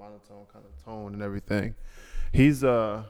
[0.00, 1.74] monotone kind of tone and everything.
[2.32, 3.02] He's uh,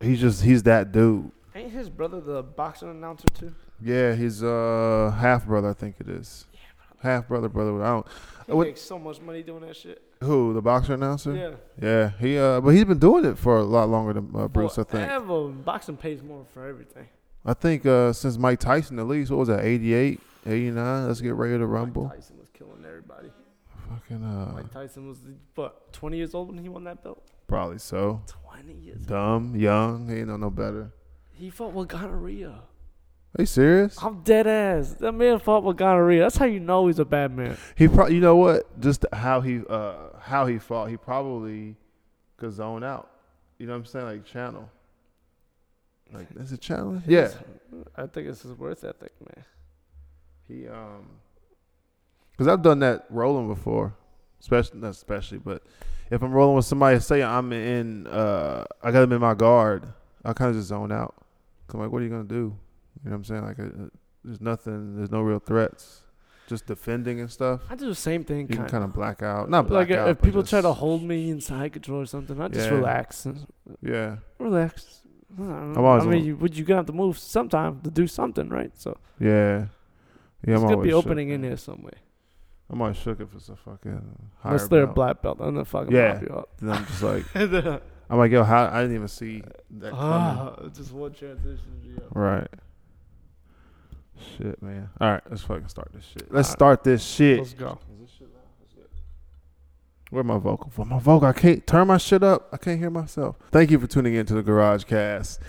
[0.00, 1.30] he's just he's that dude.
[1.54, 3.54] Ain't his brother the boxing announcer too?
[3.80, 6.46] Yeah, he's uh half brother, I think it is.
[6.52, 6.58] Yeah,
[7.00, 7.80] Half brother, brother.
[7.82, 8.06] I don't.
[8.46, 10.02] He What- makes so much money doing that shit.
[10.22, 11.32] Who the boxer announcer?
[11.34, 11.50] Yeah.
[11.80, 14.78] Yeah, he uh, but he's been doing it for a lot longer than uh, Bruce.
[14.78, 15.06] I think.
[15.08, 15.48] Forever.
[15.48, 17.06] Boxing pays more for everything.
[17.46, 21.06] I think uh, since Mike Tyson, at least what was that, 88, 89?
[21.06, 22.04] Let's get ready to rumble.
[22.06, 23.28] Mike Tyson was killing everybody.
[23.88, 25.18] Fucking uh, Mike Tyson was
[25.54, 27.22] what 20 years old when he won that belt.
[27.46, 28.22] probably so.
[28.50, 29.00] 20 years.
[29.02, 30.92] Dumb, young, he ain't know no better.
[31.32, 32.48] He fought with gonorrhea.
[32.50, 33.96] Are you serious?
[34.02, 34.94] I'm dead ass.
[35.00, 36.22] That man fought with gonorrhea.
[36.22, 37.56] That's how you know he's a bad man.
[37.76, 38.80] He probably, you know what?
[38.80, 41.76] Just how he uh how he fought, he probably
[42.36, 43.10] could zone out.
[43.58, 44.06] You know what I'm saying?
[44.06, 44.70] Like channel.
[46.12, 47.02] Like is it channel?
[47.06, 47.30] Yeah.
[47.96, 49.44] I think it's his worth ethic, man.
[50.48, 51.06] He um,
[52.38, 53.94] because I've done that rolling before,
[54.40, 55.60] especially not especially, but
[56.08, 59.88] if I'm rolling with somebody, say I'm in, uh, I got them in my guard,
[60.24, 61.16] I kind of just zone out.
[61.74, 62.56] I'm like, what are you gonna do?
[63.04, 63.44] You know what I'm saying?
[63.44, 63.88] Like, uh,
[64.24, 66.02] there's nothing, there's no real threats,
[66.46, 67.62] just defending and stuff.
[67.68, 68.42] I do the same thing.
[68.48, 70.08] You can Kind of black out, not black like out.
[70.08, 72.76] if people try to hold me in side control or something, I just Yeah.
[72.76, 73.26] relax.
[73.82, 75.02] yeah, Relax.
[75.36, 77.90] I, don't I'm always I mean, you, would you gonna have to move sometime to
[77.90, 78.70] do something, right?
[78.78, 79.64] So yeah, yeah.
[80.42, 81.98] there's I'm gonna be opening in there somewhere.
[82.70, 84.94] I'm always shook if it's a fucking higher Unless they're a belt.
[84.94, 86.14] black belt, I'm gonna fucking Yeah.
[86.14, 86.48] pop you up.
[86.60, 87.24] Then I'm just like,
[88.10, 89.42] I'm like, yo, how I didn't even see
[89.78, 89.96] that coming.
[89.96, 91.80] Ah, just one transition.
[91.82, 92.00] Yeah.
[92.12, 92.48] Right.
[94.36, 94.90] Shit, man.
[95.00, 96.32] All right, let's fucking start this shit.
[96.32, 96.58] Let's All right.
[96.58, 97.38] start this shit.
[97.38, 97.78] Let's go.
[100.10, 100.70] Where my vocal?
[100.70, 102.48] For my vocal, I can't turn my shit up.
[102.50, 103.36] I can't hear myself.
[103.50, 105.40] Thank you for tuning in to the Garage Cast.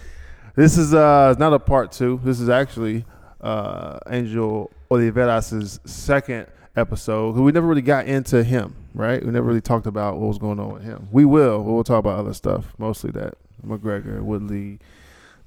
[0.56, 2.20] This is uh not a part two.
[2.26, 3.06] This is actually
[3.39, 6.48] uh Angel Oliveras' second
[6.80, 7.35] episode.
[7.35, 9.23] We never really got into him, right?
[9.23, 11.08] We never really talked about what was going on with him.
[11.11, 11.63] We will.
[11.63, 14.80] We'll talk about other stuff, mostly that McGregor, Woodley,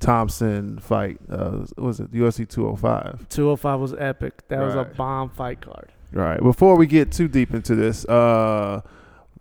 [0.01, 1.19] Thompson fight.
[1.31, 3.29] Uh, what was it UFC 205?
[3.29, 4.47] 205 was epic.
[4.49, 5.91] That was a bomb fight card.
[6.13, 6.41] Right.
[6.43, 8.83] Before we get too deep into this, uh,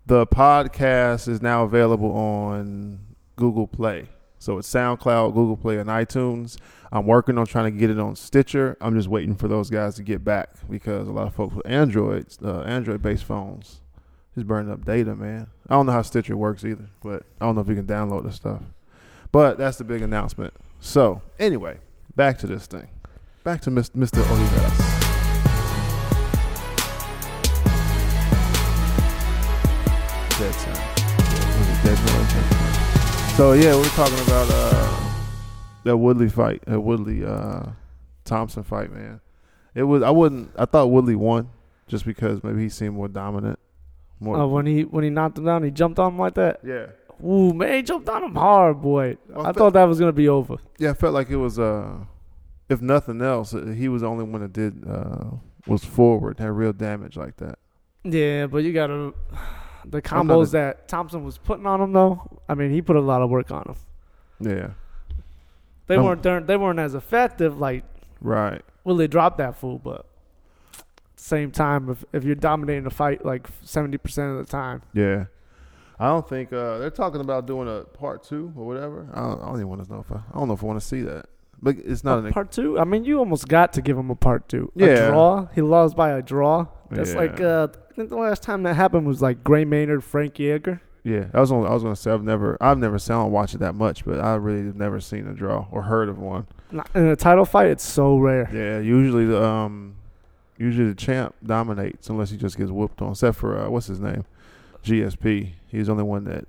[0.06, 3.00] the podcast is now available on
[3.36, 4.08] Google Play.
[4.42, 6.58] So it's SoundCloud, Google Play, and iTunes.
[6.92, 8.76] I'm working on trying to get it on Stitcher.
[8.82, 11.68] I'm just waiting for those guys to get back because a lot of folks with
[11.68, 13.82] Androids, uh, Android-based phones,
[14.36, 15.46] is burning up data, man.
[15.70, 18.24] I don't know how Stitcher works either, but I don't know if you can download
[18.24, 18.64] the stuff.
[19.32, 20.56] But that's the big announcement.
[20.80, 21.78] So anyway,
[22.16, 22.88] back to this thing.
[23.44, 23.92] Back to Mr.
[23.92, 24.24] Mr.
[24.24, 24.78] Oliveras.
[30.40, 30.80] Dead sound.
[31.84, 32.61] Dead noise?
[33.42, 35.14] So yeah, we're talking about uh,
[35.84, 37.72] that Woodley fight, that Woodley uh,
[38.24, 39.20] Thompson fight, man.
[39.74, 41.50] It was I wouldn't I thought Woodley won
[41.88, 43.58] just because maybe he seemed more dominant.
[44.20, 46.60] More Oh, when he when he knocked him down, he jumped on him like that.
[46.64, 46.86] yeah.
[47.28, 49.18] Ooh, man, he jumped on him hard, boy.
[49.28, 50.58] Well, I I thought that was gonna be over.
[50.78, 51.98] Yeah, I felt like it was uh
[52.70, 55.32] if nothing else, uh, he was the only one that did uh
[55.66, 57.58] was forward, had real damage like that.
[58.04, 59.16] Yeah, but you gotta
[59.86, 62.40] the combos that Thompson was putting on him though.
[62.48, 63.76] I mean, he put a lot of work on him.
[64.40, 64.70] Yeah.
[65.88, 67.84] They Um, weren't they weren't as effective like
[68.22, 68.62] Right.
[68.84, 70.06] Well, they dropped that fool, but
[71.16, 75.26] same time, if if you're dominating the fight like seventy percent of the time, Yeah.
[76.00, 79.08] I don't think uh, they're talking about doing a part two or whatever.
[79.14, 80.66] I don't, I don't even want to know if I, I don't know if I
[80.66, 81.28] want to see that,
[81.62, 82.80] but it's not A an part two.
[82.80, 84.72] I mean, you almost got to give him a part two.
[84.76, 84.88] Yeah.
[84.88, 85.48] A draw.
[85.54, 86.66] He lost by a draw.
[86.90, 87.18] That's Yeah.
[87.20, 90.82] like uh, I think the last time that happened was like Gray Maynard, Frankie Edgar.
[91.04, 91.26] yeah.
[91.34, 93.54] I was only, I was gonna say I've never I've never seen I don't watch
[93.54, 96.48] it that much, but I really have never seen a draw or heard of one.
[96.96, 98.50] In a title fight, it's so rare.
[98.54, 99.96] Yeah, usually the um
[100.58, 103.12] usually the champ dominates unless he just gets whooped on.
[103.12, 104.24] Except for uh, what's his name,
[104.86, 105.52] GSP.
[105.68, 106.46] He's the only one that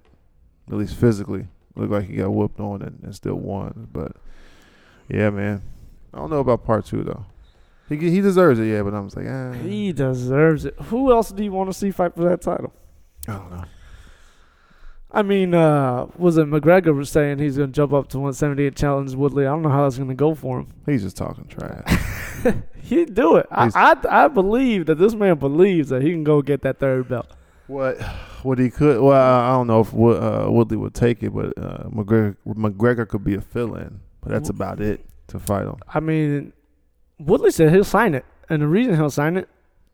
[0.68, 3.88] at least physically looked like he got whooped on and, and still won.
[3.92, 4.12] But
[5.08, 5.62] yeah, man,
[6.14, 7.26] I don't know about part two though.
[7.88, 8.82] He he deserves it, yeah.
[8.82, 10.74] But I'm just like, ah, He deserves it.
[10.84, 12.72] Who else do you want to see fight for that title?
[13.28, 13.64] I don't know.
[15.14, 19.14] I mean, uh, was it McGregor was saying he's gonna jump up to 178 challenge
[19.14, 19.44] Woodley?
[19.46, 20.68] I don't know how that's gonna go for him.
[20.86, 21.84] He's just talking trash.
[22.82, 23.46] He'd do it.
[23.50, 27.08] I, I I believe that this man believes that he can go get that third
[27.08, 27.26] belt.
[27.66, 28.00] What
[28.42, 29.02] what he could?
[29.02, 33.22] Well, I don't know if uh, Woodley would take it, but uh, McGregor McGregor could
[33.22, 35.76] be a fill-in, but that's about it to fight him.
[35.92, 36.54] I mean,
[37.24, 39.48] Woodley said he'll sign it, and the reason he'll sign it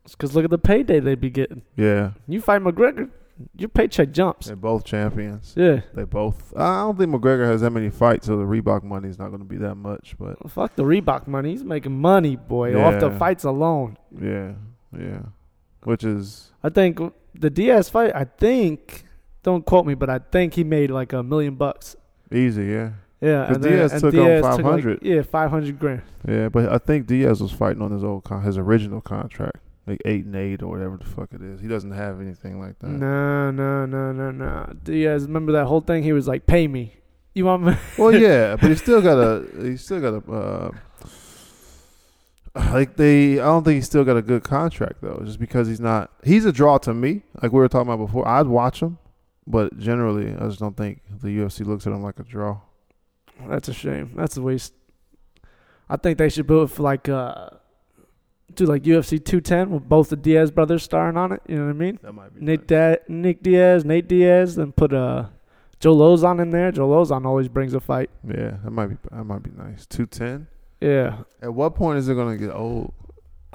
[0.05, 1.63] is because look at the payday they'd be getting.
[1.77, 3.11] Yeah, You fight McGregor,
[3.57, 4.47] your paycheck jumps.
[4.47, 5.55] they're both champions.
[5.57, 6.53] Yeah, They both.
[6.57, 9.41] I don't think McGregor has that many fights, so the Reebok money is not going
[9.41, 10.17] to be that much.
[10.19, 11.51] But fuck the Reebok money.
[11.51, 13.97] He's making money, boy, off the fights alone.
[14.21, 14.53] yeah,
[14.99, 15.21] yeah,
[15.85, 16.99] which is I think
[17.35, 19.05] the Diaz fight, I think.
[19.45, 21.95] Don't quote me, but I think he made like a million bucks.
[22.33, 24.99] Easy, yeah, Yeah, 'Cause and Diaz and took on Diaz like- 500.
[25.03, 26.03] yeah, five hundred grand.
[26.26, 26.49] yeah.
[26.49, 29.56] But I think Diaz was fighting on his old con- his original contract,
[29.88, 31.61] like eight and eight or whatever the fuck it is.
[31.61, 32.88] He doesn't have anything like that.
[32.88, 34.73] No, no, no, no, no.
[34.85, 36.05] Diaz, remember that whole thing?
[36.05, 36.94] He was like, "Pay me."
[37.35, 37.76] You want me?
[37.99, 40.70] Well, yeah, but he still got a he still got a uh,
[42.73, 43.35] like they.
[43.41, 46.11] I don't think he's still got a good contract though, just because he's not.
[46.25, 47.23] He's a draw to me.
[47.43, 48.99] Like we were talking about before, I'd watch him,
[49.47, 52.61] but generally, I just don't think the UFC looks at him like a draw.
[53.46, 54.12] That's a shame.
[54.17, 54.75] That's a waste.
[55.88, 57.50] I think they should build for like uh,
[58.55, 61.40] do like UFC 210 with both the Diaz brothers starring on it.
[61.49, 61.99] You know what I mean?
[62.02, 65.26] That might be Nick da- Nick Diaz, Nate Diaz, then put uh
[65.81, 66.73] Joe Lauzon in there.
[66.73, 68.11] Joe Lauzon always brings a fight.
[68.26, 69.87] Yeah, that might be that might be nice.
[69.87, 70.46] Two ten.
[70.81, 71.19] Yeah.
[71.43, 72.93] At what point is it gonna get old?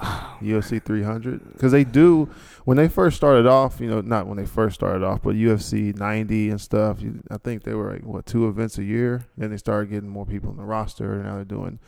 [0.00, 2.28] UFC 300 because they do
[2.64, 3.80] when they first started off.
[3.80, 7.00] You know, not when they first started off, but UFC 90 and stuff.
[7.00, 9.24] You, I think they were like what two events a year.
[9.36, 11.14] Then they started getting more people in the roster.
[11.14, 11.78] And now they're doing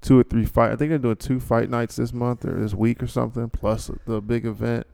[0.00, 0.70] two or three fight.
[0.72, 3.90] I think they're doing two fight nights this month or this week or something, plus
[4.06, 4.86] the big event.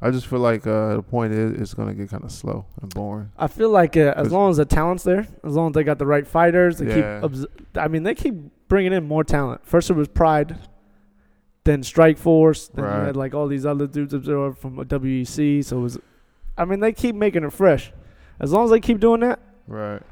[0.00, 2.92] I just feel like uh, the point is it's gonna get kind of slow and
[2.92, 3.30] boring.
[3.38, 5.98] I feel like uh, as long as the talent's there, as long as they got
[5.98, 7.20] the right fighters, they Yeah.
[7.20, 7.24] keep.
[7.24, 7.46] Obs-
[7.76, 8.34] I mean, they keep
[8.68, 9.64] bringing in more talent.
[9.64, 10.58] First it was Pride,
[11.64, 15.64] then Strikeforce, then you had like all these other dudes absorbed from WEC.
[15.64, 15.98] So it was,
[16.58, 17.92] I mean, they keep making it fresh.
[18.38, 20.02] As long as they keep doing that, Right.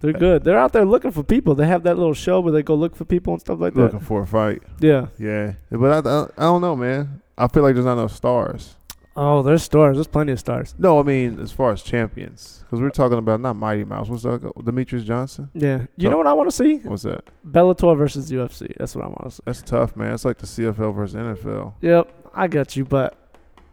[0.00, 0.44] they're good.
[0.44, 1.54] They're out there looking for people.
[1.54, 3.80] They have that little show where they go look for people and stuff like that.
[3.80, 4.62] Looking for a fight.
[4.78, 5.06] Yeah.
[5.18, 7.22] Yeah, but I, I, I don't know, man.
[7.36, 8.76] I feel like there's not enough stars.
[9.16, 9.96] Oh, there's stars.
[9.96, 10.74] There's plenty of stars.
[10.78, 14.08] No, I mean as far as champions, because we're talking about not Mighty Mouse.
[14.08, 14.42] What's that?
[14.42, 15.48] Demetrious Johnson.
[15.54, 15.86] Yeah.
[15.96, 16.76] You So- know what I want to see?
[16.78, 17.24] What's that?
[17.48, 18.74] Bellator versus UFC.
[18.78, 19.42] That's what I want to see.
[19.46, 20.12] That's tough, man.
[20.12, 21.74] It's like the CFL versus NFL.
[21.80, 23.16] Yep, I got you, but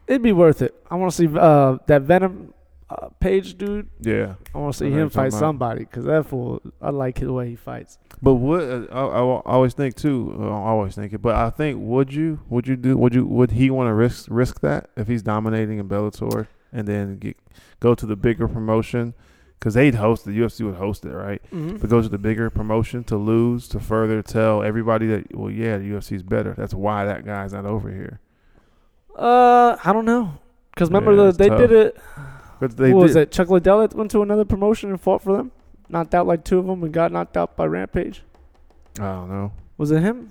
[0.07, 0.74] it'd be worth it.
[0.90, 2.54] I want to see uh, that Venom
[3.01, 3.90] uh, Page dude.
[4.01, 6.62] Yeah, I want to see him fight somebody because that fool.
[6.81, 7.98] I like the way he fights.
[8.22, 10.36] but what uh, I, I, always think too.
[10.40, 13.25] uh, I always think it, but I think would you would you do would you
[13.25, 17.38] would he want to risk risk that if he's dominating in Bellator and then get,
[17.80, 19.13] go to the bigger promotion
[19.60, 21.42] because they'd host the UFC would host it right.
[21.54, 21.78] Mm-hmm.
[21.78, 25.78] But go to the bigger promotion to lose to further tell everybody that well yeah
[25.78, 26.54] the UFC's better.
[26.57, 28.19] That's why that guy's not over here.
[29.16, 30.38] Uh, I don't know.
[30.74, 31.60] Because remember Yeah, the, they tough.
[31.60, 31.98] did it.
[32.63, 33.31] But they what was did, it?
[33.31, 35.51] Chuck Liddell that went to another promotion and fought for them.
[35.89, 38.24] Knocked out like two of them and got knocked out by Rampage.
[38.98, 39.51] I don't know.
[39.77, 40.30] Was it him?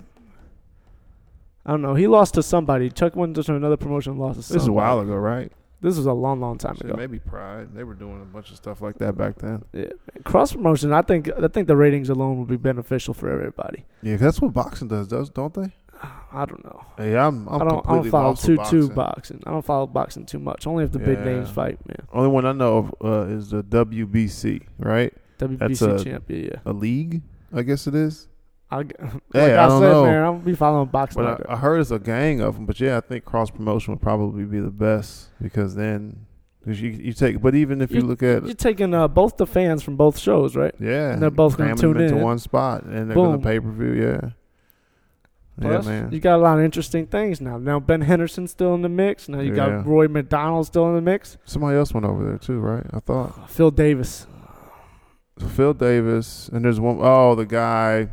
[1.63, 1.93] I don't know.
[1.93, 2.89] He lost to somebody.
[2.89, 5.51] Chuck went to another promotion and lost to This is a while ago, right?
[5.79, 6.95] This was a long, long time Shit, ago.
[6.95, 7.75] maybe Pride.
[7.75, 9.63] They were doing a bunch of stuff like that back then.
[9.73, 9.89] Yeah.
[10.23, 10.91] Cross promotion.
[10.91, 11.29] I think.
[11.37, 13.85] I think the ratings alone would be beneficial for everybody.
[14.01, 15.71] Yeah, that's what boxing does, does don't they?
[16.31, 16.83] I don't know.
[16.97, 17.85] Hey, I'm, I'm I don't.
[17.87, 18.95] I don't follow lost too with too boxing.
[18.95, 19.43] boxing.
[19.45, 20.65] I don't follow boxing too much.
[20.67, 22.07] Only if the big names fight, man.
[22.11, 25.13] Only one I know of uh, is the WBC, right?
[25.39, 26.45] WBC a- champion.
[26.45, 26.59] Yeah.
[26.65, 27.21] A league,
[27.53, 28.27] I guess it is.
[28.71, 28.95] I, like
[29.31, 30.03] Hey, I, I don't said, know.
[30.05, 31.21] man, I'm gonna be following boxing.
[31.23, 31.49] But like.
[31.49, 32.65] I, I heard it's a gang of them.
[32.65, 36.25] But yeah, I think cross promotion would probably be the best because then,
[36.65, 37.41] cause you you take.
[37.41, 40.55] But even if you, look at You're taking uh, both the fans from both shows,
[40.55, 40.73] right?
[40.79, 42.21] Yeah, And they're both gonna tune into in.
[42.23, 43.93] one spot, and they're gonna pay per view.
[43.93, 44.29] Yeah,
[45.59, 46.11] Plus, yeah, man.
[46.11, 47.57] You got a lot of interesting things now.
[47.57, 49.29] Now Ben Henderson's still in the mix.
[49.29, 49.55] Now you Yeah.
[49.81, 51.37] got Rory MacDonald still in the mix.
[51.45, 52.85] Somebody else went over there too, right?
[52.91, 54.25] I thought Phil Davis.
[55.49, 58.09] Phil Davis, and there's one oh the guy,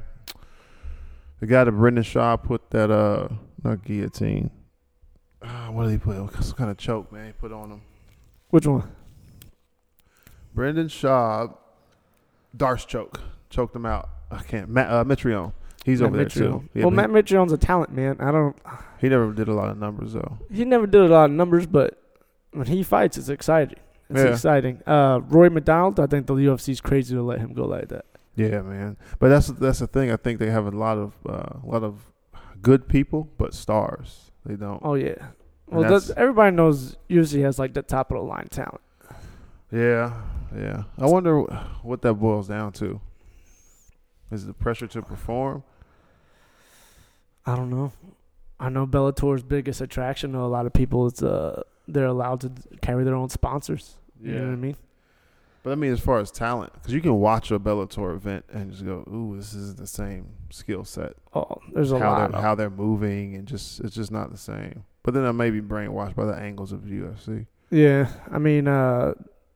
[1.40, 3.28] the guy that Brendan Schaub put that uh
[3.62, 4.50] not guillotine.
[5.42, 6.14] Uh, what did he put?
[6.44, 7.26] Some kind of choke, man.
[7.26, 7.80] He put on him.
[8.50, 8.90] Which one?
[10.54, 11.56] Brendan Schaub,
[12.56, 14.08] Darce choke, choked him out.
[14.30, 14.76] I can't.
[14.76, 15.52] Uh, Mitrione.
[15.84, 16.68] He's Matt over there too.
[16.74, 18.16] Yeah, well, Matt Mitrione's a talent, man.
[18.20, 18.56] I don't.
[19.00, 20.38] he, never did a lot of numbers though.
[20.52, 22.00] He never did a lot of numbers, but
[22.52, 23.78] when he fights, it's exciting.
[24.10, 24.32] It's Yeah.
[24.32, 24.82] exciting.
[24.86, 28.04] Uh, Rory MacDonald, I think the UFC's crazy to let him go like that.
[28.36, 28.96] Yeah, man.
[29.18, 30.10] But that's that's the thing.
[30.10, 32.12] I think they have a lot of uh, a lot of
[32.60, 34.30] good people, but stars.
[34.44, 34.80] They don't.
[34.84, 35.28] Oh yeah.
[35.66, 38.80] Well, that's, everybody knows UFC has like the top of the line talent.
[39.70, 40.20] Yeah,
[40.56, 40.82] yeah.
[40.98, 41.42] I wonder
[41.82, 43.00] what that boils down to.
[44.32, 45.62] Is it the pressure to perform?
[47.46, 47.92] I don't know.
[48.58, 52.52] I know Bellator's biggest attraction to a lot of people is uh they're allowed to
[52.82, 53.96] carry their own sponsors.
[54.22, 54.76] You know what I mean?
[55.62, 58.70] But I mean, as far as talent, because you can watch a Bellator event and
[58.70, 62.30] just go, "Ooh, this is the same skill set." Oh, there's a how lot.
[62.30, 64.84] they're Of, how they're moving and just it's just not the same.
[65.02, 67.46] But then I may be brainwashed by the angles of UFC.
[67.70, 69.14] yeah, I mean, uh,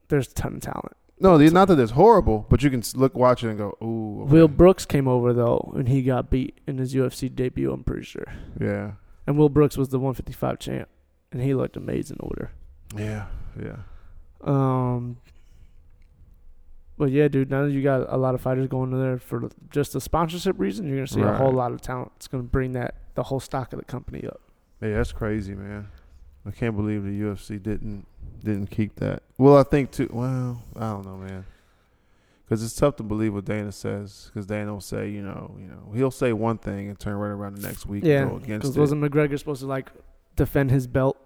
[0.08, 0.96] there's a ton of talent.
[1.20, 4.22] No, the- not that it's horrible, but you can look, watch it, and go, "Ooh."
[4.24, 7.72] okay." Will Brooks came over though, and he got beat in his UFC debut.
[7.72, 8.26] I'm pretty sure.
[8.60, 8.92] Yeah,
[9.26, 10.88] And Will Brooks was the 155 champ,
[11.32, 12.50] and he looked amazing over.
[12.96, 13.26] Yeah,
[13.60, 13.76] yeah.
[14.42, 15.16] Um,
[16.98, 17.50] but yeah, dude.
[17.50, 20.56] Now that you got a lot of fighters going in there for just the sponsorship
[20.58, 22.12] reason, you're gonna see a whole lot of talent.
[22.16, 24.40] It's gonna bring that the whole stock of the company up.
[24.82, 25.88] Yeah, that's crazy, man.
[26.46, 28.06] I can't believe the UFC didn't
[28.42, 29.22] didn't keep that.
[29.38, 30.08] Well, I think too.
[30.12, 31.44] Well, I don't know, man.
[32.44, 34.30] Because it's tough to believe what Dana says.
[34.32, 37.30] Because Dana will say, you know, you know, he'll say one thing and turn right
[37.30, 38.80] around the next week Yeah, and go against because it.
[38.80, 39.88] wasn't McGregor supposed to like
[40.36, 41.16] defend his belt?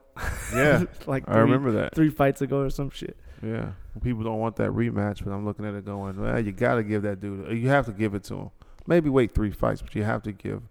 [0.55, 1.95] yeah, like I remember that.
[1.95, 3.17] three fights ago or some shit.
[3.43, 3.73] Yeah,
[4.03, 6.83] people don't want that rematch, but I'm looking at it going, well, you got to
[6.85, 7.57] give that dude.
[7.59, 8.51] You have to give it to him.
[8.87, 10.63] Maybe wait three fights, but you have to give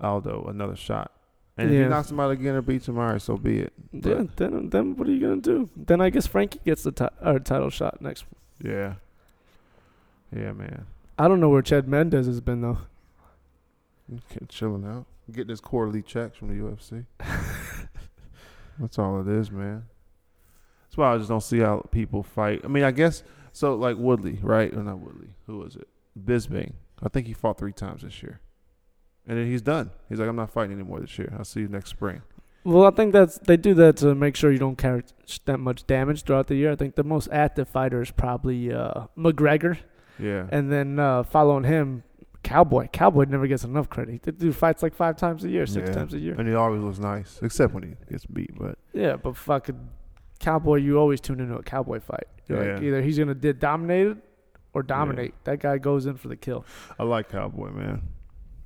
[0.00, 1.12] Aldo another shot.
[1.56, 1.82] And if Yeah.
[1.84, 3.72] he knocks him out again or beats him, all right, so be it.
[3.92, 5.68] But- Yeah, then then what are you gonna do?
[5.76, 8.24] Then I guess Frankie gets the ti- or title shot next.
[8.60, 8.94] Yeah.
[10.34, 10.86] Yeah, man.
[11.18, 12.78] I don't know where Chad Mendes has been though.
[14.48, 15.06] Chilling out.
[15.30, 17.06] Getting his quarterly checks from the UFC.
[18.78, 19.84] That's all it is, man.
[20.84, 22.60] That's why I just don't see how people fight.
[22.64, 23.74] I mean, I guess so.
[23.74, 24.72] Like Woodley, right?
[24.74, 25.28] Or not Woodley?
[25.46, 25.88] Who was it?
[26.22, 26.72] Bisping.
[27.02, 28.40] I think he fought three times this year,
[29.26, 29.90] and then he's done.
[30.08, 31.32] He's like, I'm not fighting anymore this year.
[31.38, 32.22] I'll see you next spring.
[32.64, 35.02] Well, I think that's they do that to make sure you don't carry
[35.44, 36.72] that much damage throughout the year.
[36.72, 39.76] I think the most active fighter is probably uh, McGregor,
[40.18, 40.46] Yeah.
[40.50, 42.04] and then uh, following him,
[42.42, 42.88] Cowboy.
[42.88, 44.22] Cowboy never gets enough credit.
[44.22, 45.94] They do fights like five times a year, six Yeah.
[45.94, 46.34] times a year.
[46.38, 48.50] and he always looks nice, except when he gets beat.
[48.58, 49.88] But Yeah, but fucking
[50.40, 52.26] Cowboy, you always tune into a Cowboy fight.
[52.48, 52.88] You're like Yeah.
[52.88, 54.20] either he's gonna get dominated
[54.72, 55.34] or dominate.
[55.44, 56.64] That guy goes in for the kill.
[56.98, 58.02] I like Cowboy, man.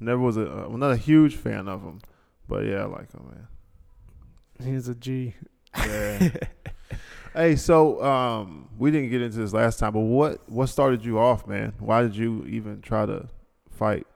[0.00, 2.00] Never was a, uh, I'm not a huge fan of him,
[2.49, 4.73] but yeah, I like him, man.
[4.73, 5.35] He's a G.
[5.76, 6.31] Yeah.
[7.35, 11.19] hey, so um, we didn't get into this last time, but what what started you
[11.19, 11.75] off, man?
[11.78, 13.28] Why did you even try to
[13.71, 14.07] fight?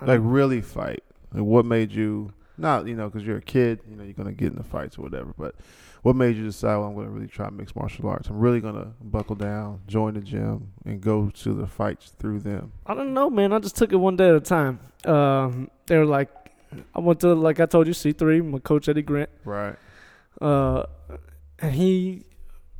[0.00, 1.04] Like really fight?
[1.32, 4.32] Like what made you not you know because you're a kid, you know you're gonna
[4.32, 5.54] get into fights or whatever, but
[6.02, 8.28] what made you decide well, I'm gonna really try mixed martial arts?
[8.28, 12.72] I'm really gonna buckle down, join the gym, and go to the fights through them.
[12.86, 13.52] I don't know, man.
[13.52, 14.80] I just took it one day at a time.
[15.04, 16.28] Um, they were like,
[16.94, 18.40] I went to like I told you, C three.
[18.40, 19.30] My coach Eddie Grant.
[19.44, 19.76] Right.
[20.40, 20.84] Uh,
[21.60, 22.24] and he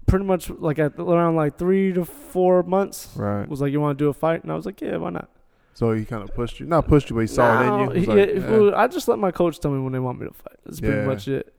[0.06, 3.48] pretty much like at around like three to four months Right.
[3.48, 5.28] was like, "You want to do a fight?" And I was like, "Yeah, why not?"
[5.74, 7.86] So he kind of pushed you, not pushed you, but he saw it in you.
[7.86, 8.76] No, He like, yeah.
[8.76, 10.56] I just let my coach tell me when they want me to fight.
[10.64, 11.04] That's pretty Yeah.
[11.06, 11.54] much it.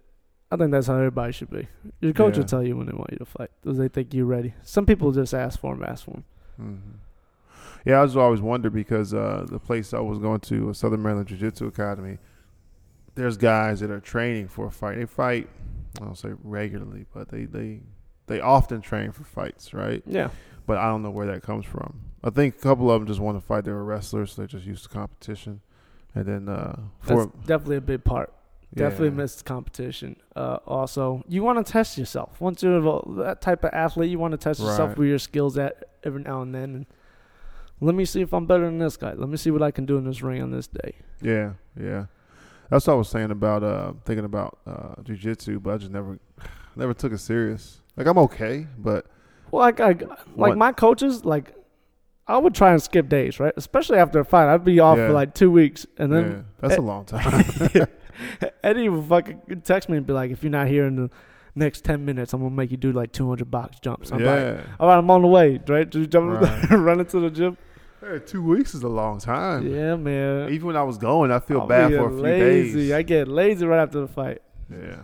[0.53, 1.67] I think that's how everybody should be.
[1.99, 2.41] Your coach Yeah.
[2.41, 4.53] will tell you when they want you to fight because they think you're ready.
[4.61, 6.23] Some people just ask for them, ask for him.
[6.57, 6.75] hmm
[7.85, 11.01] Yeah, I just always wonder because uh, the place I was going to, uh, Southern
[11.01, 12.19] Maryland Jiu Jitsu Academy,
[13.15, 14.97] there's guys that are training for a fight.
[14.99, 15.49] They fight,
[15.99, 17.81] I don't say regularly, but they they
[18.27, 20.03] they often train for fights, right?
[20.05, 20.29] Yeah,
[20.67, 21.99] But I don't know where that comes from.
[22.23, 23.65] I think a couple of them just want to fight.
[23.65, 25.61] They were wrestlers, so they're just used to competition.
[26.15, 28.31] And then uh, that's for definitely a big part.
[28.75, 30.15] Definitely yeah, missed competition.
[30.35, 32.41] Uh, also, you want to test yourself.
[32.41, 34.97] Once you're involved- that type of athlete, you want to test yourself Right.
[34.97, 36.63] where your skills at every now and then.
[36.75, 36.85] And
[37.81, 39.13] let me see if I'm better than this guy.
[39.13, 40.95] Let me see what I can do in this ring on this day.
[41.21, 42.05] Yeah, yeah.
[42.69, 46.17] That's what I was saying about uh, thinking about uh, jujitsu, but I just never
[46.75, 47.81] never took it serious.
[47.95, 49.05] Like I'm okay, but
[49.51, 50.57] Well, like I, like What?
[50.57, 51.53] my coaches, like
[52.25, 53.53] I would try and skip days, right?
[53.57, 55.07] Especially after a fight, I'd be off Yeah.
[55.07, 57.43] for like two weeks, and yeah, then that's eh, a long time.
[58.63, 61.09] Eddie would fucking text me and be like, "If you're not here in the
[61.55, 64.61] next ten minutes, I'm gonna make you do like 200 box jumps." I'm like, yeah.
[64.79, 65.89] "All right, I'm on the way." Right?
[65.89, 66.69] Just jump, Right.
[66.71, 67.57] running to the gym.
[68.01, 69.65] Hey, two weeks is a long time.
[69.65, 70.49] Yeah, man.
[70.51, 72.73] Even when I was going, I feel I'll bad for a few lazy.
[72.87, 72.91] days.
[72.91, 74.41] I get lazy right after the fight.
[74.69, 74.97] yeah,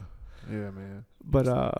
[0.52, 1.06] yeah, man.
[1.24, 1.72] But uh,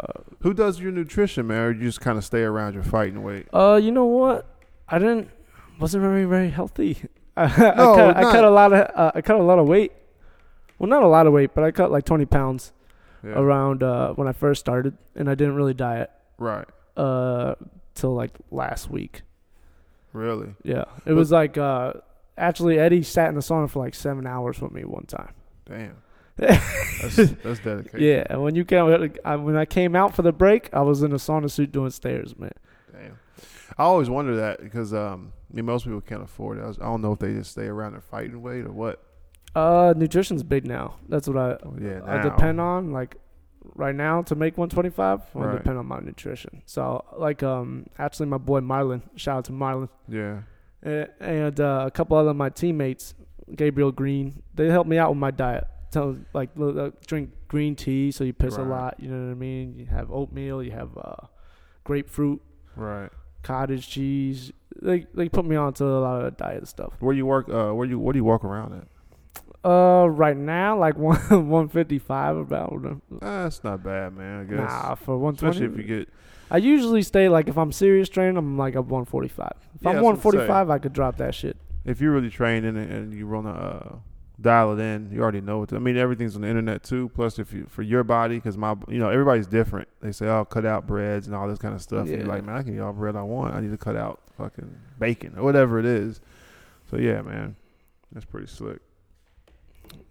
[0.42, 1.62] Who does your nutrition, man?
[1.64, 3.48] Or you just kind of stay around your fighting weight?
[3.52, 4.46] uh, you know what?
[4.88, 5.30] I didn't
[5.80, 6.98] wasn't very very healthy.
[7.38, 9.68] I, No, I, cut, I cut a lot of uh, I cut a lot of
[9.68, 9.92] weight.
[10.80, 12.72] Well, not a lot of weight, but I cut like 20 pounds
[13.24, 13.32] Yeah.
[13.32, 16.66] around uh, when I first started, and I didn't really diet Right.
[16.98, 17.56] uh
[17.96, 19.22] till like last week.
[20.14, 20.56] Really?
[20.64, 21.94] Yeah, it was like uh,
[22.38, 25.34] actually Eddie sat in the sauna for like seven hours with me one time.
[25.66, 25.98] Damn.
[26.40, 28.00] That's, that's dedication.
[28.00, 31.04] Yeah, and when you came, I, when I came out for the break, I was
[31.04, 32.52] in a sauna suit doing stairs, man.
[32.94, 33.20] Damn.
[33.78, 36.62] I always wonder that because um, I mean, most people can't afford it.
[36.62, 39.04] I, was, I don't know if they just stay around their fighting weight or what.
[39.56, 40.96] Uh, nutrition's big now.
[41.08, 42.92] That's what I Oh, yeah, I depend on.
[42.92, 43.18] Like
[43.76, 45.50] right now, to make 125, right.
[45.50, 46.62] I depend on my nutrition.
[46.66, 50.42] So like um, actually my boy Marlon, shout out to Marlon, Yeah.
[50.84, 53.14] and, and uh, a couple other of my teammates,
[53.56, 55.66] Gabriel Green, they helped me out with my diet.
[55.92, 56.52] Tell like
[57.08, 59.00] drink green tea so you piss a lot.
[59.00, 59.74] You know what I mean?
[59.76, 60.62] You have oatmeal.
[60.62, 61.26] You have uh,
[61.84, 62.40] grapefruit,
[62.76, 63.10] Right.
[63.42, 64.52] cottage cheese.
[64.82, 66.94] They they put me onto a lot of diet stuff.
[67.00, 67.50] Where you work?
[67.50, 67.98] Uh, where you?
[67.98, 68.88] Where do you walk around at?
[69.64, 72.74] Uh, right now, like one one fifty five about.
[73.22, 74.42] Ah, that's not bad, man.
[74.42, 74.60] I guess.
[74.72, 76.10] Nah, for one Especially if you get.
[76.52, 79.54] I usually stay like if I'm serious training, I'm like up one forty five.
[79.76, 81.58] If Yeah, I'm one forty five, I could drop that shit.
[81.86, 83.96] If you're really training and, you want to uh,
[84.40, 85.70] dial it in, you already know what.
[85.70, 87.10] To, I mean, everything's on the internet too.
[87.14, 89.88] Plus, if you for your body, because my, you know, everybody's different.
[90.02, 92.28] They say, "Oh, cut out breads and all this kind of stuff." And you're Yeah.
[92.28, 93.56] like, man, I can eat all bread I want.
[93.56, 96.22] I need to cut out fucking bacon or whatever it is.
[96.90, 97.56] So yeah, man,
[98.12, 98.80] that's pretty slick.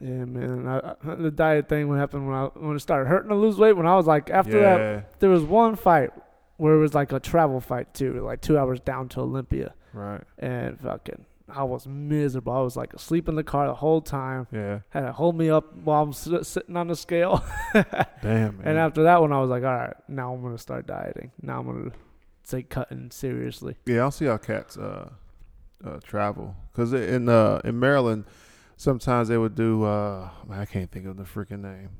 [0.01, 0.67] Yeah, man.
[0.67, 3.59] I, I, the diet thing what happened when I when it started hurting to lose
[3.59, 3.75] weight.
[3.75, 6.11] When I was like after that, there was one fight
[6.57, 10.23] where it was like a travel fight too, like two hours down to Olympia, right.
[10.39, 11.25] and fucking.
[11.51, 12.53] I was miserable.
[12.53, 14.47] I was like asleep in the car the whole time.
[14.53, 17.43] Yeah, Had to hold me up while I'm sit- sitting on the scale.
[17.73, 18.61] damn, man.
[18.65, 21.33] And after that one, I was like, all right, now I'm gonna start dieting.
[21.41, 21.93] Now I'm gonna
[22.47, 23.77] take cutting seriously.
[23.87, 25.11] Yeah, I'll see how cats uh,
[25.83, 28.25] uh, travel because in uh, in Maryland,
[28.79, 29.85] sometimes they would do.
[29.85, 31.91] Uh, I can't think of the freaking name.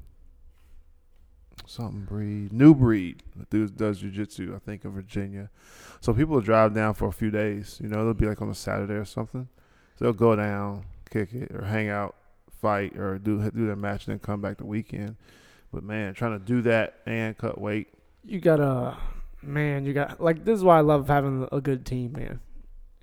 [1.67, 3.23] Something breed, new breed.
[3.37, 4.57] The dude does jujitsu.
[4.57, 5.51] I think in Virginia.
[6.01, 7.79] So people will drive down for a few days.
[7.83, 9.49] You know, it'll be like on a Saturday or something.
[9.97, 12.15] So they'll go down, kick it, or hang out,
[12.63, 15.17] fight, or do do their match, and then come back the weekend.
[15.73, 17.89] But man, trying to do that and cut weight.
[18.25, 18.97] You gotta,
[19.43, 19.85] man.
[19.85, 22.41] You got like this is why I love having a good team, man.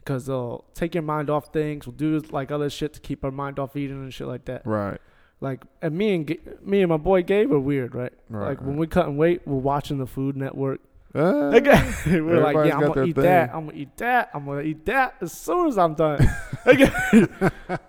[0.05, 1.87] Because they'll take your mind off things.
[1.87, 4.61] We'll do like other shit to keep our mind off eating and shit like that.
[4.65, 5.01] Right.
[5.41, 8.13] Like and me and me and my boy Gabe are weird, right?
[8.29, 8.49] Right.
[8.49, 10.79] like when we cutting weight, we're watching the Food Network.
[11.15, 11.63] Uh, Like,
[12.05, 13.23] we're like, yeah, I'm gonna eat thing.
[13.23, 13.49] that.
[13.55, 14.29] I'm gonna eat that.
[14.33, 16.19] I'm gonna eat that as soon as I'm done.
[16.65, 17.27] I'm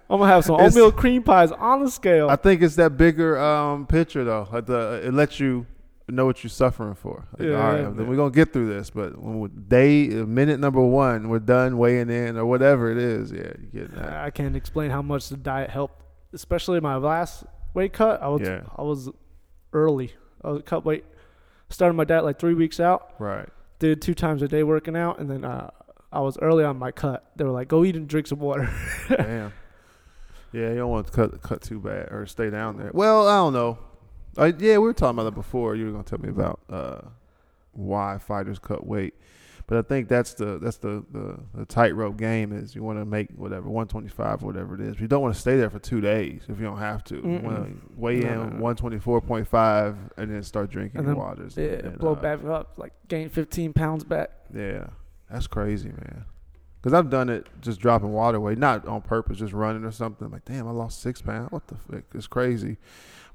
[0.09, 2.31] gonna have some It's- oatmeal cream pies on the scale.
[2.31, 4.49] I think it's that bigger um, picture though.
[4.53, 5.67] Like the, it lets you
[6.09, 7.27] know what you're suffering for.
[7.39, 8.91] Like, Yeah, all right, yeah, then we're gonna get through this.
[8.91, 13.33] But when day minute number one, we're done weighing in or whatever it is.
[13.33, 14.13] Yeah, you get that.
[14.25, 17.45] I can't explain how much the diet helped, especially my last
[17.75, 18.23] weight cut.
[18.23, 18.61] I was Yeah.
[18.77, 19.11] I was
[19.73, 20.15] early.
[20.45, 21.05] I was cut weight.
[21.71, 23.11] Started my diet like three weeks out.
[23.19, 23.49] Right.
[23.81, 25.71] Did two times a day working out, and then uh,
[26.13, 27.31] I was early on my cut.
[27.35, 28.73] They were like, "Go eat and drink some water."
[29.09, 29.53] Damn.
[30.53, 32.91] Yeah, you don't want to cut cut too bad or stay down there.
[32.95, 33.79] Well, I don't know.
[34.39, 35.77] I, yeah, we were talking about that before.
[35.77, 37.01] You were gonna tell me about uh,
[37.73, 39.15] why fighters cut weight,
[39.67, 43.05] but I think that's the that's the the, the tightrope game is you want to
[43.05, 45.01] make whatever 125 or whatever it is.
[45.01, 47.17] You don't want to stay there for two days if you don't have to.
[47.17, 48.75] You want to weigh No, in no, no.
[48.75, 51.57] 124.5 and then start drinking And then- waters.
[51.57, 54.31] yeah, and, blow uh, back up, like gain 15 pounds back.
[54.55, 54.87] yeah,
[55.31, 56.25] that's crazy, man.
[56.87, 60.25] Because I've done it just dropping water weight, not on purpose, just running or something.
[60.25, 61.51] I'm like, damn, I lost six pounds.
[61.51, 62.05] What the fuck?
[62.15, 62.77] It's crazy.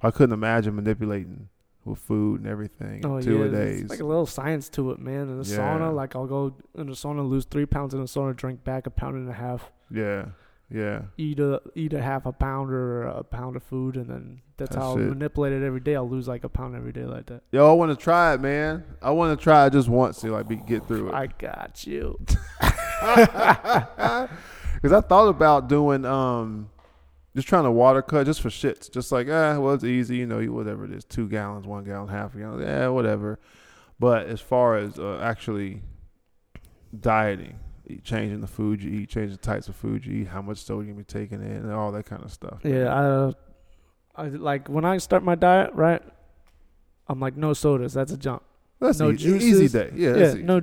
[0.01, 1.49] I couldn't imagine manipulating
[1.83, 3.89] with food and everything Oh in two yeah, a it's days.
[3.89, 5.23] like a little science to it, man.
[5.27, 5.57] In the Yeah.
[5.57, 8.87] sauna, like I'll go in the sauna, lose three pounds in the sauna, drink back
[8.87, 9.69] a pound and a half.
[9.93, 10.27] yeah,
[10.69, 14.41] yeah, eat a eat a half a pound or a pound of food, and then
[14.55, 15.97] that's, That's how I manipulate it every day.
[15.97, 17.41] I'll lose like a pound every day like that.
[17.51, 18.85] Yo, I want to try it, man.
[19.01, 21.13] I want to try it just once to like be, get through it.
[21.13, 22.17] I got you.
[24.81, 26.69] Because I thought about doing um,
[27.35, 30.25] just trying to water cut just for shits, just like ah, well, it's easy, you
[30.25, 33.39] know, you whatever it is, two gallons, one gallon, half a gallon, yeah, whatever.
[33.99, 35.83] But as far as uh, actually
[36.99, 37.59] dieting,
[38.03, 40.95] changing the food you eat, changing the types of food you eat, how much sodium
[40.97, 42.63] you're taking in, and all that kind of stuff.
[42.63, 42.73] man.
[42.73, 43.31] Yeah, I, uh,
[44.15, 46.01] I like when I start my diet, right?
[47.07, 47.93] I'm like no sodas.
[47.93, 48.41] That's a jump.
[48.79, 49.71] that's no easy, easy juices.
[49.73, 49.91] day.
[49.95, 50.41] Yeah, Yeah, easy.
[50.41, 50.61] no Yeah.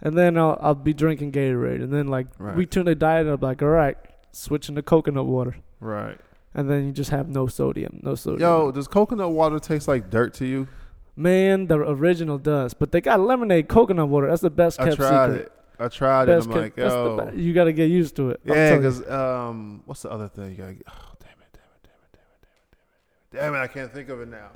[0.00, 2.56] And then I'll I'll be drinking Gatorade, and then like Right.
[2.56, 3.96] week two the diet, I'm like, all right,
[4.32, 6.18] switching to coconut water, Right.
[6.54, 8.40] and then you just have no sodium, no sodium.
[8.40, 10.68] Yo, does coconut water taste like dirt to you?
[11.16, 14.28] man, the original does, but they got lemonade coconut water.
[14.28, 15.46] That's the best I tried secret.
[15.46, 15.52] it.
[15.80, 16.52] I tried Best it.
[16.56, 17.32] I'm kept- like, yo.
[17.36, 18.40] you got to get used to it.
[18.44, 20.50] Yeah, because um, what's the other thing?
[20.52, 23.52] You gotta, oh, damn it, damn it, damn it, damn it, damn it, damn it,
[23.52, 23.58] damn it!
[23.64, 24.50] I can't think of it now.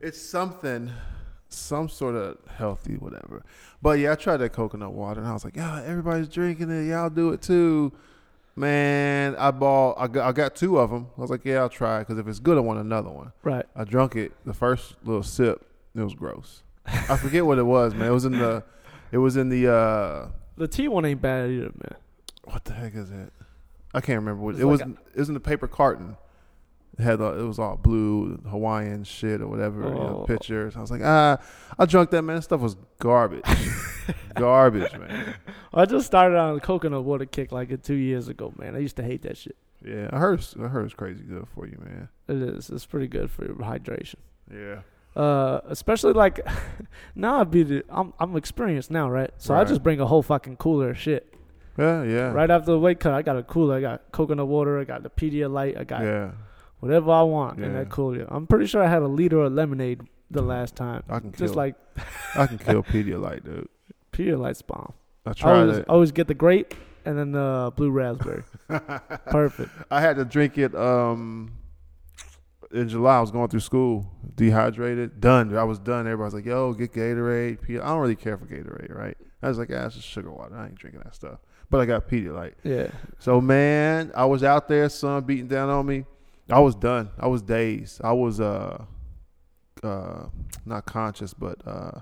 [0.00, 0.90] It's something,
[1.54, 3.42] some sort of healthy, whatever.
[3.82, 6.88] But yeah, I tried that coconut water, and I was like, yeah, everybody's drinking it.
[6.88, 7.92] Yeah, I'll do it too.
[8.56, 11.08] Man, I bought, I got, I got two of them.
[11.18, 13.32] I was like, yeah, I'll try it because if it's good, I want another one.
[13.42, 13.66] right.
[13.74, 14.32] I drunk it.
[14.46, 16.62] The first little sip, it was gross.
[16.86, 18.08] I forget what it was, man.
[18.08, 18.62] It was in the,
[19.10, 19.72] it was in the.
[19.72, 21.96] uh The tea one ain't bad either, man.
[22.44, 23.32] what the heck is it?
[23.92, 24.80] I can't remember what It's it was.
[24.80, 26.16] like it was in the paper carton.
[26.98, 30.26] It had uh, it was all blue Hawaiian shit or whatever you know, Oh.
[30.26, 30.76] pictures.
[30.76, 31.38] I was like, ah,
[31.78, 32.36] I drunk that man.
[32.36, 33.42] That stuff was garbage,
[34.34, 35.34] garbage, man.
[35.72, 38.74] I just started on the coconut water kick like two years ago, man.
[38.76, 39.56] I used to hate that shit.
[39.84, 40.44] Yeah, I heard.
[40.60, 42.08] I heard it's crazy good for you, man.
[42.28, 42.70] It is.
[42.70, 44.16] It's pretty good for your hydration.
[44.52, 44.80] Yeah,
[45.20, 46.46] Uh, especially like
[47.14, 49.30] now I'd be the, I'm I'm experienced now, right?
[49.38, 51.34] So I just bring a whole fucking cooler of shit.
[51.76, 52.30] Yeah, yeah.
[52.32, 53.74] Right after the weight cut, I got a cooler.
[53.76, 54.78] I got coconut water.
[54.78, 55.76] I got the Pedialyte.
[55.78, 56.30] I got Yeah.
[56.84, 57.78] Whatever I want in Yeah.
[57.78, 58.26] that cooler.
[58.28, 61.02] I'm pretty sure I had a liter of lemonade the last time.
[61.08, 61.74] I can kill Just like
[62.36, 63.68] I can kill Pedialyte, dude.
[64.12, 64.92] Pedialyte's bomb.
[65.26, 65.88] I I tried always, it.
[65.88, 66.74] always get the grape
[67.06, 68.44] and then the blue raspberry.
[69.26, 69.70] Perfect.
[69.90, 71.52] I had to drink it um
[72.72, 73.18] in July.
[73.18, 75.56] I was going through school, dehydrated, done.
[75.56, 76.00] I was done.
[76.06, 79.16] Everybody was like, "Yo, get Gatorade." I don't really care for Gatorade, right?
[79.42, 80.54] I was like, "Ah, it's just sugar water.
[80.56, 81.38] I ain't drinking that stuff."
[81.70, 82.54] But I got Pedialyte.
[82.62, 82.88] Yeah.
[83.18, 86.04] So man, I was out there, sun beating down on me.
[86.50, 87.10] I was done.
[87.18, 88.00] I was dazed.
[88.04, 88.84] I was uh
[89.82, 90.26] uh
[90.64, 92.00] not conscious, but uh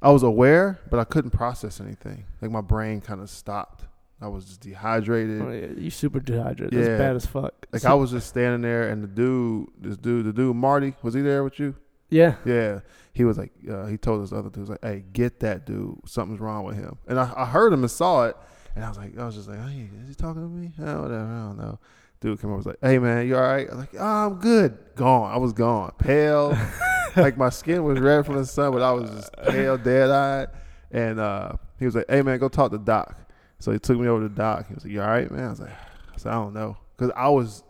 [0.00, 2.24] I was aware, but I couldn't process anything.
[2.40, 3.84] Like my brain kind of stopped.
[4.20, 5.42] I was just dehydrated.
[5.42, 5.66] Oh, yeah.
[5.76, 6.72] You super dehydrated.
[6.72, 6.84] Yeah.
[6.84, 7.66] That's bad as fuck.
[7.72, 11.14] Like I was just standing there, and the dude, this dude, the dude Marty, was
[11.14, 11.74] he there with you?
[12.08, 12.36] Yeah.
[12.44, 12.80] Yeah,
[13.14, 15.98] he was like, uh, he told us other dudes like, "Hey, get that dude.
[16.06, 18.36] Something's wrong with him." And I, I heard him and saw it,
[18.76, 20.72] and I was like, I was just like, "Hey, is he talking to me?
[20.78, 21.24] Oh, whatever.
[21.24, 21.78] I don't know."
[22.22, 24.34] Dude came over was like, "Hey, man, you all right?" I was like, "Oh, I'm
[24.36, 25.32] good." Gone.
[25.32, 26.56] I was gone, pale,
[27.16, 30.48] like my skin was red from the sun, but I was just pale, dead eyed.
[30.92, 33.16] And uh, he was like, "Hey, man, go talk to Doc."
[33.58, 34.68] So he took me over to Doc.
[34.68, 36.76] He was like, "You all right, man?" I was like, I, said, I don't know,
[36.96, 37.64] because I was.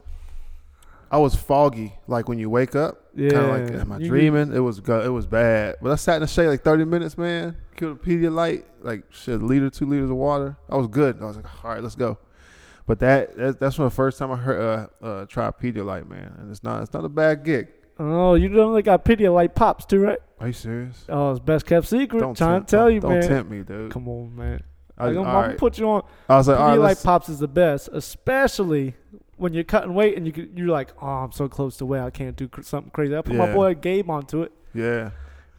[1.10, 3.04] I was foggy, like when you wake up.
[3.14, 3.32] Yeah.
[3.32, 4.54] Kind of like, am I dreaming?
[4.54, 5.76] It was go- it was bad.
[5.82, 7.54] But I sat in the shade like 30 minutes, man.
[7.76, 10.56] Killed a Pedialyte, like shit, a liter, two liters of water.
[10.70, 11.20] I was good.
[11.20, 12.16] I was like, all right, let's go.
[12.86, 16.34] But that, that that's when the first time I heard uh, uh tried Pedialyte, man.
[16.38, 17.68] And it's not it's not a bad gig.
[17.98, 20.18] Oh, you don't only got Pedialyte pops too, right?
[20.40, 21.04] Are you serious?
[21.08, 22.18] Oh, it's best kept secret.
[22.20, 23.28] Don't Trying tempt, to tell don't, you, don't man.
[23.28, 23.92] tempt me, dude.
[23.92, 24.62] Come on, man.
[24.98, 26.02] I, I'm, all I'm gonna put you on.
[26.28, 28.94] I was like, all right, Pedialyte let's, pops is the best, especially
[29.36, 32.10] when you're cutting weight and you you're like, oh, I'm so close to weight, I
[32.10, 33.16] can't do cr- something crazy.
[33.16, 35.10] I put my boy Gabe onto it, yeah,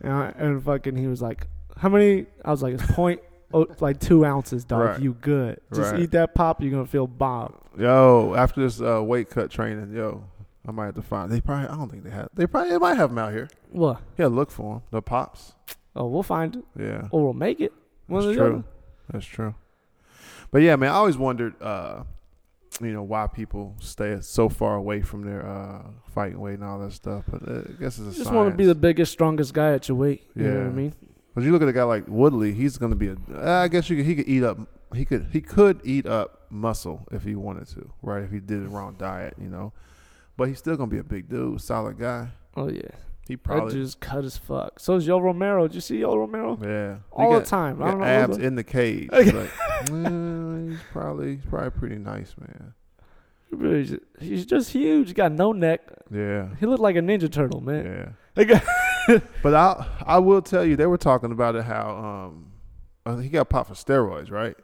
[0.02, 2.26] and, I, and fucking he was like, how many?
[2.44, 3.22] I was like, it's point
[3.54, 4.82] oh, like two ounces, dog.
[4.82, 5.00] Right.
[5.02, 5.60] You good?
[5.74, 6.02] Just Right.
[6.02, 7.54] eat that pop, you're gonna feel bomb.
[7.78, 8.34] yo.
[8.36, 10.24] After this uh, weight cut training, yo,
[10.68, 11.32] I might have to find.
[11.32, 12.30] They probably, I don't think they have.
[12.34, 13.50] They probably they might have them out here.
[13.72, 14.02] What?
[14.18, 14.82] Yeah, look for them.
[14.92, 15.54] The pops.
[15.96, 17.08] Oh, we'll find it, Yeah.
[17.12, 17.72] or we'll make it.
[18.08, 18.64] One That's true.
[19.12, 19.56] That's true.
[20.52, 22.04] But yeah, man, I always wondered, uh,
[22.82, 25.82] you know, why people stay so far away from their uh,
[26.14, 27.26] fighting weight and all that stuff.
[27.30, 29.88] But uh, I guess it's a Just want to be the biggest, strongest guy at
[29.88, 30.24] your weight.
[30.36, 30.94] You know what I mean?
[31.36, 33.16] But you look at a guy like Woodley, he's going to be a.
[33.36, 34.58] Uh, I guess you could, he could eat up.
[34.94, 38.24] He could he could eat up muscle if he wanted to, right?
[38.24, 39.74] If he did the wrong diet, you know.
[40.38, 42.28] But he's still going to be a big dude, solid guy.
[42.56, 42.82] Oh yeah,
[43.28, 44.80] He that probably dude's cut as fuck.
[44.80, 45.68] So is Yoel Romero.
[45.68, 46.60] Did you see Yoel Romero?
[46.62, 46.98] yeah.
[47.12, 47.82] All he the got, time.
[47.82, 48.12] I don't got know.
[48.12, 49.10] abs in the cage.
[49.12, 49.34] Like,
[49.90, 52.74] well, he's probably he's probably pretty nice, man.
[53.50, 55.08] He really just- He's just huge.
[55.08, 55.82] He got no neck.
[56.12, 56.50] Yeah.
[56.60, 58.14] He looked like a ninja turtle, man.
[58.38, 58.60] Yeah.
[59.44, 62.52] But I I will tell you, they were talking about it how um
[63.06, 64.56] uh, he got popped for steroids, right?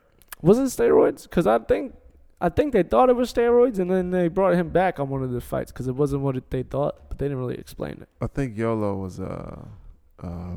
[0.41, 1.23] was it steroids?
[1.23, 1.95] Because I think
[2.41, 5.21] I think they thought it was steroids, and then they brought him back on one
[5.23, 7.93] of the fights because it wasn't what it, they thought, but they didn't really explain
[8.01, 8.07] it.
[8.21, 9.65] I think Yoel was uh
[10.23, 10.55] uh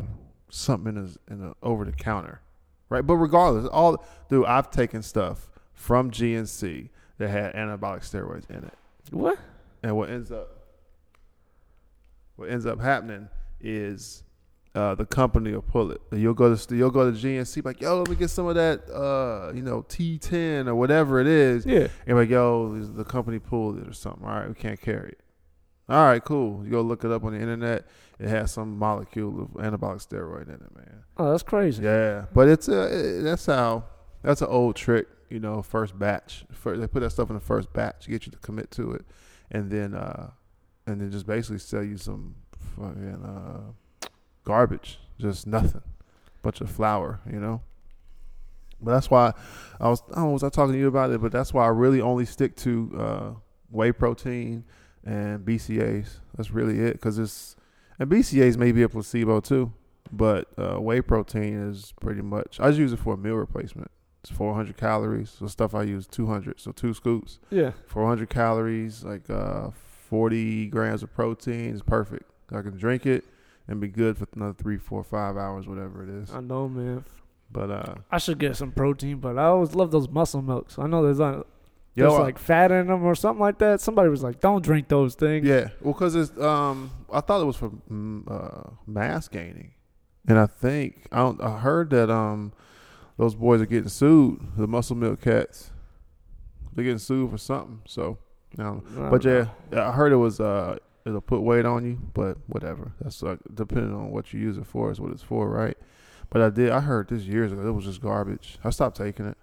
[0.49, 2.41] something in his in a over the counter,
[2.89, 3.05] right?
[3.05, 8.75] But regardless, all dude, I've taken stuff from GNC that had anabolic steroids in it,
[9.11, 9.39] What?
[9.83, 10.49] and what ends up
[12.37, 13.29] what ends up happening
[13.63, 14.23] is.
[14.75, 16.01] Uh, the company will pull it.
[16.13, 18.89] You'll go to you'll go to GNC like, yo, let me get some of that,
[18.91, 21.67] uh, you know, T10 or whatever it is.
[21.67, 21.89] Yeah.
[22.07, 24.25] And like, yo, the company pulled it or something.
[24.25, 25.21] All right, we can't carry it.
[25.91, 26.65] All right, cool.
[26.65, 27.87] You go look it up on the internet.
[28.19, 31.03] It has some molecule of anabolic steroid in it, man.
[31.19, 31.83] Oh, that's crazy.
[31.83, 33.85] Yeah, but it's a that's how
[34.23, 35.07] that's an old trick.
[35.29, 36.45] You know, first batch.
[36.51, 39.05] First, they put that stuff in the first batch, get you to commit to it,
[39.51, 40.31] and then uh,
[40.87, 42.37] and then just basically sell you some
[42.77, 44.07] fucking uh,
[44.45, 45.83] garbage, just nothing,
[46.43, 47.21] bunch of flour.
[47.31, 47.63] You know.
[48.81, 49.33] But that's why
[49.81, 51.65] I was I don't know was I talking to you about it, but that's why
[51.65, 53.31] I really only stick to uh,
[53.71, 54.65] whey protein
[55.05, 56.17] and BCAs.
[56.37, 57.55] That's really it, because it's
[57.99, 59.73] and BCAs may be a placebo too,
[60.11, 62.59] but uh, whey protein is pretty much.
[62.59, 63.91] I just use it for a meal replacement.
[64.25, 65.31] It's 400 calories.
[65.31, 67.73] So stuff I use 200, so two scoops, Yeah.
[67.87, 69.71] 400 calories, like uh,
[70.09, 72.31] 40 grams of protein is perfect.
[72.55, 73.25] I can drink it
[73.69, 76.33] and be good for another three, four, five hours, whatever it is.
[76.33, 77.05] I know, man.
[77.51, 80.79] But uh, I should get some protein, but I always love those muscle milks.
[80.79, 81.45] I know there's like, yo,
[81.95, 83.81] there's I- like fat in them or something like that.
[83.81, 87.45] Somebody was like, "Don't drink those things." Yeah, well, because it's um, I thought it
[87.45, 89.73] was for mm, uh, mass gaining,
[90.27, 92.55] and I think I don't, I heard that um,
[93.19, 94.41] those boys are getting sued.
[94.57, 95.71] The muscle milk cats,
[96.75, 97.83] they're getting sued for something.
[97.87, 98.17] So,
[98.59, 102.93] um, but yeah, I heard it was uh, it'll put weight on you, but whatever.
[103.01, 105.77] That's uh, depending on what you use it for is what it's for, right?
[106.31, 106.71] But I did.
[106.71, 107.67] I heard this years ago.
[107.67, 108.59] It was just garbage.
[108.65, 109.37] I stopped taking it.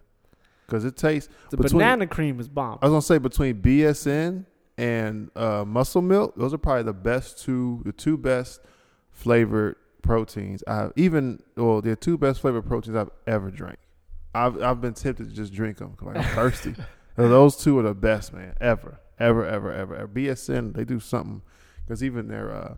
[0.65, 1.31] because it tastes.
[1.49, 2.79] The Between- banana cream is bomb.
[2.81, 4.45] I was gonna say between BSN
[4.77, 8.61] and uh, Muscle Milk, those are probably the best two, the two best
[9.11, 11.41] flavored proteins I've even.
[11.57, 13.77] Well, they're two best flavored proteins I've ever drank.
[14.33, 16.75] I've I've been tempted to just drink them because I'm thirsty.
[17.15, 19.95] Those two are the best, man, ever, ever, ever, ever.
[19.95, 20.07] ever.
[20.07, 21.41] BSN they do something
[21.85, 22.75] because even their uh,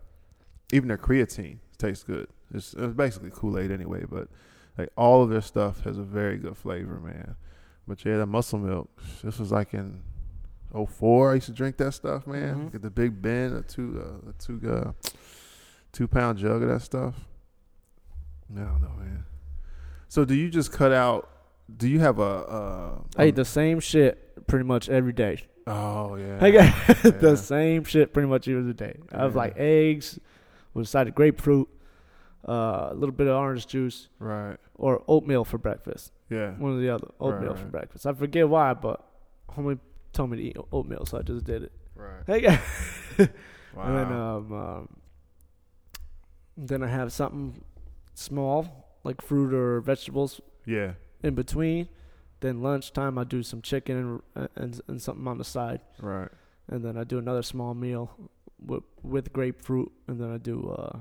[0.71, 2.27] even their creatine tastes good.
[2.53, 4.27] It's, it's basically Kool Aid anyway, but
[4.77, 7.35] like all of their stuff has a very good flavor, man.
[7.87, 8.89] But yeah, the muscle milk.
[9.23, 10.01] This was like in
[10.73, 11.31] 04.
[11.31, 12.67] I used to drink that stuff, man.
[12.67, 12.71] Mhm.
[12.71, 14.91] Get the big bin, a two, uh, a two, uh,
[15.91, 17.15] two pound jug of that stuff.
[18.55, 19.25] I don't know, man.
[20.07, 21.29] So do you just cut out?
[21.75, 22.21] Do you have a?
[22.23, 25.43] Uh, I eat the same shit pretty much every day.
[25.67, 26.37] Oh yeah.
[26.41, 27.11] I got Yeah.
[27.11, 28.95] the same shit pretty much every day.
[29.11, 29.37] I have Yeah.
[29.37, 30.19] like eggs
[30.73, 31.67] with a side of grapefruit,
[32.47, 34.57] uh, a little bit of orange juice, Right.
[34.75, 36.11] or oatmeal for breakfast.
[36.29, 36.51] Yeah.
[36.55, 37.07] One or the other.
[37.19, 38.05] Oatmeal Right, for breakfast.
[38.07, 39.05] I forget why, but
[39.49, 39.79] homie
[40.13, 41.71] told me to eat oatmeal, so I just did it.
[41.95, 42.23] Right.
[42.25, 43.27] Hey.
[43.73, 43.83] Wow.
[43.85, 44.89] And then, um, um,
[46.57, 47.63] then I have something
[48.13, 50.93] small, like fruit or vegetables yeah.
[51.23, 51.87] in between.
[52.41, 55.81] Then lunchtime, I do some chicken and, and, and something on the side.
[55.99, 56.29] Right.
[56.67, 58.11] And then I do another small meal
[58.63, 59.91] with, with grapefruit.
[60.07, 60.99] And then I do uh,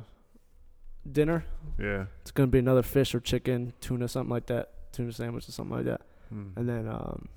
[1.10, 1.44] dinner.
[1.78, 2.06] Yeah.
[2.20, 4.92] It's going to be another fish or chicken, tuna, something like that.
[4.92, 6.02] Tuna sandwich or something like that.
[6.28, 6.48] Hmm.
[6.56, 7.28] And then um,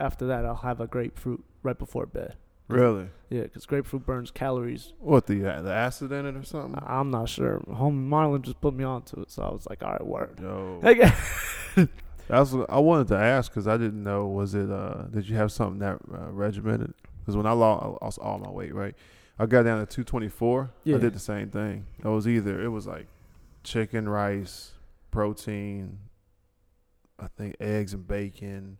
[0.00, 2.36] after that, I'll have a grapefruit right before bed.
[2.66, 3.08] Really?
[3.28, 6.82] Yeah, because grapefruit burns calories What the uh, the acid in it or something?
[6.84, 7.62] I'm not sure.
[7.70, 10.40] Home Marlon just put me onto it, so I was like, all right, word.
[10.40, 10.80] Yo.
[12.28, 14.26] That's what I wanted to ask because I didn't know.
[14.26, 14.70] Was it?
[14.70, 16.94] uh Did you have something that uh, regimented?
[17.20, 18.94] Because when I lost, I lost all my weight, right?
[19.38, 20.70] I got down to 224.
[20.84, 20.96] Yeah.
[20.96, 21.86] I did the same thing.
[22.02, 23.06] It was either it was like
[23.64, 24.72] chicken, rice,
[25.10, 25.98] protein,
[27.18, 28.78] I think eggs and bacon,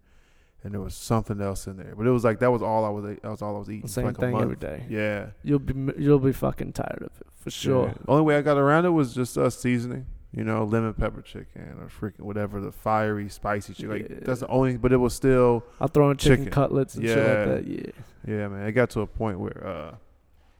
[0.62, 1.94] and there was something else in there.
[1.96, 3.04] But it was like that was all I was.
[3.04, 3.83] That was all I was eating.
[3.83, 4.42] for Same like a thing month.
[4.44, 4.85] every day.
[4.88, 5.26] Yeah.
[5.42, 7.88] You'll be you'll be fucking tired of it for sure.
[7.88, 7.94] Yeah.
[8.09, 10.07] Only way I got around it was just uh, seasoning.
[10.36, 13.90] You know, lemon pepper chicken or freaking whatever the fiery, spicy chicken.
[13.90, 14.16] Like Yeah.
[14.22, 14.76] that's the only.
[14.76, 15.64] But it was still.
[15.80, 16.52] I'll throw in chicken, Chicken.
[16.52, 17.24] cutlets and shit Yeah.
[17.24, 17.66] like that.
[17.66, 17.90] Yeah.
[18.26, 18.66] Yeah, man.
[18.66, 19.94] It got to a point where uh,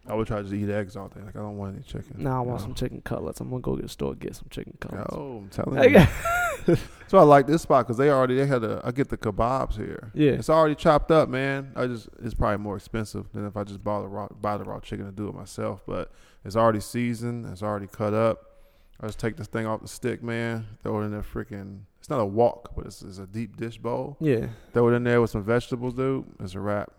[0.07, 1.21] I would try to just eat eggs all day.
[1.25, 2.23] Like I don't want any chicken.
[2.23, 2.67] Now I want know?
[2.67, 3.41] some chicken cutlets.
[3.41, 5.13] I'm gonna go get the store get some chicken cutlets.
[5.13, 6.07] Oh, I'm telling you.
[7.09, 8.81] So I like this spot because they already they had a.
[8.83, 10.11] I get the kebabs here.
[10.15, 10.33] Yeah.
[10.33, 11.73] It's already chopped up, man.
[11.77, 14.65] I just it's probably more expensive than if I just bought the raw buy the
[14.65, 15.83] raw chicken and do it myself.
[15.87, 16.11] But
[16.45, 17.45] it's already seasoned.
[17.53, 18.54] It's already cut up.
[19.01, 20.67] I just take this thing off the stick, man.
[20.83, 21.81] Throw it in there, freaking.
[21.99, 24.17] It's not a wok, but it's, it's a deep dish bowl.
[24.21, 24.47] yeah.
[24.73, 26.25] Throw it in there with some vegetables, dude.
[26.41, 26.93] It's a wrap.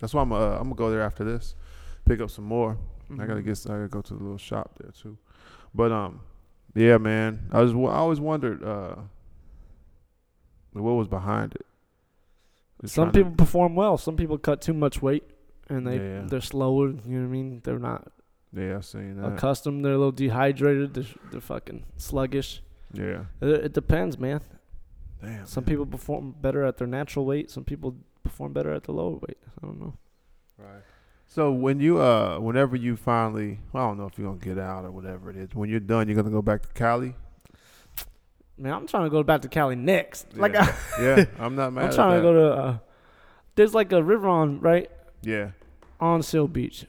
[0.00, 0.32] That's why I'm.
[0.32, 1.54] Uh, I'm gonna go there after this.
[2.04, 2.76] Pick up some more.
[3.12, 3.44] I gotta Mhm.
[3.44, 3.66] get.
[3.66, 5.16] I gotta go to the little shop there too.
[5.74, 6.20] But um,
[6.74, 7.48] yeah, man.
[7.52, 7.72] I was.
[7.72, 8.96] I always wondered uh,
[10.72, 11.66] what was behind it.
[12.82, 13.98] Just Some trying to- people perform well.
[13.98, 15.24] Some people cut too much weight
[15.68, 16.22] and they Yeah.
[16.26, 16.88] they're slower.
[16.88, 17.60] You know what I mean?
[17.64, 18.10] They're not
[18.52, 19.34] Yeah, I've seen that.
[19.34, 19.84] accustomed.
[19.84, 20.94] They're a little dehydrated.
[20.94, 22.62] They're, they're fucking sluggish.
[22.92, 23.24] yeah.
[23.40, 24.40] It, it depends, man.
[25.22, 25.46] Damn.
[25.46, 25.68] Some man.
[25.68, 27.50] people perform better at their natural weight.
[27.50, 29.38] Some people perform better at the lower weight.
[29.62, 29.94] I don't know.
[30.58, 30.82] Right.
[31.26, 34.58] So when you uh, whenever you finally, well, I don't know if you're gonna get
[34.58, 35.54] out or whatever it is.
[35.54, 37.14] When you're done, you're gonna go back to Cali.
[38.58, 40.36] Man, I'm trying to go back to Cali next.
[40.36, 41.24] Like, yeah, yeah.
[41.38, 41.84] I'm not mad.
[41.86, 42.52] I'm trying to go to.
[42.52, 42.78] Uh,
[43.54, 44.90] there's like a river on right
[45.22, 45.50] Yeah.
[46.00, 46.84] on Seal Beach.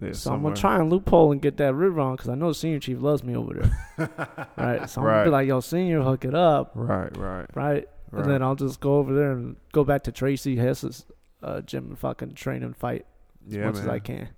[0.00, 0.12] Yeah.
[0.12, 2.54] so I'm gonna try and loophole and get that river on because I know the
[2.54, 4.08] Senior Chief loves me over there.
[4.56, 4.88] right.
[4.88, 6.72] So I'm gonna be like, yo, Senior, hook it up.
[6.74, 7.14] Right.
[7.16, 7.46] Right.
[7.54, 7.88] Right.
[8.10, 8.22] Right.
[8.22, 11.04] And then I'll just go over there and go back to Tracy Hess's
[11.42, 13.06] uh, gym and fucking train and fight
[13.46, 13.82] as yeah, much man.
[13.82, 14.28] as I can.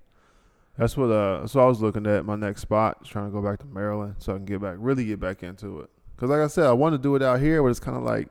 [0.77, 1.47] That's what uh.
[1.47, 4.33] So I was looking at my next spot, trying to go back to Maryland, so
[4.33, 5.89] I can get back, really get back into it.
[6.17, 8.03] Cause like I said, I want to do it out here, but it's kind of
[8.03, 8.27] like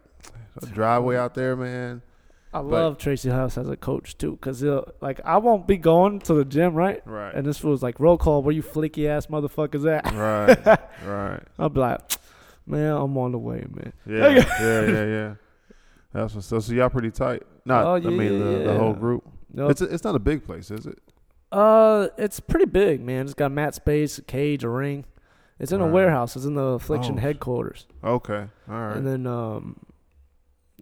[0.61, 2.03] a driveway out there, man.
[2.55, 5.77] I But- love Tracy House as a coach too, cause he'll like I won't be
[5.79, 7.01] going to the gym, right?
[7.07, 7.35] Right.
[7.35, 10.13] And this was like roll call, where you flicky ass motherfuckers at?
[10.15, 10.79] right.
[11.07, 11.43] right.
[11.59, 12.01] I'll be like,
[12.67, 13.93] man, I'm on the way, man.
[14.07, 14.29] Yeah.
[14.61, 14.87] yeah.
[14.87, 15.05] Yeah.
[15.07, 15.35] Yeah.
[16.13, 16.59] That's what's so.
[16.61, 17.43] So y'all pretty tight.
[17.65, 17.87] Not.
[17.87, 19.27] Oh, I mean the, the whole group.
[19.55, 20.99] No, It's a, it's not a big place, is it?
[21.53, 23.25] uh, it's pretty big, man.
[23.27, 25.05] It's got mat space, a cage, a ring.
[25.59, 25.93] It's in a Right.
[25.93, 26.35] warehouse.
[26.37, 27.21] It's in the Affliction Oh.
[27.21, 27.87] headquarters.
[28.03, 28.47] Okay.
[28.69, 28.97] All right.
[28.97, 29.77] And then um,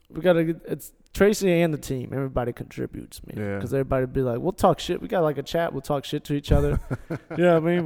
[0.09, 0.57] we gotta.
[0.67, 2.11] It's Tracy and the team.
[2.15, 3.37] Everybody contributes, man.
[3.45, 3.55] Yeah.
[3.57, 5.03] Because everybody be like, we'll talk shit.
[5.03, 5.73] We got like a chat.
[5.73, 6.79] We'll talk shit to each other.
[7.37, 7.81] you know what I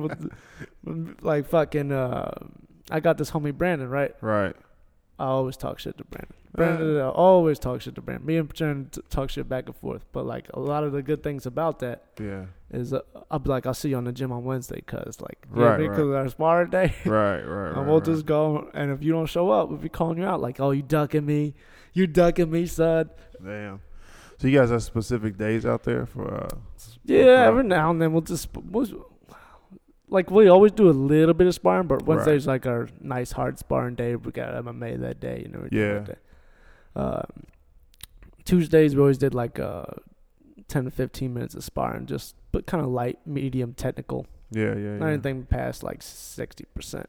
[0.86, 1.16] mean?
[1.22, 1.90] Like fucking.
[1.92, 2.30] Uh,
[2.90, 4.14] I got this homie Brandon, right?
[4.20, 4.54] right.
[5.18, 6.34] I always talk shit to Brandon.
[6.54, 8.26] Brandon, I always talk shit to Brandon.
[8.26, 10.04] Me and Brandon t- talk shit back and forth.
[10.12, 12.46] But like a lot of the good things about that Yeah.
[12.72, 15.38] is uh, I'll be like, I'll see you on the gym on Wednesday, cause like,
[15.50, 16.18] Right, because right.
[16.18, 17.76] our sparring day, Right, right, right.
[17.76, 18.04] and we'll right.
[18.04, 18.68] just go.
[18.74, 21.24] And if you don't show up, we'll be calling you out, like, oh, you ducking
[21.24, 21.54] me,
[21.94, 23.08] you ducking me, son.
[23.42, 23.80] Damn.
[24.38, 26.48] So you guys have specific days out there for uh
[27.04, 27.44] Yeah, Okay.
[27.46, 28.86] every now and then we'll just we'll,
[30.08, 33.58] like we always do a little bit of sparring, but Wednesday's like our nice hard
[33.58, 34.16] sparring day.
[34.16, 35.66] We got MMA that day you know.
[35.72, 36.04] Yeah.
[36.96, 37.26] Um,
[38.44, 39.84] Tuesdays we always did like uh,
[40.68, 44.26] ten to fifteen minutes of sparring, just but kind of light, medium, technical.
[44.50, 45.12] yeah, yeah, Not yeah.
[45.12, 47.08] anything past like sixty percent.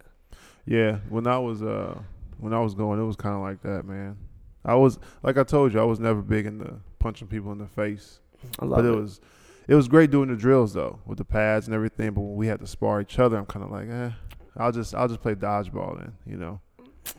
[0.66, 2.00] Yeah, when I was uh
[2.40, 4.18] when I was going, it was kind of like that, man.
[4.66, 7.68] I was like I told you, I was never big into punching people in the
[7.68, 8.20] face,
[8.60, 8.90] I love but it.
[8.90, 9.22] it was
[9.68, 12.12] it was great doing the drills though with the pads and everything.
[12.12, 14.12] But when we had to spar each other, I'm kind of like, eh,
[14.58, 16.60] I'll just I'll just play dodgeball then, you know.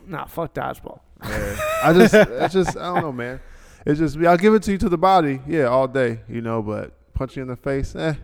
[0.07, 1.01] Nah, fuck dodgeball.
[1.25, 1.57] Yeah.
[1.83, 3.41] I just it's just I don't know, man.
[3.85, 6.63] It's just I'll give it to you to the body, yeah, all day, you know.
[6.63, 8.15] But punch you in the face, eh.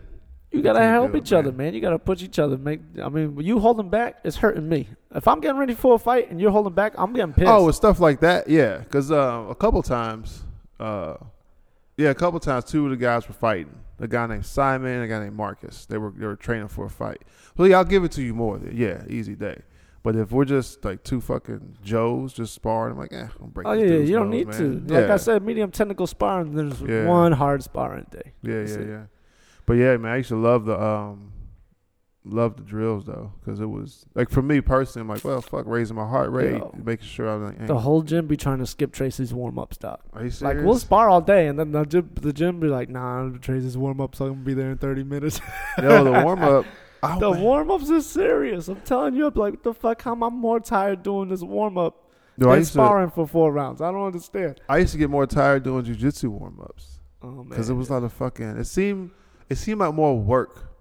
[0.53, 1.73] You gotta help each other, man.
[1.73, 2.57] You gotta push each other.
[2.57, 4.87] Make I mean, you holding back, it's hurting me.
[5.13, 7.47] If I'm getting ready for a fight and you're holding back, I'm getting pissed.
[7.49, 8.77] Oh, with stuff like that, yeah.
[8.77, 10.43] Because uh, a couple times,
[10.79, 11.15] uh,
[11.97, 13.73] yeah, a couple times, two of the guys were fighting.
[13.99, 15.85] A guy named Simon and a guy named Marcus.
[15.87, 17.23] They were they were training for a fight.
[17.57, 18.59] So yeah, I'll give it to you more.
[18.71, 19.59] Yeah, easy day.
[20.03, 23.71] But if we're just like two fucking Joes just sparring, I'm like, eh, I'm breaking.
[23.71, 24.57] Oh yeah, you don't nose, need man.
[24.87, 24.93] to.
[24.93, 25.13] Like Yeah.
[25.13, 26.53] I said, medium technical sparring.
[26.53, 27.05] There's Yeah.
[27.07, 28.33] one hard sparring day.
[28.43, 28.87] Yeah, That's yeah, it.
[28.89, 29.01] yeah.
[29.65, 31.31] But yeah, man, I used to love the um,
[32.25, 35.65] love the drills though, because it was like for me personally, I'm like, well, fuck,
[35.65, 36.73] raising my heart rate, Yo.
[36.83, 40.01] making sure I'm like, The whole gym be trying to skip Tracy's warm up stuff.
[40.13, 40.41] are you serious?
[40.57, 43.77] Like we'll spar all day, and then the gym, the gym be like, "Nah, Tracy's
[43.77, 45.39] warm up, so I'm gonna be there in 30 minutes."
[45.81, 46.65] Yo, the warm up.
[47.05, 48.69] Oh, the warm ups is serious.
[48.69, 50.01] I'm telling you, I'm like, what the fuck?
[50.03, 53.27] How am I more tired doing this warm up I than used to, sparring for
[53.27, 53.81] four rounds?
[53.81, 54.61] I don't understand.
[54.69, 57.89] I used to get more tired doing jujitsu warm ups Oh man, because it was
[57.89, 58.55] a lot of fucking.
[58.55, 59.11] It seemed
[59.53, 60.73] it seemed like more work,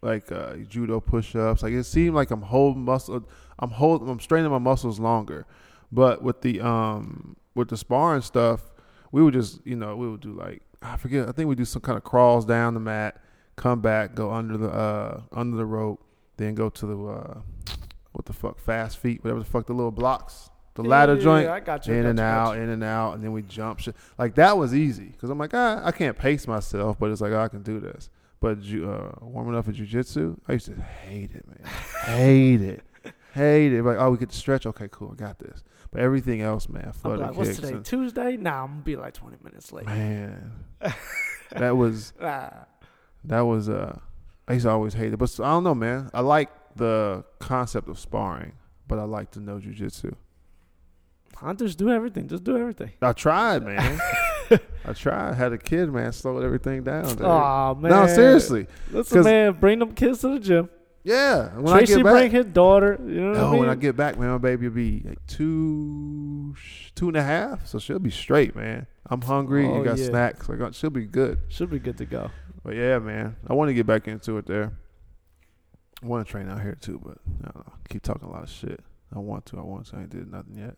[0.00, 1.64] like uh, judo push ups.
[1.64, 3.28] Like it seemed like I'm holding muscle.
[3.58, 4.08] I'm holding.
[4.08, 5.44] I'm straining my muscles longer.
[5.90, 8.70] But with the um with the sparring stuff,
[9.10, 11.28] we would just you know we would do like I forget.
[11.28, 13.20] I think we do some kind of crawls down the mat,
[13.56, 16.00] come back, go under the uh under the rope,
[16.36, 17.40] then go to the uh
[18.12, 21.20] what the fuck fast feet, whatever the fuck the little blocks, the Yeah, ladder yeah,
[21.22, 21.94] joint I got you.
[21.94, 23.96] In got and you, out, in and out, and then we jump shit.
[24.18, 27.32] Like that was easy because I'm like, ah, I can't pace myself, but it's like
[27.32, 28.08] oh, I can do this.
[28.40, 31.72] But ju- uh, warming up for jujitsu, I used to hate it, man.
[32.04, 32.82] hate it,
[33.34, 33.82] hate it.
[33.82, 34.66] Like oh, we get to stretch.
[34.66, 35.64] Okay, cool, I got this.
[35.90, 37.72] But everything else, man, I'm flutter like, what's today?
[37.72, 38.36] and- Tuesday?
[38.36, 39.86] Nah, I'm gonna be like 20 minutes late.
[39.86, 40.52] man,
[41.52, 42.12] that was
[43.24, 43.98] that was uh,
[44.48, 45.16] I used to always hate it.
[45.16, 46.10] But I don't know, man.
[46.12, 48.52] I like the concept of sparring,
[48.86, 50.14] but I like to know jujitsu.
[51.42, 52.28] I just do everything.
[52.28, 52.92] Just do everything.
[53.02, 54.00] I tried, man.
[54.84, 55.34] I tried.
[55.34, 56.12] Had a kid, man.
[56.12, 57.04] Slowed everything down.
[57.08, 57.22] dude.
[57.22, 57.90] Oh man.
[57.90, 58.66] No, seriously.
[58.90, 60.70] Listen, man, bring them kids to the gym.
[61.06, 61.54] Yeah.
[61.54, 62.98] When Tracy I get bring his daughter.
[63.00, 63.60] You know what I mean?
[63.60, 66.56] when I get back, man, my baby will be like two,
[66.96, 68.88] two and a half, so she'll be straight, man.
[69.08, 69.66] I'm hungry.
[69.66, 70.06] Oh, you got yeah.
[70.06, 70.48] snacks.
[70.48, 71.38] Like uh, she'll be good.
[71.48, 72.30] She'll be good to go.
[72.64, 74.72] But yeah, man, I want to get back into it there.
[76.02, 77.72] I want to train out here too, but I don't know.
[77.88, 78.80] Keep talking a lot of shit.
[79.14, 79.58] I want to.
[79.58, 79.96] I want to.
[79.96, 80.74] I ain't did nothing yet.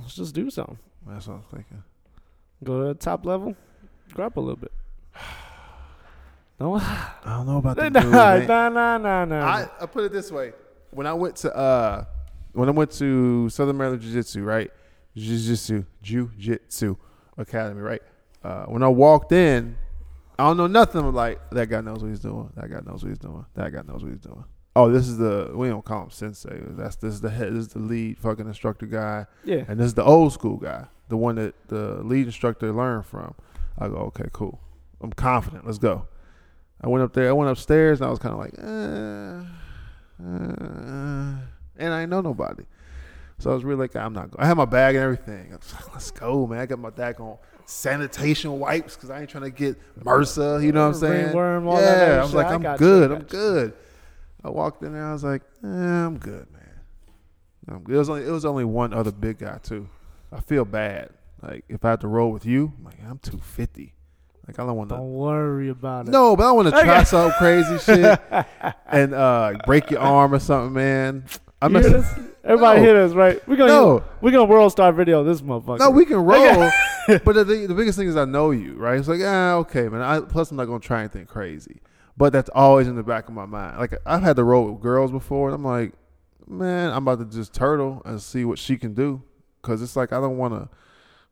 [0.00, 0.78] Let's just do something.
[1.06, 1.82] That's what I'm thinking.
[2.62, 3.56] Go to the top level,
[4.12, 4.72] grab a little bit.
[6.60, 8.46] No, I don't know about nah, the move, man.
[8.46, 9.44] nah, nah, nah, nah.
[9.44, 10.52] I, I put it this way:
[10.92, 12.04] when I went to uh,
[12.52, 14.70] when I went to Southern Maryland Jiu Jitsu, right?
[15.16, 16.94] Jiu Jitsu, Jiu Jitsu
[17.36, 18.02] Academy, right?
[18.44, 19.76] Uh, when I walked in,
[20.38, 21.04] I don't know nothing.
[21.04, 22.50] I'm like, that guy knows what he's doing.
[22.54, 23.44] That guy knows what he's doing.
[23.54, 24.44] That guy knows what he's doing.
[24.74, 26.58] Oh, this is the we don't call him sensei.
[26.62, 27.52] That's this is the head.
[27.52, 30.86] This is the lead fucking instructor guy, yeah, and this is the old school guy,
[31.08, 33.34] the one that the lead instructor learned from.
[33.78, 34.60] I go, okay, cool.
[35.00, 35.66] I'm confident.
[35.66, 36.06] Let's go.
[36.80, 37.28] I went up there.
[37.28, 39.44] I went upstairs, and I was kind of like, uh,
[40.24, 41.36] uh,
[41.76, 42.64] and I know nobody.
[43.38, 44.42] So I was really like, I'm not going.
[44.42, 45.52] I had my bag and everything.
[45.52, 46.60] I was like, Let's go, man.
[46.60, 50.62] I got my bag on sanitation wipes because I ain't trying to get MRSA.
[50.64, 51.24] You know what I'm saying?
[51.24, 53.12] Ringworm, all yeah, I was like, I'm good.
[53.12, 53.74] I'm good.
[54.44, 55.06] I walked in there.
[55.06, 56.62] I was like, eh, I'm good, man.
[57.68, 57.94] I'm good.
[57.94, 59.88] It was only it was only one other big guy too.
[60.32, 61.10] I feel bad.
[61.42, 63.94] Like if I had to roll with you, I'm like I'm 250.
[64.46, 64.96] Like I don't want to.
[64.96, 66.10] don't worry about it.
[66.10, 67.04] No, but I want to try Okay.
[67.04, 68.20] some crazy shit
[68.90, 71.24] and uh, break your arm or something, man.
[71.60, 72.06] I hear this?
[72.42, 72.84] Everybody No.
[72.86, 73.46] hear this, right?
[73.48, 74.04] We're gonna No.
[74.20, 75.78] we're gonna world star video this motherfucker.
[75.78, 76.70] No, we can roll.
[77.06, 78.98] but the, the biggest thing is I know you, right?
[78.98, 80.02] It's like, ah, okay, man.
[80.02, 81.80] I, plus, I'm not gonna try anything crazy.
[82.16, 83.78] But that's always in the back of my mind.
[83.78, 85.92] Like I've had to roll with girls before, and I'm like,
[86.46, 89.22] man, I'm about to just turtle and see what she can do,
[89.60, 90.68] because it's like I don't want to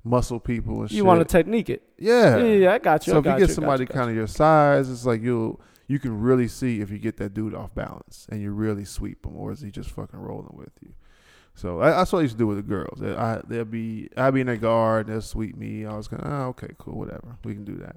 [0.03, 0.97] muscle people and shit.
[0.97, 1.83] you want to technique it?
[1.99, 2.39] yeah.
[2.39, 3.12] Yeah, yeah, I got you.
[3.12, 5.99] So I if you get got somebody kind of your size, it's like you'll you
[5.99, 9.37] can really see if you get that dude off balance and you really sweep him,
[9.37, 10.95] or is he just fucking rolling with you?
[11.55, 13.03] So I, that's what I used to do with the girls.
[13.03, 15.85] I they'll be I'll be in their guard, they'll sweep me.
[15.85, 17.97] I was kind of oh, okay, cool, whatever, we can do that.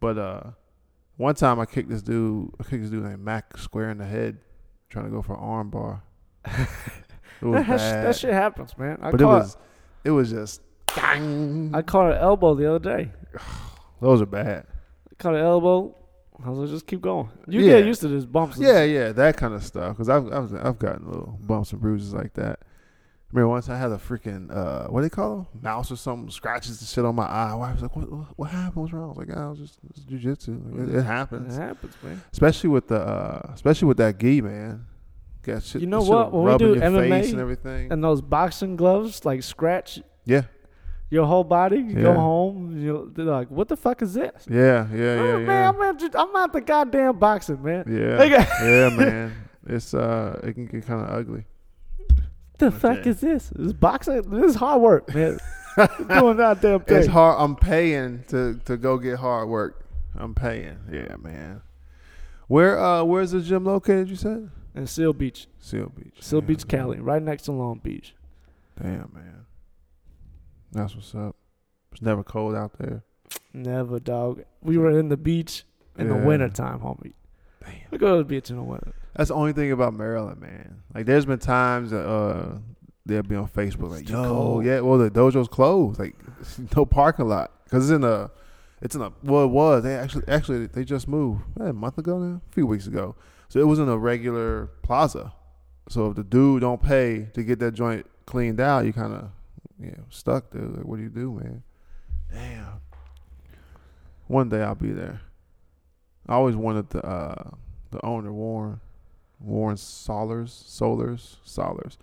[0.00, 0.42] But uh,
[1.16, 4.06] one time I kicked this dude, I kicked this dude named Mac square in the
[4.06, 4.38] head,
[4.90, 6.02] trying to go for an arm bar.
[7.42, 8.98] It was that, sh- that shit happens, man.
[9.02, 9.56] I but it was
[10.04, 10.62] it was just
[10.94, 11.72] dang.
[11.74, 13.10] I caught an elbow the other day.
[14.00, 14.66] Those are bad.
[15.10, 15.94] I caught an elbow.
[16.44, 17.28] I was like, just keep going.
[17.46, 17.78] You Yeah.
[17.80, 18.56] get used to this bumps.
[18.58, 19.90] Yeah, yeah, that kind of stuff.
[19.96, 22.60] Because I've, I've I've gotten little bumps and bruises like that.
[23.34, 25.46] I remember once I had a freaking uh, what do they call them?
[25.60, 27.50] Mouse or something scratches the shit on my eye.
[27.50, 28.82] I was like, what what, what happened?
[28.82, 29.04] What's wrong?
[29.04, 30.70] I was like, it was just it's jujitsu.
[30.78, 32.22] Like, it, it It happens, happens, man.
[32.32, 34.86] especially with the uh, especially with that gi, man.
[35.42, 35.80] Got shit.
[35.80, 36.32] You know what?
[36.32, 37.90] When we do MMA and everything.
[37.92, 40.42] And those boxing gloves, like scratch yeah,
[41.10, 41.78] your whole body.
[41.78, 42.02] You Yeah.
[42.02, 45.46] go home, you they're like, "What the fuck is this?" yeah, yeah, yeah, Oh, yeah.
[45.46, 47.84] Man, I'm at, I'm at the goddamn boxing, man.
[47.88, 48.22] Yeah,
[48.62, 49.34] yeah, man.
[49.66, 51.44] It's uh, it can get kind of ugly.
[52.58, 52.78] The Okay.
[52.78, 53.50] fuck is this?
[53.54, 54.22] This boxing.
[54.30, 55.38] This is hard work, man.
[55.76, 56.98] Doing that damn thing.
[56.98, 57.36] It's hard.
[57.40, 59.84] I'm paying to to go get hard work.
[60.16, 60.78] I'm paying.
[60.92, 61.62] Yeah, man.
[62.46, 64.08] Where uh, where's the gym located?
[64.08, 66.16] You said And Seal Beach, Seal Beach.
[66.20, 66.80] Seal Damn, Beach, man.
[66.80, 68.14] Cali, right next to Long Beach.
[68.80, 69.46] Damn, man.
[70.72, 71.36] That's what's up.
[71.92, 73.02] It's never cold out there.
[73.52, 74.42] Never, dog.
[74.62, 75.64] We were in the beach
[75.96, 76.24] in the Yeah.
[76.24, 77.12] winter time, homie.
[77.64, 77.74] Damn.
[77.90, 78.94] We go to the beach in the winter.
[79.14, 80.82] That's the only thing about Maryland, man.
[80.94, 82.58] Like, there's been times that uh,
[83.06, 84.64] they'll be on Facebook like, "Yo, cold.
[84.64, 85.98] yeah, well, the dojo's closed.
[85.98, 86.16] Like,
[86.76, 88.30] no parking lot because it's in a,
[88.82, 89.12] it's in a.
[89.22, 89.84] Well, it was.
[89.84, 93.14] They actually, actually, they just moved a month ago now, a few weeks ago.
[93.48, 95.32] So it was in a regular plaza.
[95.88, 99.30] So if the dude don't pay to get that joint cleaned out, you kind of,
[99.78, 100.62] you know, stuck there.
[100.62, 101.62] Like, what do you do, man?
[102.32, 102.80] Damn.
[104.26, 105.20] One day I'll be there.
[106.28, 107.50] I always wanted the uh,
[107.90, 108.80] the owner Warren,
[109.40, 111.96] Warren Solers, Solers, Solers.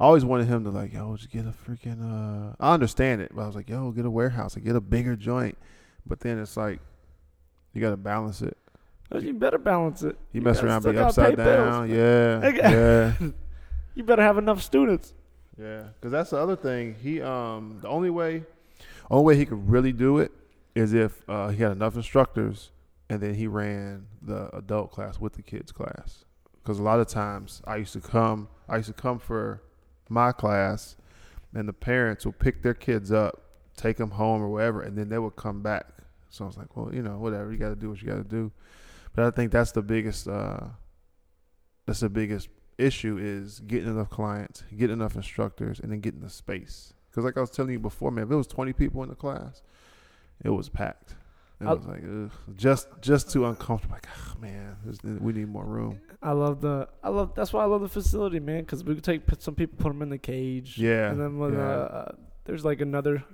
[0.00, 2.00] I always wanted him to like, yo, just get a freaking.
[2.02, 4.80] Uh, I understand it, but I was like, yo, get a warehouse, and get a
[4.80, 5.58] bigger joint.
[6.06, 6.80] But then it's like,
[7.74, 8.56] you got to balance it.
[9.12, 10.16] You better balance it.
[10.32, 11.90] You, You mess around, be upside pay bills, down.
[11.90, 13.12] Yeah, yeah,
[13.94, 15.14] You better have enough students.
[15.58, 15.84] yeah.
[15.98, 16.94] Because that's the other thing.
[17.02, 18.44] He um, the only way,
[19.10, 20.30] only way he could really do it
[20.74, 22.70] is if uh, he had enough instructors,
[23.10, 26.24] and then he ran the adult class with the kids class.
[26.54, 29.62] Because a lot of times I used to come, I used to come for
[30.08, 30.96] my class,
[31.54, 33.42] and the parents will pick their kids up,
[33.76, 35.86] take them home or wherever, and then they would come back.
[36.30, 38.16] So I was like, well, you know, whatever, you got to do what you got
[38.16, 38.52] to do.
[39.14, 40.66] But I think that's the biggest, uh,
[41.86, 46.30] that's the biggest issue is getting enough clients, getting enough instructors, and then getting the
[46.30, 46.92] space.
[47.10, 49.14] Because like I was telling you before, man, if it was twenty people in the
[49.14, 49.62] class,
[50.44, 51.16] it was packed.
[51.60, 53.94] It I- was like ugh, just just too uncomfortable.
[53.96, 54.76] Like, oh, man,
[55.20, 56.00] we need more room.
[56.22, 56.88] I love the.
[57.02, 57.34] I love.
[57.34, 58.60] That's why I love the facility, man.
[58.60, 60.78] Because we could take put some people, put them in the cage.
[60.78, 61.60] Yeah, And then when yeah.
[61.60, 62.12] uh,
[62.44, 63.24] there's like another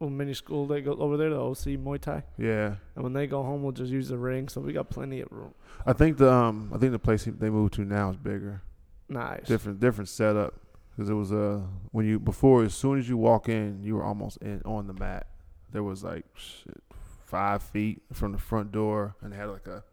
[0.00, 2.24] little mini school that goes over there, the OC Muay Thai.
[2.38, 4.48] Yeah, And when they go home, we'll just use the ring.
[4.48, 5.52] So we got plenty of room.
[5.86, 8.62] I think the um, I think the place they moved to now is bigger,
[9.08, 9.46] Nice.
[9.46, 10.54] different different setup.
[10.96, 11.60] Because it was uh
[11.92, 14.92] when you before as soon as you walk in, you were almost in on the
[14.94, 15.26] mat.
[15.72, 16.82] There was like shit,
[17.30, 19.84] five feet from the front door, and they had like a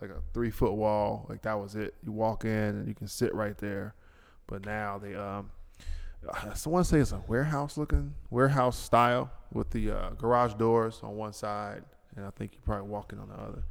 [0.00, 1.26] like a three foot wall.
[1.28, 1.94] Like that was it.
[2.04, 3.94] You walk in and you can sit right there.
[4.46, 5.50] But now they um,
[6.54, 11.32] someone say it's a warehouse looking warehouse style with the uh, garage doors on one
[11.32, 11.82] side,
[12.16, 13.64] and I think you're probably walking on the other.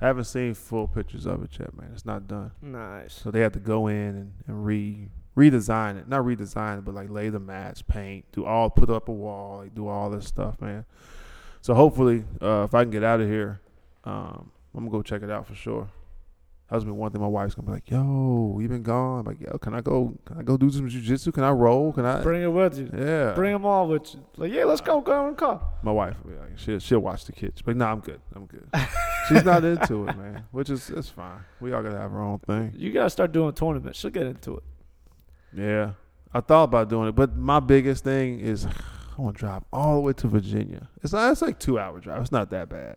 [0.00, 1.90] I haven't seen full pictures of it yet, man.
[1.92, 2.52] It's not done.
[2.62, 3.12] Nice.
[3.12, 6.08] So they had to go in and, and re redesign it.
[6.08, 9.58] Not redesign it, but like lay the mats, paint, do all put up a wall,
[9.58, 10.86] like do all this stuff, man.
[11.62, 13.60] So hopefully, uh, if I can get out of here,
[14.04, 15.88] um, I'm gonna go check it out for sure.
[16.70, 19.40] That's been one thing my wife's gonna be like, "Yo, you been gone?" I'm like,
[19.40, 20.16] "Yo, can I go?
[20.24, 21.34] Can I go do some jujitsu?
[21.34, 21.92] Can I roll?
[21.92, 22.88] Can I?" Bring it with you.
[22.96, 23.32] yeah.
[23.32, 24.24] Bring them all with you.
[24.36, 25.00] Like, yeah, let's go.
[25.00, 25.60] Go in the car.
[25.82, 28.20] my wife, will be like, she'll, she'll watch the kids, but no, I'm good.
[28.36, 28.68] I'm good.
[29.28, 30.44] She's not into it, man.
[30.52, 31.40] Which is it's fine.
[31.60, 32.72] We all gotta have our own thing.
[32.76, 33.98] You gotta start doing tournaments.
[33.98, 34.62] She'll get into it.
[35.52, 35.92] Yeah,
[36.32, 38.66] I thought about doing it, but my biggest thing is
[39.26, 40.88] To drive all the way to Virginia.
[41.02, 41.30] It's not.
[41.32, 42.22] It's like two hour drive.
[42.22, 42.96] It's not that bad,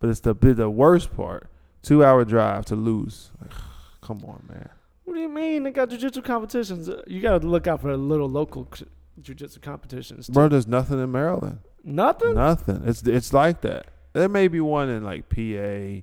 [0.00, 1.48] but it's the the worst part.
[1.82, 3.30] Two hour drive to lose.
[3.40, 3.50] Like,
[4.00, 4.70] come on, man.
[5.04, 5.64] What do you mean?
[5.64, 6.88] They got jujitsu competitions.
[6.88, 8.68] Uh, You gotta look out for little local
[9.20, 10.26] jujitsu competitions.
[10.28, 10.32] Too.
[10.32, 11.58] Bro, there's nothing in Maryland.
[11.84, 12.34] Nothing.
[12.34, 12.82] Nothing.
[12.86, 13.86] It's it's like that.
[14.14, 16.02] There may be one in like PA,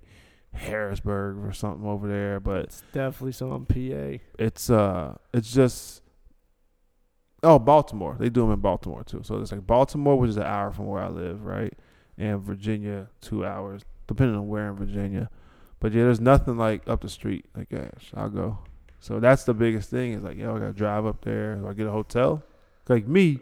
[0.53, 4.19] Harrisburg or something over there, but It's definitely some PA.
[4.37, 6.00] it's uh it's just
[7.43, 10.43] oh Baltimore they do them in Baltimore too so it's like Baltimore which is an
[10.43, 11.73] hour from where I live right
[12.17, 15.29] and Virginia two hours depending on where in Virginia
[15.79, 17.45] But yeah, there's nothing like up the street.
[17.57, 18.59] Like, gosh, I'll go.
[18.99, 21.55] So that's the biggest thing is like, yo, I gotta drive up there.
[21.55, 22.43] Do I get a hotel?
[22.87, 23.39] Like me,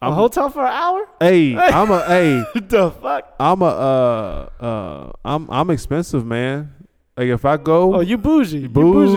[0.00, 1.08] A I'm hotel for an hour?
[1.18, 3.34] Hey, I'm a hey, What the fuck?
[3.40, 6.74] I'm a uh uh I'm I'm expensive, man.
[7.18, 8.60] Like if I go Oh, you bougie.
[8.60, 9.14] You bougie.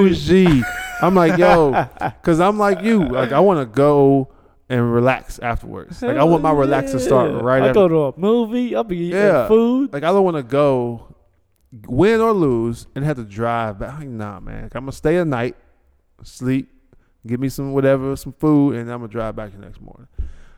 [0.50, 0.64] bougie,
[1.02, 1.72] I'm like yo,
[2.24, 3.04] cause I'm like you.
[3.08, 4.30] Like I want to go
[4.70, 6.02] and relax afterwards.
[6.02, 7.40] Like I want my relax to start Yeah.
[7.42, 7.74] right I after.
[7.74, 8.76] go to a movie.
[8.76, 9.48] I'll be eating Yeah.
[9.48, 9.94] food.
[9.94, 11.14] Like I don't want to go,
[11.88, 14.00] win or lose, and have to drive back.
[14.00, 14.64] Like, nah, man.
[14.64, 15.56] Like, I'm gonna stay a night,
[16.24, 16.70] sleep,
[17.28, 20.08] give me some whatever, some food, and I'm gonna drive back the next morning.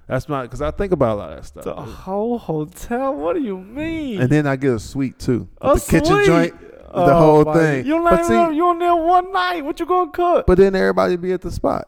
[0.08, 1.64] That's not because I think about a lot of that stuff.
[1.64, 3.16] The whole hotel?
[3.16, 4.22] What do you mean?
[4.22, 5.48] And then I get a suite too.
[5.62, 6.26] A the kitchen suite?
[6.26, 6.54] joint.
[6.96, 7.86] Oh, the whole my- thing.
[7.86, 9.66] You But let see- you on there one night.
[9.66, 10.46] What you gonna cook?
[10.46, 11.88] But then everybody be at the spot.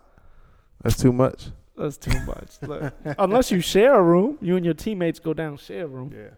[0.83, 1.47] That's too much.
[1.77, 2.57] That's too much.
[2.61, 5.87] Look, unless you share a room, you and your teammates go down and share a
[5.87, 6.11] room.
[6.15, 6.29] Yeah.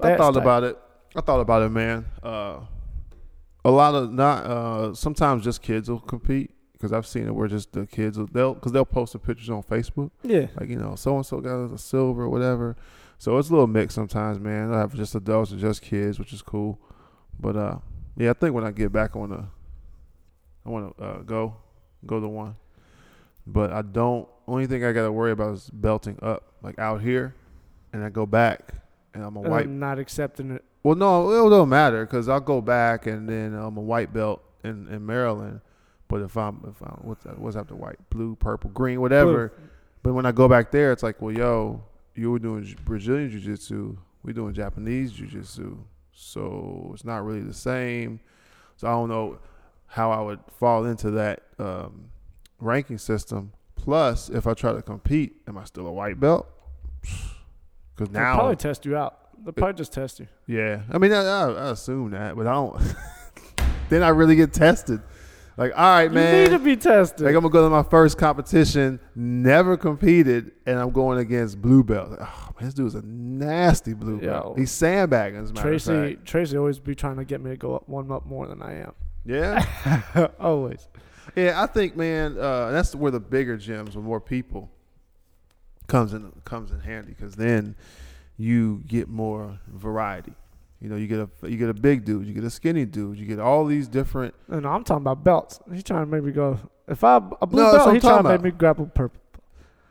[0.00, 0.42] I That's thought tight.
[0.42, 0.78] about it.
[1.14, 2.04] I thought about it, man.
[2.22, 2.60] Uh,
[3.64, 4.44] a lot of not.
[4.46, 8.26] Uh, sometimes just kids will compete because I've seen it where just the kids will
[8.26, 10.10] they'll because they'll post the pictures on Facebook.
[10.22, 10.46] Yeah.
[10.58, 12.76] Like you know, so and so got a silver or whatever.
[13.18, 14.72] So it's a little mix sometimes, man.
[14.72, 16.80] I have just adults and just kids, which is cool.
[17.40, 17.78] But uh,
[18.16, 19.48] yeah, I think when I get back, I wanna,
[20.66, 21.56] I wanna uh, go,
[22.06, 22.56] go to one.
[23.46, 24.28] But I don't.
[24.46, 27.34] Only thing I gotta worry about is belting up, like out here,
[27.92, 28.74] and I go back,
[29.14, 29.64] and I'm a white.
[29.64, 30.64] I'm not accepting it.
[30.82, 34.42] Well, no, it don't matter because I'll go back, and then I'm a white belt
[34.64, 35.60] in, in Maryland.
[36.08, 39.52] But if I'm if I'm what's that, what's after white, blue, purple, green, whatever.
[40.02, 41.82] But when I go back there, it's like, well, yo,
[42.14, 45.78] you were doing Brazilian jiu jitsu, we doing Japanese jiu jitsu,
[46.20, 48.20] so it's not really the same.
[48.76, 49.38] So I don't know
[49.86, 52.10] how I would fall into that um,
[52.58, 53.52] ranking system.
[53.74, 56.46] Plus, if I try to compete, am I still a white belt?
[57.96, 59.18] Because now They'll probably test you out.
[59.44, 60.28] They'll probably just test you.
[60.46, 62.80] yeah, I mean, I, I, I assume that, but I don't.
[63.90, 65.02] then I really get tested.
[65.60, 66.36] Like, all right, man.
[66.36, 67.20] You need to be tested.
[67.20, 71.84] Like I'm gonna go to my first competition, never competed, and I'm going against blue
[71.84, 72.12] belt.
[72.12, 74.30] Like, oh man, this dude's a nasty blue Yo.
[74.30, 74.58] belt.
[74.58, 75.38] He's sandbagging.
[75.38, 76.18] As a matter of Tracy.
[76.24, 78.80] Tracy always be trying to get me to go up one up more than I
[78.80, 78.94] am.
[79.26, 80.88] Yeah, always.
[81.36, 81.62] yeah.
[81.62, 84.70] I think, man, uh, that's where the bigger gyms with more people
[85.88, 87.76] comes in comes in handy because then
[88.38, 90.32] you get more variety.
[90.80, 93.18] You know, you get a you get a big dude, you get a skinny dude,
[93.18, 94.34] you get all these different.
[94.48, 95.60] No, no, I'm talking about belts.
[95.70, 96.58] He's trying to make me go.
[96.88, 99.20] If I a blue No, belt, he's trying to make me grapple purple.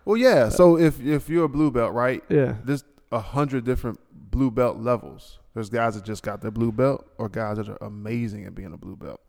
[0.05, 0.49] Well, yeah.
[0.49, 2.23] So if if you're a blue belt, right?
[2.29, 2.55] Yeah.
[2.63, 3.99] there's a hundred different
[4.31, 5.37] blue belt levels.
[5.53, 8.73] There's guys that just got their blue belt, or guys that are amazing at being
[8.73, 9.21] a blue belt.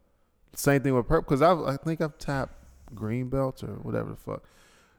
[0.55, 2.55] Same thing with purple, because I I think I've tapped
[2.95, 4.45] green belts or whatever the fuck.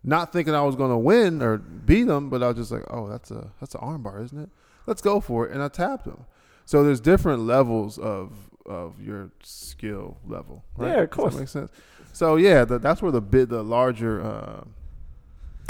[0.03, 3.09] Not thinking I was gonna win or beat them, but I was just like, oh,
[3.09, 4.49] that's a that's an armbar, isn't it?
[4.85, 6.25] Let's go for it, and I tapped them.
[6.71, 8.31] So there's different levels of
[8.65, 10.63] of your skill level.
[10.77, 10.91] Right?
[10.91, 11.33] Yeah, of course.
[11.33, 11.69] that make sense.
[12.13, 14.63] So yeah, the, that's where the bit the larger uh,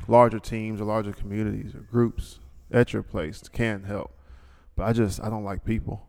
[0.07, 2.37] larger teams or larger communities or groups
[2.69, 4.15] at your place can help.
[4.75, 6.07] But I just I don't like people.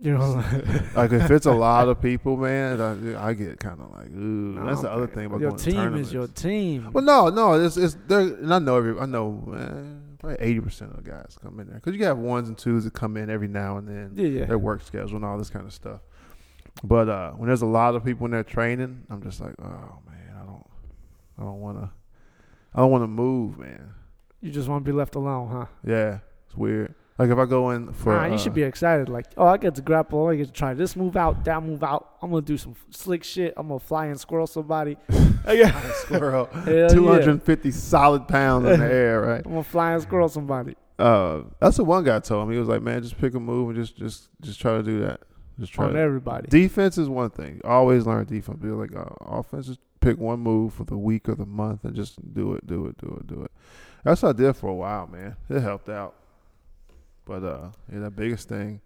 [0.00, 0.44] You know,
[0.96, 4.64] Like if it's a lot of people, man, I, I get kind of like, ooh.
[4.64, 6.90] that's the other thing about your going to team is your team.
[6.92, 10.60] Well, no, no, it's it's there, and I know every I know man, probably eighty
[10.60, 13.16] percent of the guys come in there because you have ones and twos that come
[13.16, 14.12] in every now and then.
[14.14, 14.44] yeah, yeah.
[14.46, 16.00] Their work schedule and all this kind of stuff.
[16.84, 19.98] But uh, when there's a lot of people in there training, I'm just like, oh
[20.08, 20.66] man, I don't,
[21.38, 21.90] I don't want to,
[22.74, 23.94] I don't want to move, man.
[24.40, 25.66] You just want to be left alone, huh?
[25.84, 26.94] Yeah, it's weird.
[27.18, 29.08] Like if I go in for, nah, you uh, should be excited.
[29.08, 30.28] Like, oh, I get to grapple.
[30.28, 32.14] I get to try this move out, that move out.
[32.22, 33.54] I'm gonna do some slick shit.
[33.56, 34.96] I'm gonna fly and squirrel somebody.
[35.48, 35.92] yeah.
[35.94, 36.88] squirrel, Hell yeah.
[36.88, 39.42] 250 solid pounds in the air, right?
[39.44, 40.76] I'm gonna fly and squirrel somebody.
[40.96, 42.54] Uh, that's what one guy told me.
[42.54, 45.00] He was like, man, just pick a move and just, just, just try to do
[45.00, 45.20] that.
[45.58, 45.86] Just try.
[45.86, 46.46] On to- everybody.
[46.48, 47.60] Defense is one thing.
[47.64, 48.58] Always learn defense.
[48.62, 51.96] Be like, uh, offense, just pick one move for the week or the month and
[51.96, 53.50] just do it, do it, do it, do it.
[54.04, 55.36] That's what I did for a while, man.
[55.48, 56.14] It helped out.
[57.28, 58.80] But uh, yeah, the biggest thing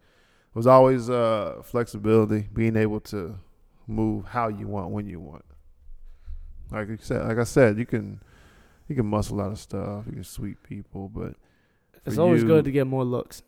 [0.53, 3.37] was always uh, flexibility, being able to
[3.87, 5.45] move how you want when you want.
[6.71, 8.21] Like you said, like I said, you can
[8.89, 10.05] you can muscle a lot of stuff.
[10.07, 11.35] You can sweep people, but
[12.05, 13.43] It's always you- good to get more looks.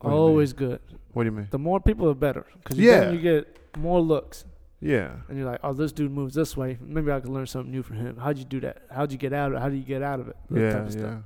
[0.00, 0.28] What do you mean?
[0.30, 0.80] Always good.
[1.12, 1.46] what do you mean?
[1.50, 2.44] The more people, the better.
[2.58, 3.00] Because Yeah.
[3.00, 4.44] then you get more looks.
[4.80, 6.76] Yeah, And you're like, oh, this dude moves this way.
[6.84, 8.16] Maybe I can learn something new from him.
[8.16, 8.82] How'd you do that?
[8.90, 9.60] How'd you get out of it?
[9.60, 10.36] How do you get out of it?
[10.50, 11.00] That yeah, type of yeah.
[11.00, 11.22] stuff.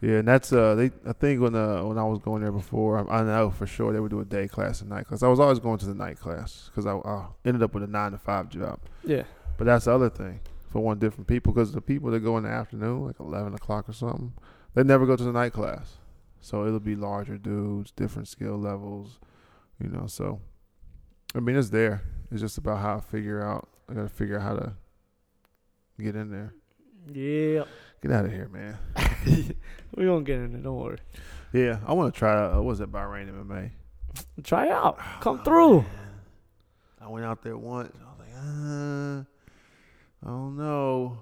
[0.00, 2.98] Yeah, and that's uh they I think when uh when I was going there before
[2.98, 5.22] I, I know for sure they would do a day class and night class.
[5.22, 7.86] I was always going to the night class because I, I ended up with a
[7.86, 8.80] nine to five job.
[9.04, 9.24] Yeah.
[9.58, 10.40] But that's the other thing
[10.70, 13.88] for one different people because the people that go in the afternoon like eleven o'clock
[13.88, 14.32] or something
[14.74, 15.98] they never go to the night class.
[16.40, 19.18] So it'll be larger dudes, different skill levels,
[19.82, 20.06] you know.
[20.06, 20.40] So
[21.34, 22.02] I mean, it's there.
[22.30, 23.68] It's just about how I figure out.
[23.88, 24.72] I gotta figure out how to
[26.00, 26.54] get in there.
[27.12, 27.64] Yeah.
[28.02, 28.78] Get out of here, man.
[29.96, 30.62] we gonna get in it.
[30.62, 30.98] Don't worry.
[31.52, 32.46] Yeah, I want to try.
[32.46, 33.70] Uh, what was it Bahrain MMA?
[34.44, 34.98] Try it out.
[35.20, 35.84] Come through.
[37.00, 37.92] I went out there once.
[38.00, 39.24] I was like, uh,
[40.26, 41.18] I don't know.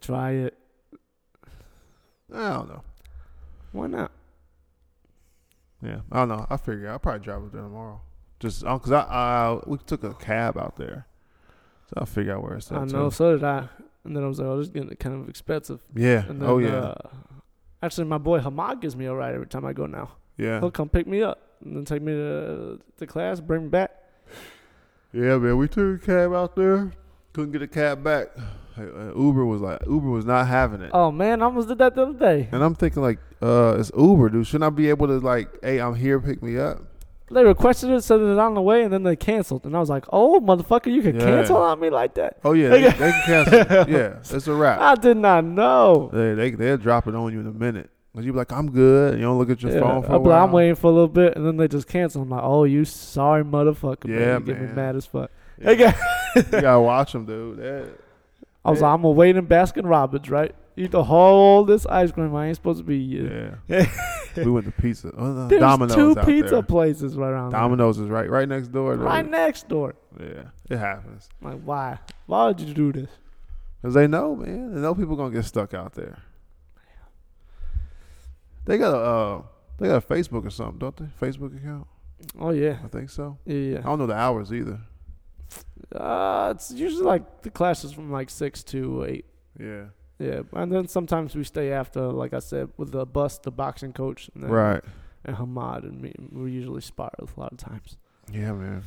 [0.00, 0.58] Try it.
[2.32, 2.82] I don't know.
[3.72, 4.12] Why not?
[5.82, 6.46] Yeah, I don't know.
[6.48, 8.00] I figure I'll probably drive up there tomorrow.
[8.38, 11.06] Just because I, I we took a cab out there,
[11.88, 12.78] so I'll figure out where it's at.
[12.78, 13.10] I know.
[13.10, 13.14] too.
[13.14, 13.68] So did I.
[14.04, 15.80] And then I was like, oh, this is getting kind of expensive.
[15.94, 16.24] Yeah.
[16.28, 16.76] And then, oh yeah.
[16.76, 16.94] Uh,
[17.82, 20.12] actually, my boy Hamad gives me a ride every time I go now.
[20.36, 20.58] yeah.
[20.60, 23.92] He'll come pick me up and then take me to the class, bring me back.
[25.12, 25.56] Yeah, man.
[25.58, 26.90] We took a cab out there.
[27.32, 28.28] Couldn't get a cab back.
[28.76, 30.90] Uh, Uber was like Uber was not having it.
[30.94, 32.48] Oh man, I almost did that the other day.
[32.52, 34.46] And I'm thinking like, uh, it's Uber, dude.
[34.46, 36.78] Shouldn't I be able to like, hey, I'm here, pick me up?
[37.32, 39.64] They requested it, said it on the way, and then they canceled.
[39.64, 41.24] And I was like, "Oh, motherfucker, you can Yeah.
[41.26, 43.54] cancel on me like that." Oh yeah, they, they can cancel.
[43.92, 44.80] yeah, it's a wrap.
[44.80, 46.10] I did not know.
[46.12, 47.90] They they they'll drop it on you in a minute.
[48.14, 49.12] Cause you be like, I'm good.
[49.14, 50.44] And you don't look at your Yeah, phone for I'll a be like, while.
[50.44, 52.20] I'm waiting for a little bit, and then they just cancel.
[52.20, 54.40] I'm like, "Oh, you sorry motherfucker, Yeah, man.
[54.40, 55.70] You get me mad as fuck." Yeah.
[55.70, 55.92] Okay.
[56.36, 57.56] you gotta watch them, dude.
[57.58, 57.88] That-
[58.64, 58.88] I was Yeah.
[58.88, 60.54] like, "I'm gonna wait in Baskin Robbins, right?
[60.76, 62.34] Eat the whole this ice cream.
[62.34, 63.86] I ain't supposed to be here." yeah.
[64.36, 65.12] we went to pizza.
[65.16, 66.62] Oh, There's Domino's two pizza there.
[66.62, 68.96] places right around Domino's is right right next door.
[68.96, 69.04] there.
[69.06, 69.94] Right next door.
[70.20, 71.28] Yeah, it happens.
[71.40, 71.98] Like, why?
[72.26, 73.10] Why would you do this?
[73.82, 74.74] Cause they know, man.
[74.74, 76.18] They know people gonna get stuck out there.
[78.64, 79.42] They got a uh,
[79.78, 81.06] they got a Facebook or something, don't they?
[81.20, 81.86] Facebook account.
[82.38, 83.38] Oh yeah, I think so.
[83.44, 83.78] yeah, yeah.
[83.78, 84.78] I don't know the hours either.
[85.94, 89.24] Uh, it's usually like the classes from like six to eight.
[89.58, 89.86] Yeah.
[90.22, 93.92] Yeah, and then sometimes we stay after, like I said, with the bus, the boxing
[93.92, 94.82] coach, and then, Right.
[95.24, 96.14] and Hamad and me.
[96.30, 97.96] We usually spar a lot of times.
[98.30, 98.82] Yeah, man.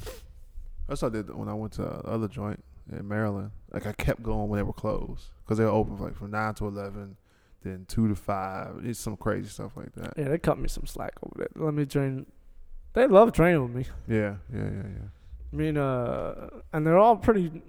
[0.87, 3.51] That's what I did when I went to the other joint in Maryland.
[3.73, 6.53] Like I kept going when they were closed because they were open like from nine
[6.55, 7.17] to eleven,
[7.63, 8.81] then two to five.
[8.83, 10.13] It's some crazy stuff like that.
[10.17, 11.63] Yeah, they cut me some slack over there.
[11.65, 12.27] Let me train.
[12.93, 13.85] They love training with me.
[14.07, 15.07] Yeah, yeah, yeah, yeah.
[15.51, 17.61] I mean, uh, and they're all pretty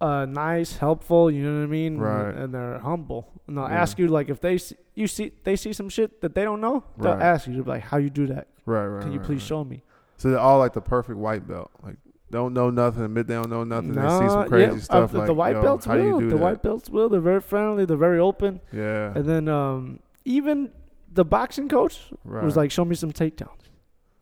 [0.00, 1.30] uh, nice, helpful.
[1.30, 1.98] You know what I mean?
[1.98, 2.34] Right.
[2.34, 3.28] And they're humble.
[3.46, 3.82] And they'll Yeah.
[3.82, 6.60] ask you like if they see, you see they see some shit that they don't
[6.60, 7.22] know, they'll Right.
[7.22, 8.48] ask you to be like, "How you do that?
[8.66, 9.02] Right, right.
[9.02, 9.48] Can you right, please right.
[9.48, 9.82] show me?"
[10.16, 11.70] So they're all like the perfect white belt.
[11.82, 11.96] Like
[12.30, 13.92] don't know nothing, admit they don't know nothing.
[13.92, 15.14] they see Nah, some crazy yeah, stuff.
[15.14, 16.20] uh, like the white Yo, belts how do you will.
[16.20, 16.36] the that?
[16.36, 17.08] white belts will.
[17.08, 17.84] They're very friendly.
[17.84, 18.60] They're very open.
[18.72, 20.70] Yeah, And then um, even
[21.12, 23.64] the boxing coach was like, "Show me some takedowns."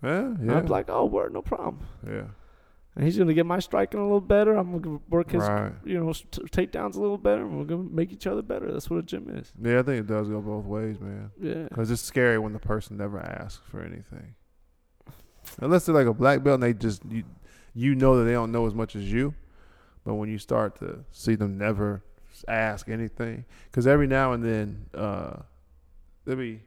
[0.03, 2.23] yeah, And yeah, I'm like, "Oh, word, no problem." yeah.
[2.99, 4.55] And he's gonna get my striking a little better.
[4.57, 5.73] I'm gonna work his, Right.
[5.85, 7.43] you know, t- takedowns a little better.
[7.43, 8.73] and We're gonna make each other better.
[8.73, 9.53] That's what a gym is.
[9.63, 11.31] Yeah, I think it does go both ways, man.
[11.41, 11.69] Yeah.
[11.69, 14.35] Because it's scary when the person never asks for anything.
[15.61, 17.23] Unless they're like a black belt and they just you,
[17.73, 19.33] you know that they don't know as much as you.
[20.05, 22.03] But when you start to see them never
[22.49, 25.37] ask anything, because every now and then uh,
[26.25, 26.63] there'll be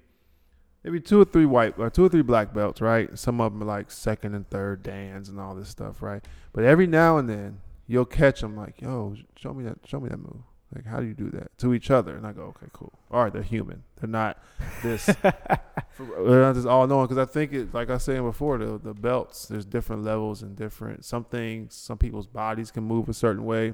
[0.83, 3.17] maybe two or three white or two or three black belts, right?
[3.17, 6.23] Some of them are like second and third dans and all this stuff, right?
[6.53, 10.09] But every now and then you'll catch them like, "Yo, show me that, show me
[10.09, 10.41] that move."
[10.73, 12.15] Like, how do you do that to each other?
[12.15, 12.93] And I go, "Okay, cool.
[13.11, 13.83] All right, they're human.
[13.99, 14.37] They're not
[14.81, 18.57] this." they're not just all knowing because I think it, like I was saying before,
[18.57, 21.75] the the belts there's different levels and different some things.
[21.75, 23.73] Some people's bodies can move a certain way.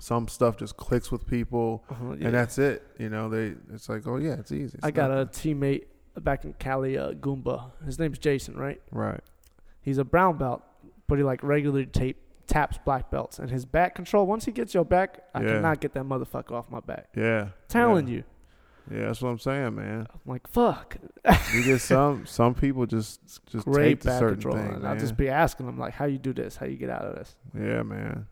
[0.00, 2.26] Some stuff just clicks with people, Uh-huh, yeah.
[2.26, 2.82] and that's it.
[2.98, 4.74] You know, they it's like, oh yeah, it's easy.
[4.76, 5.84] It's I got a teammate
[6.20, 7.70] back in Cali, uh, Goomba.
[7.86, 8.80] His name's Jason, right?
[8.90, 9.20] right.
[9.80, 10.62] He's a brown belt,
[11.06, 13.38] but he like regularly tape taps black belts.
[13.38, 15.54] And his back control, once he gets your back, I Yeah.
[15.54, 17.08] cannot get that motherfucker off my back.
[17.16, 18.14] Yeah, Telling yeah.
[18.16, 18.24] you,
[18.90, 20.06] Yeah, that's what I'm saying, man.
[20.12, 20.96] I'm like, fuck.
[21.54, 24.56] You get some some people just just Great tape back certain control.
[24.56, 26.56] things, and I'll just be asking them like, how you do this?
[26.56, 27.36] How you get out of this?
[27.54, 28.26] yeah, man.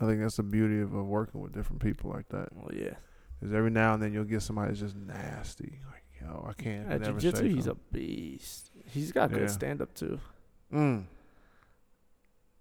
[0.00, 2.48] I think that's the beauty of, of working with different people like that.
[2.52, 2.94] Well, yeah.
[3.42, 5.78] Is every now and then you'll get somebody that's just nasty.
[5.90, 8.70] Like, yo, I can't At never jiu-jitsu, say he's a beast.
[8.86, 9.38] He's got Yeah.
[9.38, 10.18] good stand up too.
[10.72, 11.04] Mm.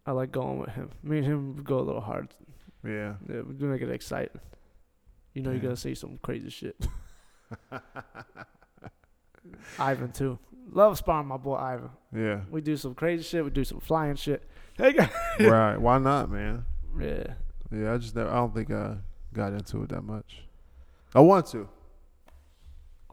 [0.05, 0.89] I like going with him.
[1.01, 2.29] Me and him go a little hard.
[2.85, 3.13] Yeah.
[3.29, 4.39] Yeah, we do make it exciting.
[5.33, 6.75] You know, you're gonna see some crazy shit.
[9.79, 10.39] Ivan too.
[10.71, 11.89] Love sparring my boy Ivan.
[12.15, 12.41] Yeah.
[12.49, 13.43] We do some crazy shit.
[13.43, 14.43] We do some flying shit.
[14.77, 15.09] Hey, guys.
[15.39, 15.77] right.
[15.81, 16.65] Why not, man?
[16.99, 17.33] Yeah.
[17.71, 18.97] Yeah, I just never, I don't think I
[19.33, 20.43] got into it that much.
[21.15, 21.67] I want to.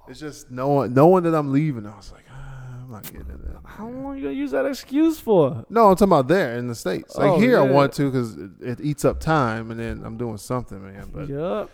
[0.08, 1.86] It's just knowing knowing that I'm leaving.
[1.86, 3.60] I was like, ah, I'm not getting into that.
[3.64, 5.64] How man." long you gonna use that excuse for?
[5.70, 7.16] No, I'm talking about there in the states.
[7.16, 7.70] Like Oh, here, I yeah.
[7.70, 11.10] want to because it, it eats up time, and then I'm doing something, man.
[11.12, 11.70] But Yup.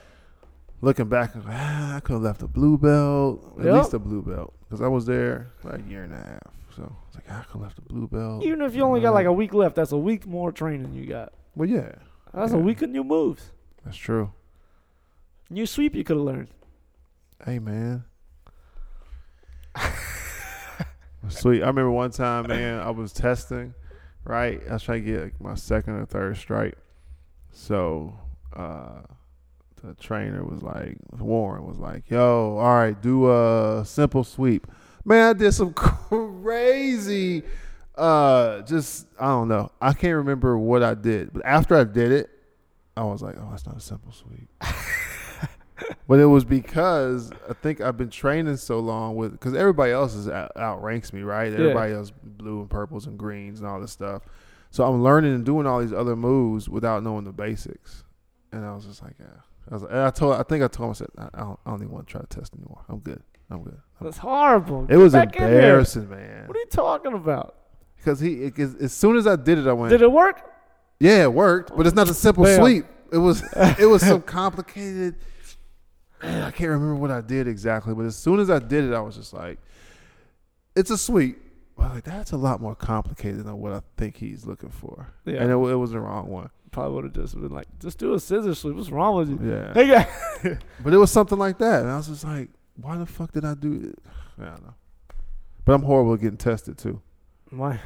[0.82, 3.74] looking back, I'm like, ah, I could have left a blue belt, at Yep.
[3.74, 6.52] least a blue belt, because I was there for a year and a half.
[6.76, 8.44] So it's like I could have left the blue belt.
[8.44, 11.07] Even if you only got like a week left, that's a week more training you
[11.07, 11.32] got.
[11.57, 11.92] Well, yeah,
[12.32, 12.62] That's a Yeah.
[12.62, 13.50] week of new moves.
[13.84, 14.32] that's true.
[15.50, 16.48] New sweep you could have learned.
[17.44, 18.04] Hey man.
[21.28, 21.62] Sweet.
[21.62, 23.74] I remember one time, man, I was testing,
[24.24, 24.62] right?
[24.68, 26.74] I was trying to get like, my second or third strike.
[27.52, 28.18] So
[28.54, 29.02] uh
[29.82, 34.66] the trainer was like Warren was like, yo, all right, do a simple sweep.
[35.04, 37.42] Man, I did some crazy
[37.97, 39.70] uh just I don't know.
[39.80, 41.32] I can't remember what I did.
[41.32, 42.30] But after I did it,
[42.97, 44.49] I was like, oh, that's not a simple sweep.
[46.09, 50.14] But it was because I think I've been training so long with because everybody else
[50.14, 51.53] is out, outranks me, right?
[51.53, 51.59] Yeah.
[51.59, 54.22] Everybody else blue and purples and greens and all this stuff.
[54.70, 58.05] So I'm learning and doing all these other moves without knowing the basics.
[58.53, 59.26] And I was just like, yeah.
[59.70, 61.70] I was, and I told, I think I told him, I said, I don't, I
[61.70, 62.82] don't even want to try to test anymore.
[62.88, 63.22] I'm good.
[63.51, 63.74] I'm good.
[63.74, 64.84] I'm- That's horrible.
[64.84, 65.55] it Get was back in there.
[65.55, 66.47] embarrassing, man.
[66.47, 67.55] What are you talking about?
[68.07, 70.40] Because he, it, as soon as I did it, I went, Did it work?
[71.00, 72.61] yeah, it worked, but it's not a simple Bam.
[72.61, 72.84] sweep.
[73.11, 73.42] It was
[73.80, 75.16] it was some complicated.
[76.22, 78.94] Man, I can't remember what I did exactly, but as soon as I did it,
[78.94, 79.59] I was just like,
[80.76, 81.42] "It's a sweep."
[81.76, 85.42] But like that's a lot more complicated than what I think he's looking for, Yeah.
[85.42, 86.48] and it, it was the wrong one.
[86.70, 88.76] Probably would have just been like, just do a scissor sweep.
[88.76, 89.50] What's wrong with you?
[89.50, 90.59] Yeah, Hey, guy.
[90.84, 93.44] but it was something like that, and I was just like, "Why the fuck did
[93.44, 93.98] I do it?"
[94.40, 94.74] I don't know.
[95.64, 97.02] But I'm horrible at getting tested too.
[97.51, 97.80] Why?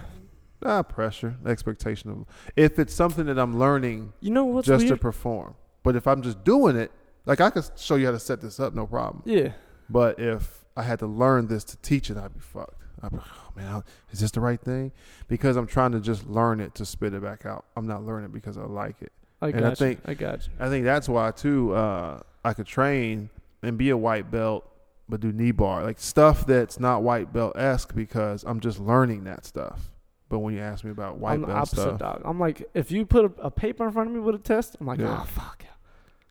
[0.65, 4.97] Ah, pressure, expectation of if it's something that I'm learning You know what's just to
[4.97, 5.55] perform.
[5.83, 6.91] But if I'm just doing it,
[7.25, 9.23] like I could show you how to set this up, no problem.
[9.25, 9.53] yeah.
[9.89, 12.81] But if I had to learn this to teach it, I'd be fucked.
[13.03, 13.83] I'd be oh man,
[14.13, 14.93] is this the right thing?
[15.29, 17.65] Because I'm trying to just learn it to spit it back out.
[17.77, 19.13] I'm not learning because I like it.
[19.43, 19.75] I And got I you.
[19.77, 20.53] think- I got you.
[20.61, 21.73] I think that's why too.
[21.75, 23.31] Uh, I could train
[23.63, 24.70] and be a white belt,
[25.11, 29.25] but do knee bar like stuff that's not white belt esque because I'm just learning
[29.25, 29.91] that stuff.
[30.29, 32.23] But when you ask me about white I'm the belt opposite stuff, dog.
[32.25, 34.77] I'm like, if you put a, a paper in front of me with a test,
[34.81, 35.19] I'm like, Yeah.
[35.21, 35.65] oh fuck,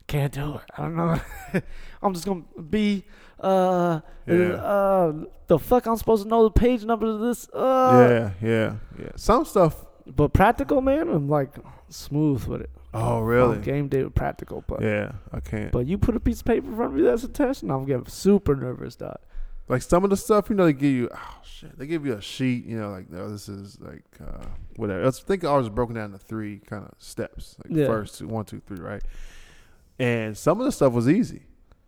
[0.08, 0.62] can't do it.
[0.78, 1.20] I don't know.
[2.02, 3.04] I'm just gonna be
[3.40, 4.36] uh Yeah.
[4.54, 5.14] uh
[5.48, 9.12] the fuck I'm supposed to know the page number of this uh yeah, yeah, yeah.
[9.16, 9.86] Some stuff.
[10.08, 11.56] but practical man I'm like
[11.90, 12.70] smooth with it.
[12.94, 13.58] Oh, On really?
[13.60, 15.72] game day with practical, but Yeah, I can't.
[15.72, 17.72] but you put a piece of paper in front of me that's a test, and
[17.72, 19.18] I'm getting super nervous, dog.
[19.68, 22.14] like some of the stuff, you know, they give you oh shit, they give you
[22.14, 24.46] a sheet, you know, like no, this is like uh,
[24.78, 25.06] whatever.
[25.06, 27.86] I think ours is broken down into three kind of steps, like Yeah.
[27.86, 29.04] first one, two, three, right?
[30.00, 31.44] And some of the stuff was easy.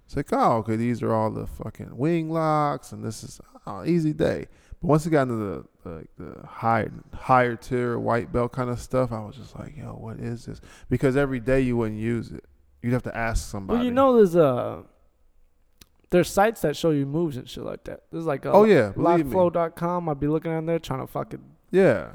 [0.06, 3.84] It's like, oh, okay, these are all the fucking wing locks, and this is oh,
[3.86, 4.47] easy day.
[4.82, 8.80] But once it got into the the, the higher higher tier white belt kind of
[8.80, 10.60] stuff, I was just like, yo, what is this?
[10.90, 12.44] Because every day you wouldn't use it.
[12.82, 13.78] You'd have to ask somebody.
[13.78, 14.84] Well, you know, there's uh
[16.10, 18.02] there's sites that show you moves and shit like that.
[18.12, 20.10] There's like a Oh yeah, liveflow.com.
[20.10, 22.14] I'd be looking on there trying to fucking Yeah,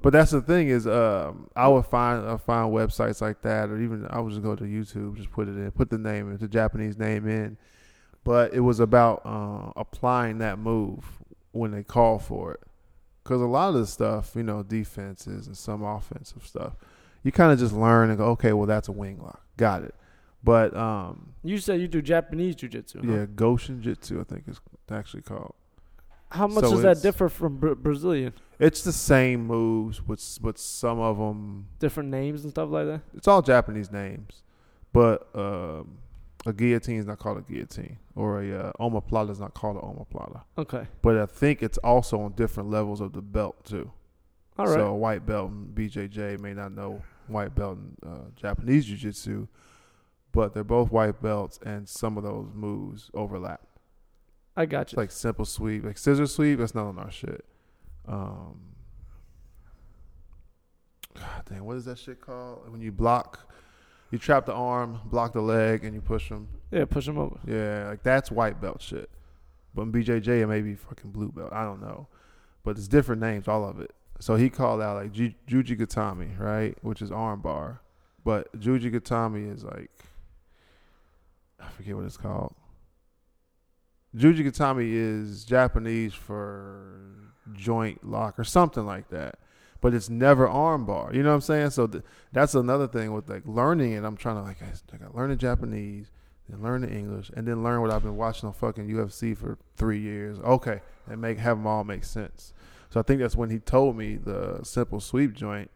[0.00, 3.80] but that's the thing is, um, I would find I find websites like that, or
[3.80, 6.48] even I would just go to YouTube, just put it in, put the name, the
[6.48, 7.58] Japanese name in.
[8.24, 11.04] But it was about uh, applying that move
[11.52, 12.60] when they call for it,
[13.24, 16.74] because a lot of the stuff, you know, defenses and some offensive stuff,
[17.22, 19.94] you kind of just learn and go, okay, well that's a wing lock, got it.
[20.44, 23.00] But um, You said you do Japanese jiu-jitsu.
[23.04, 23.12] huh?
[23.12, 25.54] yeah, Goshin Jitsu, I think it's actually called.
[26.30, 28.34] How much So does that differ from Bra- Brazilian?
[28.60, 33.00] It's the same moves, with but some of them Different names and stuff like that.
[33.14, 34.42] it's all Japanese names,
[34.92, 35.98] but um,
[36.46, 39.82] a guillotine is not called a guillotine, or a uh, omoplata is not called an
[39.82, 40.42] omoplata.
[40.56, 40.86] Okay.
[41.02, 43.90] But I think it's also on different levels of the belt too.
[44.58, 44.74] All right.
[44.74, 49.46] So a white belt in BJJ may not know white belt in uh, Japanese jiu-jitsu,
[50.32, 53.62] but they're both white belts, and some of those moves overlap.
[54.56, 54.96] I got It's you.
[54.96, 56.58] like simple sweep, like scissor sweep.
[56.58, 57.44] That's not on our shit.
[58.06, 58.60] Um,
[61.14, 62.70] God damn, what is that shit called?
[62.70, 63.52] When you block,
[64.10, 66.48] you trap the arm, block the leg, and you push them.
[66.70, 67.38] yeah, push them over.
[67.46, 69.10] Yeah, like that's white belt shit.
[69.74, 71.52] But in BJJ, it may be fucking blue belt.
[71.52, 72.08] I don't know,
[72.64, 73.92] but it's different names, all of it.
[74.20, 77.82] So he called out like Ju- Juji Gatame, right, which is arm bar,
[78.24, 79.90] but Juji Gatame is like
[81.60, 82.54] I forget what it's called.
[84.16, 89.38] Juji Gatame is Japanese for joint lock or something like that.
[89.80, 91.14] But it's never armbar.
[91.14, 91.70] You know what I'm saying?
[91.70, 92.02] So th-
[92.32, 94.04] that's another thing with like learning it.
[94.04, 96.10] I'm trying to like I got to learn the Japanese,
[96.48, 99.56] then learn the English, and then learn what I've been watching on fucking UFC for
[99.76, 100.38] three years.
[100.40, 102.52] Okay, and make have them all make sense.
[102.90, 105.70] So I think that's when he told me the simple sweep joint.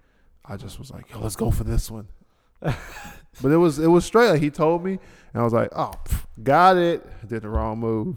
[0.44, 2.08] I just was like, yo, let's go for this one.
[2.60, 4.30] but it was it was straight.
[4.30, 4.98] Like he told me,
[5.32, 7.06] and I was like, oh, pff, got it.
[7.28, 8.16] Did the wrong move.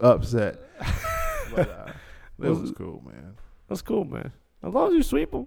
[0.00, 0.60] Upset.
[1.54, 1.92] but, uh,
[2.42, 3.36] It Was was cool, man.
[3.68, 4.32] That's cool, man.
[4.66, 5.46] As long as you sweep them,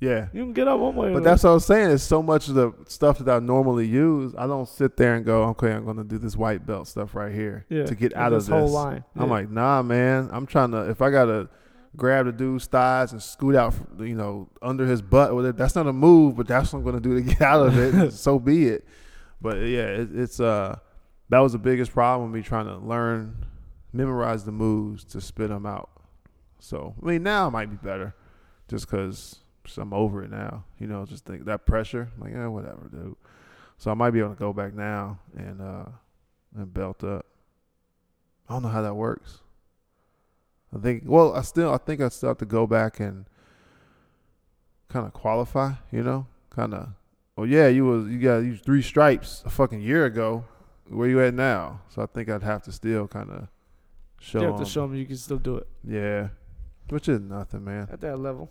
[0.00, 0.28] Yeah.
[0.32, 1.12] you can get up one way.
[1.12, 1.90] But that's what I'm saying.
[1.90, 4.34] It's so much of the stuff that I normally use.
[4.36, 7.14] I don't sit there and go, okay, I'm going to do this white belt stuff
[7.14, 9.04] right here yeah, to get out of this whole line.
[9.16, 10.28] I'm like, nah, man.
[10.32, 10.88] I'm trying to.
[10.90, 11.48] If I gotta
[11.96, 15.74] grab the dude's thighs and scoot out, you know, under his butt, with it, that's
[15.74, 16.36] not a move.
[16.36, 18.12] But that's what I'm gonna do to get out of it.
[18.26, 18.86] so be it.
[19.40, 20.78] But yeah, it, it's uh,
[21.28, 22.30] that was the biggest problem.
[22.30, 23.44] With me trying to learn,
[23.92, 25.90] memorize the moves to spit them out.
[26.58, 28.14] So I mean, now it might be better,
[28.70, 29.40] just because
[29.76, 30.64] I'm over it now.
[30.78, 32.08] You know, just think that pressure.
[32.18, 33.16] like, yeah, whatever, dude.
[33.76, 35.84] So I might be able to go back now and uh
[36.56, 37.26] and belt up.
[38.48, 39.40] I don't know how that works.
[40.74, 43.26] I think well, I still I think I still have to go back and
[44.88, 46.26] kind of qualify, you know?
[46.50, 46.88] Kind of
[47.36, 50.44] well, yeah, you was you got you three stripes a fucking year ago.
[50.88, 51.80] Where you at now?
[51.88, 53.48] So I think I'd have to still kind of
[54.20, 54.66] show you have to 'em.
[54.68, 56.28] show them you can still do it Yeah.
[56.88, 57.88] Which is nothing, man.
[57.92, 58.50] at that level.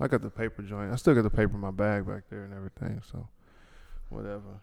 [0.00, 0.92] I got the paper joint.
[0.92, 3.28] I still got the paper in my bag back there and everything, so
[4.10, 4.60] whatever.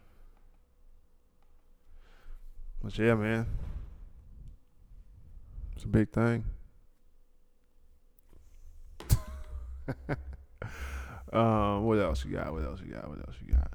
[2.81, 3.45] But yeah, man.
[5.75, 6.45] It's a big thing.
[11.33, 12.51] um, what else you got?
[12.53, 13.07] What else you got?
[13.09, 13.71] What else you got?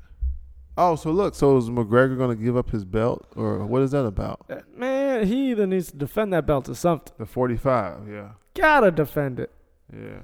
[0.76, 4.04] Oh, so look, so is McGregor gonna give up his belt, or what is that
[4.06, 4.46] about?
[4.48, 7.12] Uh, Man, he either needs to defend that belt or something.
[7.18, 9.50] The forty-five, yeah, Gotta defend it.
[9.92, 10.20] yeah,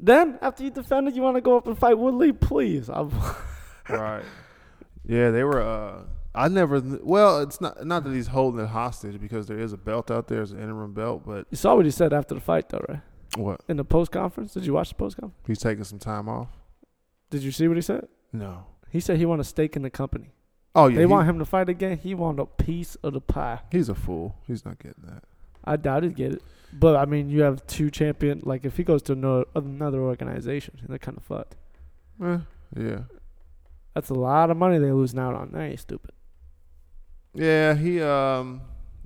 [0.00, 2.32] Then after you defend it, you want to go up and fight Woodley?
[2.32, 3.10] Please, I'm,
[3.88, 4.24] right.
[5.06, 5.60] Yeah, they were.
[5.62, 6.02] uh
[6.34, 6.80] I never.
[7.02, 10.28] Well, it's not not that he's holding it hostage because there is a belt out
[10.28, 11.22] there, it's an interim belt.
[11.26, 13.00] But you saw what he said after the fight, though, right?
[13.36, 13.60] what?
[13.68, 15.42] In the post conference, did you watch the post conference?
[15.46, 16.48] He's taking some time off.
[17.30, 18.06] Did you see what he said?
[18.32, 18.66] No.
[18.90, 20.30] He said he want a stake in the company.
[20.74, 20.96] Oh yeah.
[20.96, 21.98] they he- want him to fight again.
[21.98, 23.60] He want a piece of the pie.
[23.72, 24.36] He's a fool.
[24.46, 25.24] He's not getting that.
[25.64, 26.42] I doubt he'd get it.
[26.72, 28.40] But I mean, you have two champion.
[28.44, 31.56] Like if he goes to another, another organization, they're kind of fucked.
[32.22, 32.38] Eh,
[32.76, 33.00] yeah.
[33.94, 35.50] That's a lot of money they're losing out on.
[35.52, 36.10] That ain't stupid.
[37.34, 37.74] Yeah.
[37.74, 38.60] He um.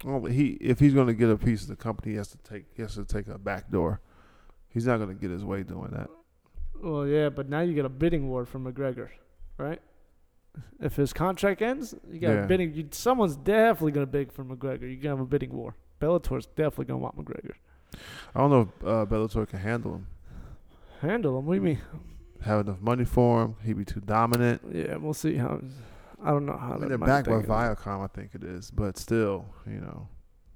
[0.04, 2.38] well, he if he's going to get a piece of the company, he has to
[2.38, 4.00] take he has to take a back door.
[4.68, 6.08] He's not going to get his way doing that.
[6.82, 9.08] Well, yeah, but now you get a bidding war from McGregor,
[9.58, 9.80] right?
[10.80, 12.44] If his contract ends, you got Yeah.
[12.44, 12.74] a bidding.
[12.74, 14.82] You, someone's definitely gonna bid for McGregor.
[14.90, 15.76] You gonna have a bidding war.
[16.03, 17.53] Bellator's definitely gonna want McGregor.
[18.34, 20.07] I don't know if uh, Bellator can handle him.
[21.00, 21.46] Handle him.
[21.46, 21.78] What do you mean?
[22.42, 23.57] Have enough money for him.
[23.64, 24.62] He'd be too dominant.
[24.72, 25.61] Yeah, we'll see how.
[26.24, 26.74] I don't know how.
[26.74, 27.42] I mean, they're backed by.
[27.42, 30.09] Viacom, I think it is, but still, you know,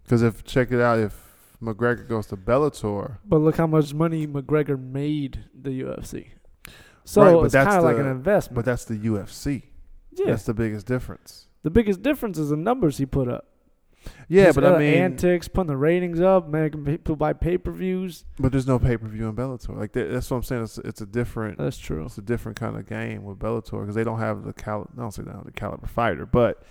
[0.04, 4.26] because if check it out, if McGregor goes to Bellator, But look how much money
[4.26, 6.28] McGregor made the UFC.
[7.04, 8.56] So Right, but it's that's kind of like an investment.
[8.56, 9.62] but that's the UFC.
[10.12, 11.46] yeah, That's the biggest difference.
[11.62, 13.46] the biggest difference is the numbers he put up.
[14.28, 17.58] Yeah, His but I uh, mean, antics, putting the ratings up, making people buy pay
[17.58, 18.24] per views.
[18.38, 19.76] but there's no pay per view in Bellator.
[19.76, 20.62] Like that, that's what I'm saying.
[20.64, 22.04] It's it's a different That's true.
[22.04, 24.90] it's a different kind of game with Bellator because they don't have the cal.
[24.96, 26.62] I don't say they don't have the caliber fighter, but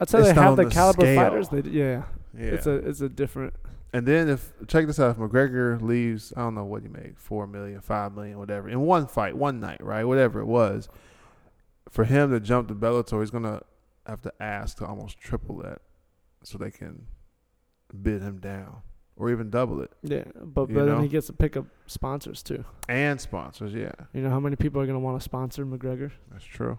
[0.00, 1.16] I'd say they have the the caliber scale.
[1.16, 1.48] fighters.
[1.48, 2.02] They, yeah,
[2.36, 2.46] yeah.
[2.46, 3.54] it's a it's a different.
[3.92, 7.14] and then if check this out, if McGregor leaves, I don't know what he made,
[7.16, 10.88] four million, five million, whatever, in one fight, one night, right, whatever it was,
[11.90, 13.62] for him to jump to Bellator, he's gonna
[14.06, 15.80] have to ask to almost triple that,
[16.44, 17.06] so they can
[18.02, 18.82] bid him down
[19.16, 22.64] or even double it, Yeah, but, but then he gets to pick up sponsors too.
[22.88, 23.72] and sponsors.
[23.72, 26.10] Yeah, You know how many people are gonna want to sponsor McGregor?
[26.30, 26.78] that's true.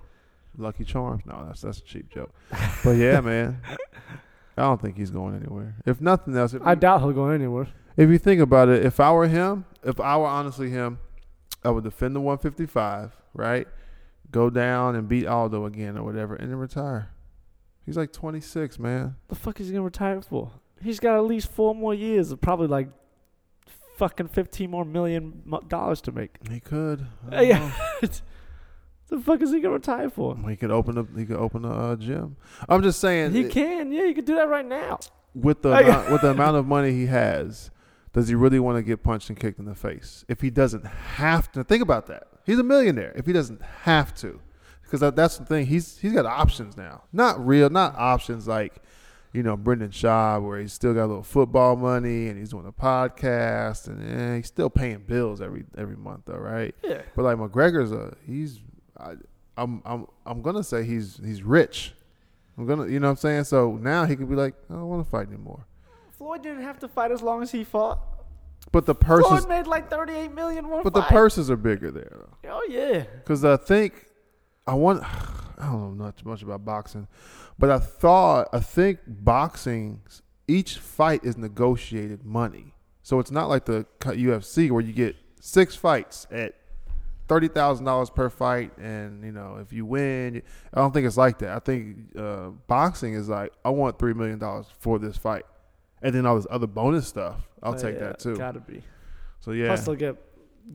[0.58, 1.24] Lucky Charms.
[1.26, 2.34] No, that's that's a cheap joke.
[2.84, 3.60] But yeah, man.
[4.58, 5.76] I don't think he's going anywhere.
[5.86, 7.68] If nothing else, if I you- doubt he'll go anywhere.
[7.98, 11.00] If you think about it, if I were him, if I were honestly him,
[11.64, 13.68] I would defend the 155, right?
[14.32, 17.10] Go down and beat Aldo again or whatever, and then retire.
[17.86, 19.16] He's like 26, man.
[19.28, 20.52] The fuck is he gonna retire for?
[20.82, 22.90] He's got at least four more years of probably like
[23.98, 26.38] fucking fifteen more million mo- dollars to make.
[26.50, 27.06] He could.
[27.32, 28.10] I Hey, don't know.
[29.08, 30.36] The fuck is he gonna retire for?
[30.50, 31.16] he could open up.
[31.16, 32.38] He could open a uh, gym.
[32.68, 33.34] I'm just saying.
[33.34, 35.00] He it- can, yeah, you can do that right now.
[35.36, 37.70] with the amount, with the amount of money he has,
[38.14, 40.26] does he really want to get punched and kicked in the face?
[40.28, 42.28] If he doesn't have to, think about that.
[42.46, 43.14] He's a millionaire.
[43.16, 44.40] If he doesn't have to,
[44.96, 45.66] because that, that's the thing.
[45.66, 47.04] He's he's got options now.
[47.12, 48.76] Not real, not options like,
[49.34, 52.66] you know, Brendan Schaub, where he's still got a little football money and he's doing
[52.66, 56.74] a podcast and eh, he's still paying bills every every month, though, right?
[56.82, 57.02] Yeah.
[57.14, 58.62] But like McGregor's a he's
[58.98, 59.16] I,
[59.58, 61.94] I'm I'm I'm gonna say he's he's rich.
[62.58, 63.44] I'm gonna you know what I'm saying.
[63.44, 65.66] So now he could be like, I don't want to fight anymore.
[66.12, 68.00] Floyd didn't have to fight as long as he fought.
[68.72, 72.28] But the purses, Floyd made like thirty-eight million one but the purses are bigger there.
[72.50, 73.00] Oh yeah.
[73.00, 74.05] Because I think
[74.68, 75.04] I want.
[75.58, 77.08] I don't know not too much about boxing,
[77.58, 80.02] but I thought I think boxing
[80.50, 82.74] each fight is negotiated money.
[83.04, 86.56] So it's not like the UFC where you get six fights at
[87.28, 90.42] thirty thousand dollars per fight, and you know if you win,
[90.74, 91.56] I don't think it's like that.
[91.56, 95.46] I think uh, boxing is like I want three million dollars for this fight,
[96.02, 97.48] and then all this other bonus stuff.
[97.64, 98.36] I'll But take yeah, that too.
[98.38, 98.84] Gotta be.
[99.40, 100.18] So yeah, Plus they'll get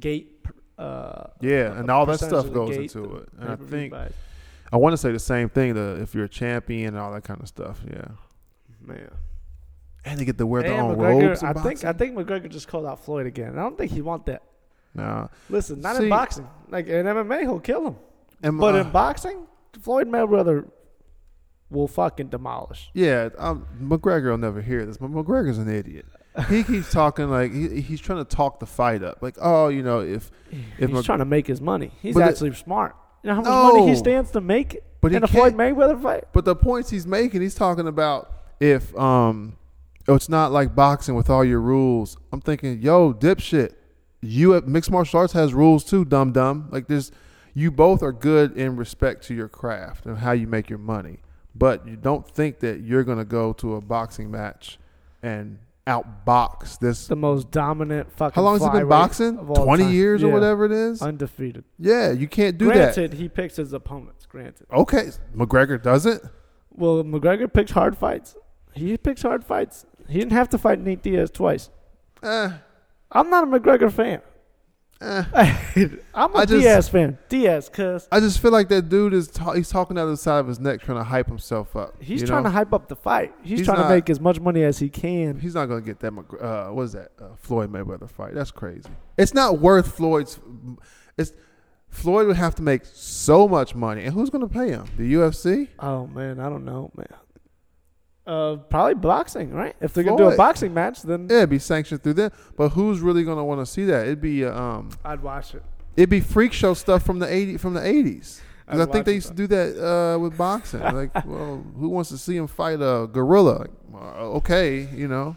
[0.01, 0.39] gate.
[0.81, 3.29] Uh, yeah, and all that stuff goes gate, into it.
[3.39, 4.13] And I think buys.
[4.73, 5.75] I want to say the same thing.
[5.75, 7.81] The if you're a champion and all that kind of stuff.
[7.87, 8.09] Yeah,
[8.81, 9.11] man.
[10.07, 11.43] and they get to wear their And own McGregor, robes.
[11.43, 13.59] I think I think McGregor just called out Floyd again.
[13.59, 14.43] I don't think he want that.
[14.95, 15.29] Nah.
[15.51, 16.49] Listen, not See- in boxing.
[16.71, 17.97] Like in MMA, he'll kill him.
[18.43, 19.47] And, But uh, in boxing,
[19.83, 20.69] Floyd Mayweather
[21.69, 22.91] will fucking demolish.
[22.95, 26.07] Yeah, um, McGregor will never hear this, but McGregor's an idiot.
[26.49, 29.21] He keeps talking like he, he's trying to talk the fight up.
[29.21, 30.31] Like, oh, you know, if
[30.79, 31.91] if He's trying to make his money.
[32.01, 32.95] He's But actually smart.
[33.23, 35.55] You know how much money he stands to make but in a Floyd.
[35.55, 36.25] Mayweather fight?
[36.33, 39.57] But the points he's making, he's talking about if um,
[40.09, 42.17] oh, it's not like boxing with all your rules.
[42.33, 43.75] I'm thinking, yo, dipshit,
[44.21, 46.69] you have, mixed martial arts has rules too, dumb dumb.
[46.71, 47.11] Like there's,
[47.55, 51.19] you both are good in respect to your craft and how you make your money,
[51.55, 54.79] but you don't think that you're gonna go to a boxing match
[55.23, 58.35] and outbox this The most dominant fucking.
[58.35, 59.37] How long has he been boxing?
[59.39, 59.93] Twenty time.
[59.93, 61.03] years or whatever it is.
[61.03, 61.65] Undefeated.
[61.79, 62.95] yeah, you can't do that.
[62.95, 64.27] granted, he picks his opponents.
[64.27, 64.67] Granted.
[64.73, 66.23] Okay, McGregor doesn't.
[66.71, 68.37] Well, McGregor picks hard fights.
[68.75, 69.87] He picks hard fights.
[70.09, 71.71] He didn't have to fight Nate Diaz twice.
[72.23, 72.51] Eh,
[73.13, 74.21] I'm not a McGregor fan.
[75.01, 75.25] Eh.
[76.15, 77.19] I'm a I just- Diaz fan.
[77.29, 80.17] Diaz, cuz I just feel like that dude is ta- he's talking out of the
[80.17, 81.95] side of his neck, trying to hype himself up.
[82.03, 82.49] he's trying know?
[82.51, 83.33] to hype up the fight.
[83.43, 85.39] He's, He's trying not- to make as much money as he can.
[85.41, 86.13] He's not gonna get that.
[86.41, 87.13] Uh, what is that?
[87.21, 88.35] Uh, Floyd Mayweather fight.
[88.35, 88.89] That's crazy.
[89.17, 90.39] It's not worth Floyd's.
[91.17, 91.33] It's
[91.89, 94.85] Floyd would have to make so much money, and who's gonna pay him?
[94.97, 95.69] The UFC.
[95.81, 97.09] Oh man, I don't know, man.
[98.27, 99.75] Uh, probably boxing, right?
[99.81, 100.37] If they're gonna do a Floyd.
[100.37, 102.31] boxing match, then Yeah, it'd be sanctioned through them.
[102.57, 104.07] But who's really gonna want to see that?
[104.07, 105.63] It'd be uh, um, I'd watch it.
[105.97, 108.41] it'd be freak show stuff from the eighty from the eighties.
[108.69, 110.81] I'd Because I think they used to do that uh, with boxing.
[110.95, 113.59] like, well, who wants to see him fight a gorilla?
[113.61, 115.37] Like, uh, okay, you know.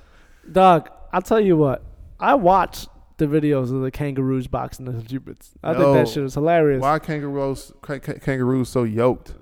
[0.51, 1.81] Dog, I'll tell you what.
[2.19, 5.51] I watched the videos of the kangaroos boxing the Cubans.
[5.63, 5.93] I think No.
[5.93, 6.81] that shit was hilarious.
[6.81, 9.33] Why are kangaroos kangaroos so yoked?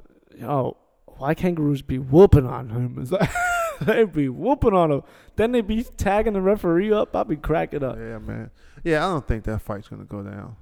[0.44, 0.78] Oh,
[1.22, 2.98] why kangaroos be whooping on him?
[3.00, 3.30] It's like,
[3.82, 5.04] they be whooping on him.
[5.36, 7.16] Then they be tagging the referee up.
[7.16, 7.98] I'll be cracking up.
[7.98, 8.52] Yeah, man.
[8.84, 10.56] Yeah, I don't think that fight's gonna go down.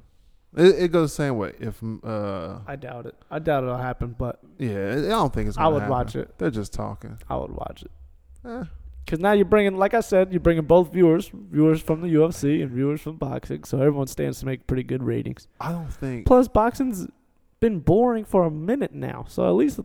[0.57, 1.53] It, it goes the same way.
[1.59, 3.15] If uh, I doubt it.
[3.29, 5.57] I doubt it'll happen, but yeah, I don't think it's.
[5.57, 5.65] I.
[5.65, 5.91] I would happen.
[5.91, 6.33] watch it.
[6.37, 7.17] They're just talking.
[7.29, 7.91] I would watch it.
[8.47, 8.63] Eh,
[9.05, 12.61] Because now you're bringing, like I said, you're bringing both viewers, viewers from the UFC
[12.63, 13.63] and viewers from boxing.
[13.63, 15.47] So everyone stands to make pretty good ratings.
[15.61, 16.25] I don't think.
[16.25, 17.07] Plus, boxing's
[17.59, 19.25] been boring for a minute now.
[19.27, 19.79] So at least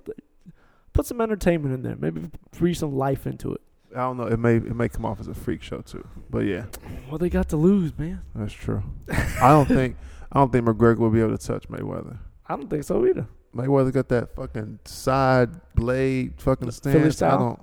[0.94, 1.96] put some entertainment in there.
[1.96, 3.60] Maybe breathe some life into it.
[3.94, 4.26] I don't know.
[4.26, 6.06] It may it may come off as a freak show too.
[6.30, 6.64] But yeah,
[7.10, 8.22] What they got to lose, man?
[8.34, 8.82] that's true.
[9.08, 9.96] I don't think
[10.32, 12.18] I don't think McGregor will be able to touch Mayweather.
[12.48, 13.28] I don't think so either.
[13.54, 17.22] Mayweather got that fucking side blade fucking stance.
[17.22, 17.60] I don't.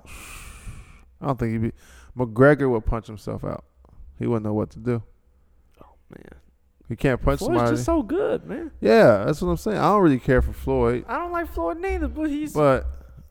[1.20, 1.72] I don't think he'd be.
[2.16, 3.64] McGregor would punch himself out.
[4.18, 5.02] He wouldn't know what to do.
[5.82, 6.40] Oh man,
[6.88, 7.70] He can't punch Floyd's somebody.
[7.72, 8.70] just so good, man.
[8.80, 9.76] yeah, that's what I'm saying.
[9.78, 12.86] I don't really care for Floyd, I don't like Floyd neither, but he's but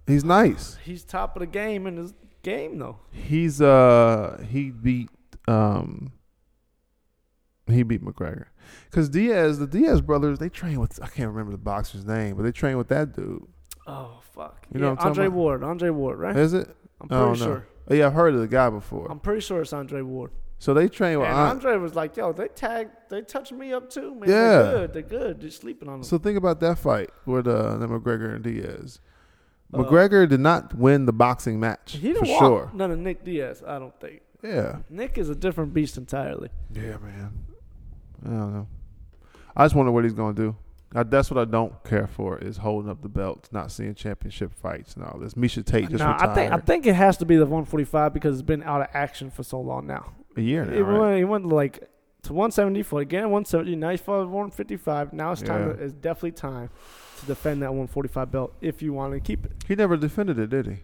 [0.07, 0.77] he's nice.
[0.83, 2.99] he's top of the game in his game though.
[3.11, 5.09] He's uh he beat
[5.47, 6.11] um
[7.67, 8.45] he beat McGregor.
[8.91, 12.43] Cause Diaz, the Diaz brothers, they train with I can't remember the boxer's name, but
[12.43, 13.45] they train with that dude.
[13.87, 14.67] Oh fuck.
[14.73, 15.27] You know yeah, what Andre?
[15.27, 15.63] Ward.
[15.63, 16.35] Andre Ward, right?
[16.35, 16.75] Is it?
[16.99, 17.35] I'm pretty know.
[17.35, 17.67] sure.
[17.89, 19.11] Oh, yeah, I've heard of the guy before.
[19.11, 20.31] I'm pretty sure it's Andre Ward.
[20.59, 23.89] so they train with And Andre was like, "Yo, they tagged, they touching me up
[23.89, 24.29] too, man.
[24.29, 24.35] Yeah.
[24.35, 24.93] They're good.
[24.93, 25.41] They're good.
[25.41, 28.99] They're sleeping on them." So think about that fight with uh the McGregor and Diaz.
[29.71, 32.71] McGregor did not win the boxing match he didn't for walk sure.
[32.73, 33.63] none of Nick Diaz.
[33.65, 34.79] I don't think Yeah.
[34.89, 36.49] Nick is a different beast entirely.
[36.73, 37.31] Yeah, man.
[38.25, 38.67] I don't know.
[39.55, 40.55] I just wonder what he's gonna do.
[40.93, 44.53] I, that's what I don't care for is holding up the belts, not seeing championship
[44.53, 45.35] fights and all this.
[45.35, 48.13] Miesha Tate just Nah, retired I think I think it has to be the 145
[48.13, 50.11] because it's been out of action for so long now.
[50.35, 50.81] a year He now.
[50.81, 50.99] Right?
[50.99, 51.87] went, he went like
[52.23, 53.75] to 174 again, 170.
[53.77, 55.13] Now he's fought 155.
[55.13, 55.67] Now it's time.
[55.69, 55.73] Yeah.
[55.75, 56.69] To, it's definitely time
[57.21, 59.51] to defend that 145 belt if you want to keep it.
[59.67, 60.77] He never defended it, did he?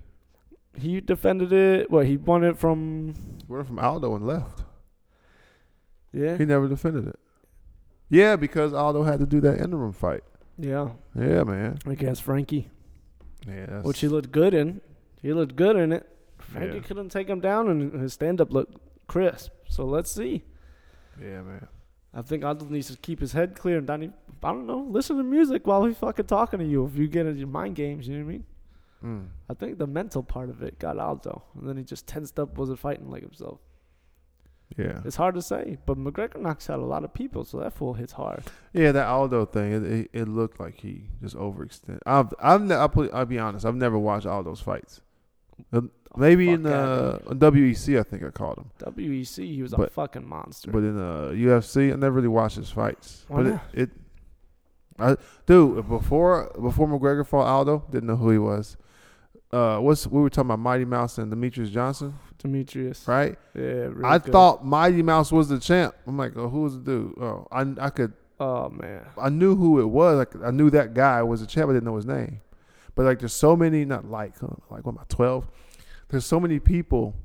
[0.80, 1.90] He defended it.
[1.92, 3.14] Well, he won it from.
[3.48, 4.64] Went from Aldo and left.
[6.14, 7.20] Yeah, He never defended it.
[8.10, 10.24] Yeah, because Aldo had to do that interim fight.
[10.58, 11.78] yeah, Yeah, man.
[11.86, 12.70] against Frankie,
[13.46, 14.82] Yeah, which he looked good in.
[15.22, 16.08] He looked good in it.
[16.38, 16.84] Frankie Yeah.
[16.84, 18.78] couldn't take him down, and his stand up looked
[19.08, 19.52] crisp.
[19.70, 20.44] So let's see.
[21.22, 21.68] yeah, man.
[22.18, 23.98] I think Aldo needs to keep his head clear and I
[24.42, 26.84] don't know, listen to music while he's fucking talking to you.
[26.86, 28.44] If you get into your mind games, you know what I mean?
[29.04, 29.28] Mm.
[29.48, 32.58] I think the mental part of it got Aldo, and then he just tensed up,
[32.58, 33.60] wasn't fighting like himself.
[34.76, 37.74] Yeah, It's hard to say, but McGregor knocks out a lot of people, so that
[37.74, 38.44] fool hits hard.
[38.74, 38.92] yeah.
[38.92, 42.00] That Aldo thing, it, it, it looked like he just overextended.
[42.06, 43.66] I've I've ne- I'll, I'll be honest.
[43.66, 45.02] I've never watched Aldo's fights.
[46.18, 48.72] Maybe in uh, WEC, I think I called him.
[48.96, 50.72] WEC, he was a fucking monster.
[50.72, 53.26] But in uh, UFC, I never really watched his fights.
[53.28, 53.62] Why but not?
[53.74, 53.90] it, it,
[55.00, 55.16] I
[55.46, 58.78] dude, before before McGregor fought Aldo, didn't know who he was.
[59.52, 63.38] Uh, what's we were talking about Mighty Mouse and Demetrious Johnson, Demetrious, right?
[63.54, 64.32] yeah, really I good.
[64.32, 65.96] thought Mighty Mouse was the champ.
[66.06, 67.14] I'm like, oh, who was the dude?
[67.22, 70.18] Oh, I I could oh man, I knew who it was.
[70.18, 71.70] Like I knew that guy was a champ.
[71.70, 72.42] I didn't know his name.
[72.96, 73.86] But like, there's so many.
[73.86, 75.48] Not like like what am I twelve?
[76.10, 77.16] There's so many people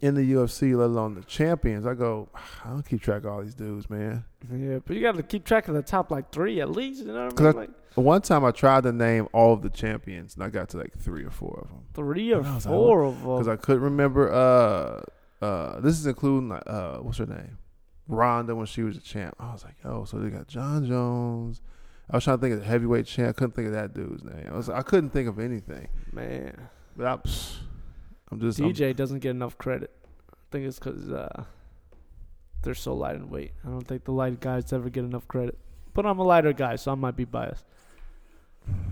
[0.00, 1.86] in the UFC, let alone the champions.
[1.86, 2.28] I go,
[2.64, 4.24] I don't keep track of all these dudes, man.
[4.52, 7.00] yeah, but you got to keep track of the top like three at least.
[7.00, 7.56] You know what I 'Cause mean?
[7.56, 10.78] Like One time I tried to name all of the champions, and I got to
[10.78, 13.48] like three or four of them three or And I like, four of because.
[13.48, 14.30] I couldn't remember.
[14.32, 15.00] Uh,
[15.44, 17.58] uh, this is including like, uh, what's her name,
[18.08, 19.36] Ronda when she was a champ.
[19.38, 21.60] I was like, oh, so they got Jon Jones.
[22.10, 23.30] I was trying to think of the heavyweight champ.
[23.30, 24.48] I couldn't think of that dude's name.
[24.50, 25.88] I was, I couldn't think of anything.
[26.12, 27.56] man, But I, psh,
[28.30, 29.90] I'm just I'm- DJ doesn't get enough credit.
[30.32, 31.44] I think it's because uh,
[32.62, 33.52] they're so light in weight.
[33.64, 35.58] I don't think the light guys ever get enough credit.
[35.94, 37.64] But I'm a lighter guy, so I might be biased.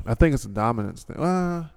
[0.06, 1.16] I think it's a dominance thing.
[1.16, 1.68] Uh,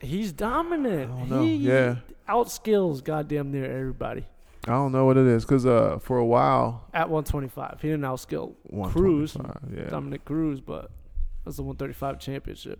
[0.00, 1.10] He's dominant.
[1.12, 1.42] I don't know.
[1.42, 1.96] He Yeah.
[2.28, 4.24] outskills goddamn near everybody
[4.66, 7.78] I don't know what it is because uh, for a while, at 125.
[7.80, 8.54] He didn't outskill
[8.92, 9.36] Cruz.
[9.74, 10.90] Yeah, Dominick Cruz, but
[11.44, 12.78] that's the 135 championship.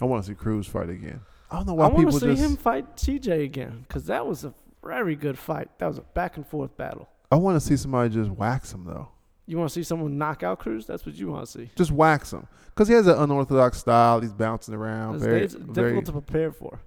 [0.00, 1.20] I want to see Cruz fight again.
[1.50, 2.42] I don't know why I why want to see just.
[2.42, 4.52] him fight TJ again because that was a
[4.84, 5.68] very good fight.
[5.78, 7.08] That was a back and forth battle.
[7.30, 9.08] I want to see somebody just wax him though.
[9.46, 10.86] You want to see someone knock out Cruz?
[10.86, 11.70] That's what you want to see.
[11.76, 14.20] Just wax him because he has an unorthodox style.
[14.20, 15.16] He's bouncing around.
[15.16, 16.80] It's, Very, difficult very, to prepare for.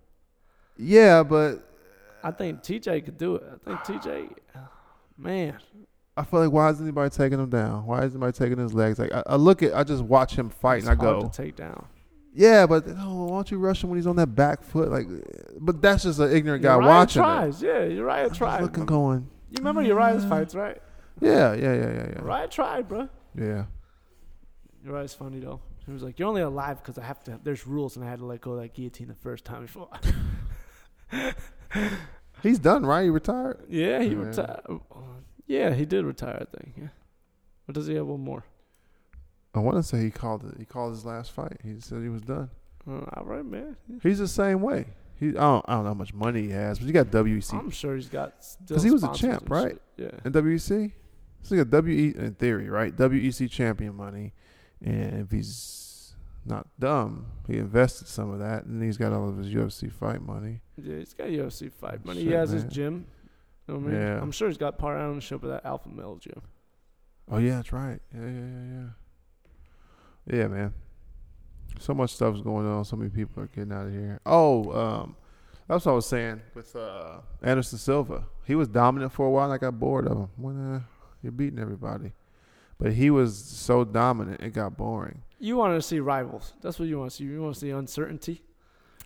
[0.78, 1.66] yeah, but
[2.22, 3.44] I think TJ could do it.
[3.66, 4.30] I think TJ,
[5.18, 5.58] man,
[6.18, 7.86] I feel like why is anybody taking him down?
[7.86, 9.00] Why is anybody taking his legs?
[9.00, 11.30] Like I, I look at, I just watch him fight it's and I hard go,
[11.30, 11.86] to take down.
[12.34, 14.90] Yeah, but oh, why don't you rush him when he's on that back foot?
[14.90, 15.08] Like,
[15.60, 17.26] but that's just an ignorant guy Uriah watching it.
[17.26, 17.62] tries.
[17.62, 18.62] Yeah, Uriah I'm tried.
[18.62, 20.82] looking, Remember- going, You remember Uriah's fights, right?
[21.20, 23.10] yeah, yeah, yeah, yeah, yeah, Uriah tried, bro.
[23.38, 23.66] yeah.
[24.86, 25.60] Uriah's funny though.
[25.86, 27.40] He was like, "You're only alive because I have to.
[27.44, 29.90] There's rules, and I had to let go of that guillotine the first time before."
[32.44, 33.04] He's done, right?
[33.04, 33.60] He retired.
[33.68, 34.16] yeah, he Yeah.
[34.18, 34.62] retired.
[34.70, 34.82] Oh,
[35.48, 36.38] yeah, he did retire.
[36.50, 36.76] I think.
[36.78, 36.88] Yeah.
[37.68, 38.44] Or does he have one more?
[39.54, 40.56] I want to say he called it.
[40.58, 41.58] He called his last fight.
[41.64, 42.50] He said he was done.
[42.88, 43.76] Uh, all right, man.
[44.04, 44.86] He's the same way.
[45.20, 47.54] He, I don't, I don't know how much money he has, but he got WEC
[47.54, 48.34] I'm sure he's got
[48.66, 49.78] because he was a champ, right?
[49.98, 50.14] shit.
[50.14, 50.20] Yeah.
[50.24, 50.94] and WEC.
[51.42, 52.96] So he got WE in theory, right?
[52.96, 54.34] WEC champion money,
[54.84, 56.14] and if he's
[56.46, 60.22] not dumb, he invested some of that, and he's got all of his UFC fight
[60.22, 60.62] money.
[60.78, 62.22] Yeah, he's got UFC fight money.
[62.22, 63.06] he Shit, has his gym.
[63.68, 63.96] You know I mean?
[64.02, 64.22] Yeah.
[64.22, 66.42] I'm sure he's got part ownership of that Alpha Male gym.
[67.32, 68.00] Oh yeah, that's right.
[68.14, 68.88] Yeah, yeah, yeah, yeah.
[70.30, 70.74] Yeah, man.
[71.80, 72.84] So much stuff's going on.
[72.86, 74.20] So many people are getting out of here.
[74.26, 75.16] Oh, um,
[75.68, 78.26] that's what I was saying with uh, Anderson Silva.
[78.46, 80.30] He was dominant for a while, and I got bored of him.
[80.36, 80.82] When uh,
[81.22, 82.12] you're beating everybody,
[82.80, 85.22] but he was so dominant, it got boring.
[85.40, 86.54] You want to see rivals.
[86.62, 87.24] That's what you want to see.
[87.24, 88.42] You want to see uncertainty.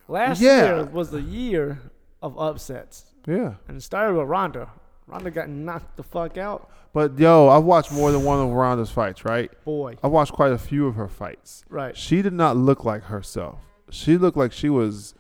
[0.07, 0.65] Last Yeah.
[0.77, 1.79] year was the year
[2.21, 3.13] of upsets.
[3.27, 3.55] Yeah.
[3.67, 4.69] And it started with Ronda.
[5.07, 6.69] Ronda got knocked the fuck out.
[6.93, 9.51] But yo, I've watched more than one of Ronda's fights, right?
[9.65, 9.97] Boy.
[10.03, 11.65] I've watched quite a few of her fights.
[11.69, 11.97] Right.
[11.97, 13.59] She did not look like herself.
[13.89, 15.15] She looked like she was.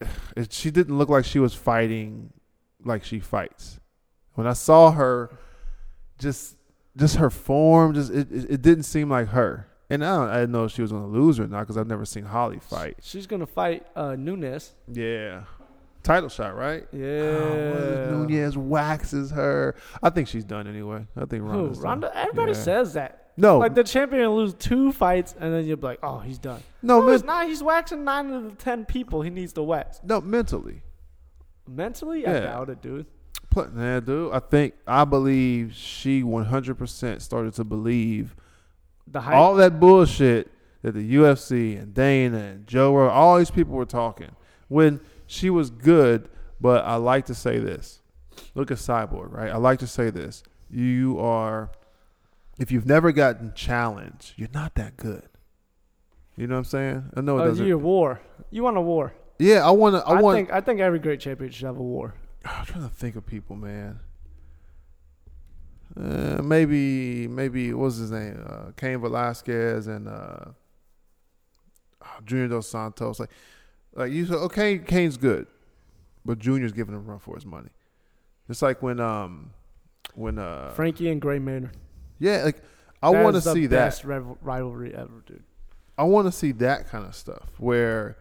[0.50, 2.30] She didn't look like she was fighting
[2.84, 3.80] like she fights.
[4.34, 5.30] When I saw her,
[6.18, 6.56] just
[6.96, 9.68] just her form, just it, it, it didn't seem like her.
[9.88, 11.76] And I, don't, I didn't know if she was going to lose or not because
[11.76, 12.96] I've never seen Holly fight.
[13.02, 14.72] She's going to fight uh, Nunes.
[14.92, 15.44] Yeah,
[16.06, 16.86] title shot, right?
[16.92, 17.00] Yeah.
[18.10, 19.74] Oh, Nunes waxes her.
[20.02, 21.06] I think she's done anyway.
[21.16, 21.48] I think Who?
[21.50, 21.84] Ronda's done.
[21.84, 22.16] Ronda?
[22.16, 22.58] Everybody Yeah.
[22.58, 23.22] says that.
[23.38, 26.60] No, Like the champion will lose two fights and then you're like, oh, he's done.
[26.82, 27.46] no, No, men- he's not.
[27.46, 30.00] He's waxing nine of the ten people he needs to wax.
[30.02, 30.82] no, mentally.
[31.68, 33.06] Mentally, I doubt it, dude.
[33.50, 34.32] Pl- Nah, dude.
[34.32, 38.36] I think I believe she 100% started to believe
[39.08, 39.34] The hype.
[39.34, 40.50] all that bullshit
[40.82, 44.30] that the UFC and Dana and Joe Rogan, all these people were talking
[44.68, 46.28] when she was good.
[46.60, 48.00] But I like to say this:
[48.54, 49.50] look at Cyborg, right?
[49.52, 51.70] I like to say this: you are,
[52.58, 55.28] if you've never gotten challenged, you're not that good.
[56.36, 57.10] You know what I'm saying?
[57.16, 57.66] I know it Oh, doesn't.
[57.66, 58.20] you a war.
[58.50, 59.12] You want a war.
[59.38, 60.02] yeah, I want to.
[60.06, 60.36] I, I, want.
[60.36, 62.14] think I think every great champion should have a war.
[62.44, 64.00] I'm trying to think of people, man.
[65.98, 68.44] Uh, maybe, maybe what's his name?
[68.46, 70.44] Uh, Cain Velasquez and uh,
[72.24, 73.18] Junior Dos Santos.
[73.18, 73.30] Like,
[73.96, 75.46] like you said, okay, Cain's good,
[76.24, 77.70] but Junior's giving him a run for his money.
[78.48, 79.50] It's like when um
[80.14, 81.76] when uh Frankie and Gray Maynard.
[82.18, 82.62] yeah like
[83.02, 84.02] I want to see that.
[84.04, 85.42] rival- rivalry ever, dude.
[85.98, 88.16] I want to see that kind of stuff where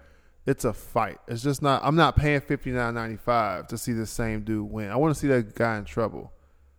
[0.45, 1.17] it's a fight.
[1.27, 1.81] It's just not.
[1.83, 4.89] I'm not paying fifty nine ninety five to see the same dude win.
[4.89, 6.31] I want to see that guy in trouble.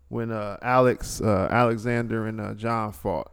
[0.09, 3.33] When uh, Alex uh, Alexander and uh, Jon fought,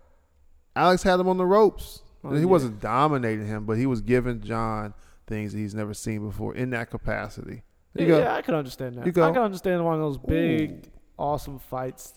[0.75, 2.01] Alex had him on the ropes.
[2.23, 2.45] Oh, he yeah.
[2.45, 4.93] wasn't dominating him, but he was giving Jon
[5.27, 7.63] things that he's never seen before in that capacity.
[7.93, 9.05] There Yeah, yeah, I can understand that.
[9.05, 9.23] You go.
[9.23, 12.13] I can understand one of those big, awesome fights.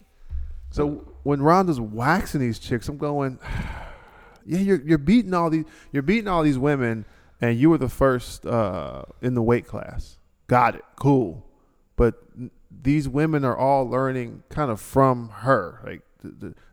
[0.71, 3.39] So when Ronda's waxing these chicks, I'm going,
[4.47, 7.05] yeah, you're you're beating all these you're beating all these women,
[7.41, 10.19] and you were the first uh, in the weight class.
[10.47, 11.45] Got it, cool.
[11.97, 12.23] But
[12.71, 15.81] these women are all learning kind of from her.
[15.85, 16.03] Like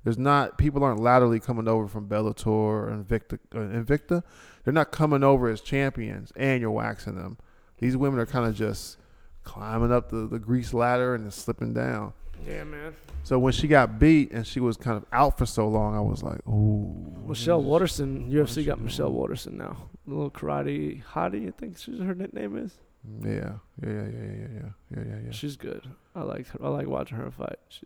[0.04, 4.18] there's not people aren't laterally coming over from Bellator or Invicta, or Invicta.
[4.18, 4.22] Uh,
[4.64, 7.38] they're not coming over as champions, and you're waxing them.
[7.80, 8.98] These women are kind of just
[9.44, 12.14] climbing up the, the grease ladder and then slipping down.
[12.48, 12.96] Yeah, man.
[13.24, 16.02] So when she got beat and she was kind of out for so long, I
[16.02, 16.94] was like, ooh.
[17.26, 19.90] Michelle Waterson, UFC got Michelle Waterson now.
[20.06, 22.74] A little karate hottie, I think she's her nickname is.
[23.22, 24.48] Yeah, yeah, yeah, yeah, yeah,
[24.96, 25.32] yeah, yeah, yeah.
[25.32, 25.90] She's good.
[26.16, 26.60] I like her.
[26.64, 27.60] I like watching her fight.
[27.70, 27.86] She,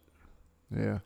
[0.76, 1.00] yeah.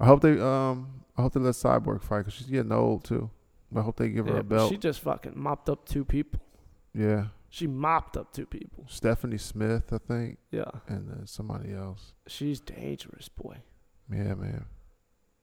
[0.00, 3.30] I hope they um I hope they let Cyborg fight because she's getting old too.
[3.76, 4.70] I hope they give her yeah, a belt.
[4.70, 6.40] she just fucking mopped up two people.
[6.92, 8.84] yeah, She mopped up two people.
[8.88, 12.14] Stephanie Smith, I think, Yeah, and then somebody else.
[12.26, 13.58] she's dangerous, boy.
[14.10, 14.64] Yeah, man.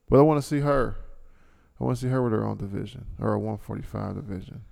[0.10, 0.98] But I want to see her.
[1.80, 4.64] I want to see her with her own division or a 145 division.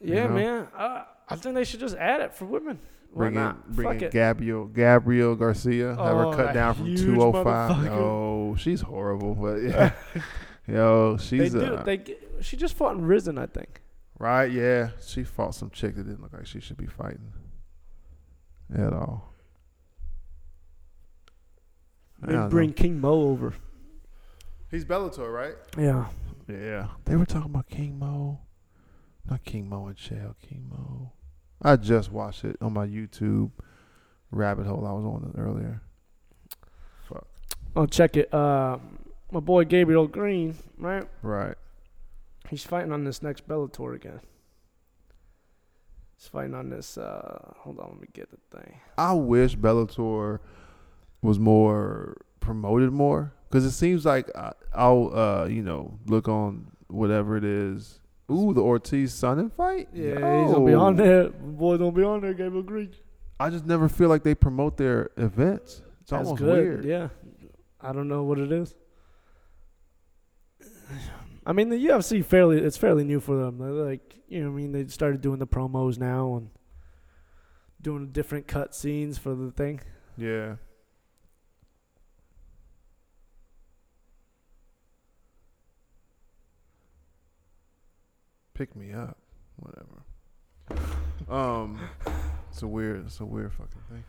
[0.00, 0.34] Yeah, know?
[0.34, 0.68] man.
[0.76, 2.78] Uh, I think they should just add it for women.
[3.12, 4.10] Why Bring in, bring in.
[4.10, 5.88] Gabrielle, Gabrielle Garcia.
[5.90, 7.86] have Oh, her cut down from 205.
[7.92, 9.92] Oh, she's horrible, but yeah.
[10.68, 11.60] Yo, They she's do.
[11.64, 11.96] uh, They.
[11.98, 13.80] g- She just fought in Rizin, I think.
[14.18, 14.50] right.
[14.50, 17.32] Yeah, she fought some chick that didn't look like she should be fighting
[18.74, 19.32] at all.
[22.22, 22.74] I They bring know.
[22.74, 23.54] King Mo over.
[24.70, 25.54] He's Bellator, right?
[25.78, 26.06] Yeah.
[26.48, 26.88] Yeah.
[27.04, 28.40] They were talking about King Mo,
[29.28, 30.36] not King Mo and Shell.
[30.42, 31.12] King Mo.
[31.62, 33.50] I just watched it on my YouTube
[34.30, 34.86] rabbit hole.
[34.86, 35.82] I was on it earlier.
[37.08, 37.26] Fuck.
[37.74, 38.32] Oh, check it.
[38.32, 38.78] Uh,
[39.30, 41.08] my boy Gabriel Green, right?
[41.22, 41.56] Right.
[42.48, 44.20] He's fighting on this next Bellator again.
[46.16, 46.96] He's fighting on this.
[46.96, 48.80] Uh, hold on, let me get the thing.
[48.96, 50.38] I wish Bellator
[51.22, 56.70] was more promoted more because it seems like I, I'll uh you know look on
[56.86, 57.98] whatever it is.
[58.30, 59.88] Ooh, the Ortiz Sonnen fight.
[59.92, 61.28] Yeah, he's gonna be on there.
[61.28, 62.92] Boy, don't be on there, Gabriel Green.
[63.38, 65.82] I just never feel like they promote their events.
[66.00, 66.64] It's That's almost good.
[66.64, 66.84] weird.
[66.84, 67.08] Yeah,
[67.80, 68.74] I don't know what it is.
[71.46, 73.58] I mean, the UFC fairly it's fairly new for them.
[73.58, 76.50] They're like you know, what I mean, they started doing the promos now and
[77.80, 79.80] doing different cut scenes for the thing.
[80.16, 80.56] Yeah.
[88.56, 89.18] Pick me up.
[89.56, 90.02] Whatever.
[91.30, 91.78] Um
[92.50, 94.04] it's a weird it's a weird fucking thing.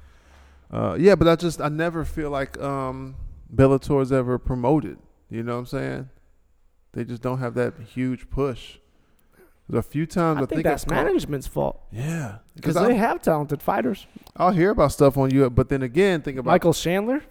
[0.71, 3.15] Uh yeah, but I just I never feel like um
[3.53, 4.99] Bellator's ever promoted.
[5.29, 6.09] You know what I'm saying?
[6.93, 8.77] They just don't have that huge push.
[9.67, 13.21] There's a few times I, I think I've that's management's fault Yeah, because they have
[13.21, 14.07] talented fighters.
[14.37, 17.21] I'll hear about stuff on you, but then again, think about Michael Chandler,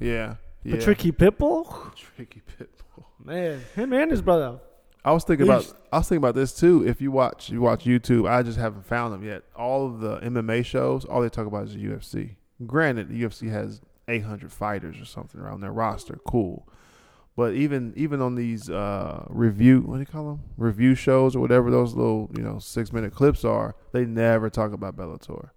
[0.00, 0.76] Yeah, yeah.
[0.76, 3.04] Patricky Pitbull, Tricky Pitbull.
[3.22, 4.58] man, him and his brother.
[5.06, 6.84] I was thinking about I was thinking about this too.
[6.84, 9.44] If you watch you watch YouTube, I just haven't found them yet.
[9.54, 12.34] All of the MMA shows, all they talk about is the UFC.
[12.66, 16.18] Granted, the UFC has 800 fighters or something around their roster.
[16.26, 16.68] Cool.
[17.36, 20.40] But even even on these uh, review, what do you call them?
[20.56, 24.72] Review shows or whatever those little you know six minute clips are, they never talk
[24.72, 25.50] about Bellator.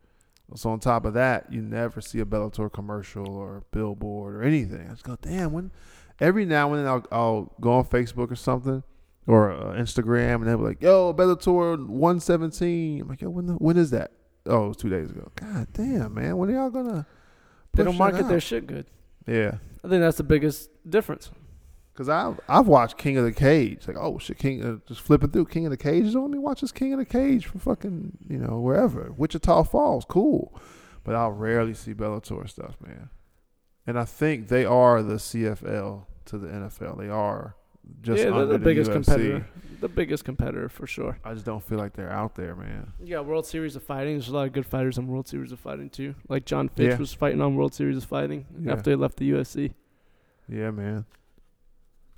[0.54, 4.86] So on top of that, you never see a Bellator commercial or billboard or anything.
[4.88, 5.54] I just go, damn.
[5.54, 5.72] When
[6.20, 8.84] every now and then I'll, I'll go on Facebook or something
[9.30, 13.54] or uh, Instagram and they'll be like, "Yo, Bellator 117." I'm like, "Yo, when the,
[13.54, 14.12] when is that?"
[14.48, 15.32] Oh, it was two days ago.
[15.36, 16.38] God damn, man.
[16.38, 17.06] When are y'all gonna?
[17.74, 18.88] They don't market their shit good.
[19.28, 19.60] Yeah.
[19.84, 21.30] I think that's the biggest difference.
[21.94, 25.32] Cause I've I've watched King of the Cage, like oh shit, King uh, just flipping
[25.32, 26.14] through King of the Cage.
[26.14, 29.64] So let me watch this King of the Cage from fucking you know wherever Wichita
[29.64, 30.58] Falls, cool.
[31.04, 33.10] But I'll rarely see Bellator stuff, man.
[33.86, 36.98] And I think they are the CFL to the NFL.
[36.98, 37.58] They are
[38.02, 38.94] just yeah, under the biggest UFC.
[38.94, 39.48] competitor.
[39.82, 41.18] The biggest competitor for sure.
[41.24, 42.92] I just don't feel like they're out there, man.
[43.02, 44.16] Yeah, World Series of Fighting.
[44.16, 46.16] There's a lot of good fighters on World Series of Fighting too.
[46.28, 46.98] Like Jon Fitch Yeah.
[46.98, 48.74] was fighting on World Series of Fighting Yeah.
[48.74, 49.74] after he left the UFC.
[50.50, 51.06] Yeah, man.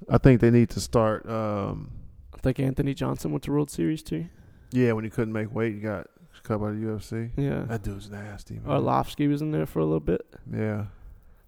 [0.10, 1.28] I think they need to start.
[1.30, 1.92] Um,
[2.34, 4.26] I think Anthony Johnson went to World Series too.
[4.72, 6.08] yeah, when he couldn't make weight, he got
[6.44, 7.30] cut by the UFC.
[7.38, 7.66] Yeah.
[7.68, 8.56] That dude's nasty.
[8.56, 8.64] Man.
[8.66, 10.26] Arlovsky was in there for a little bit.
[10.52, 10.86] Yeah.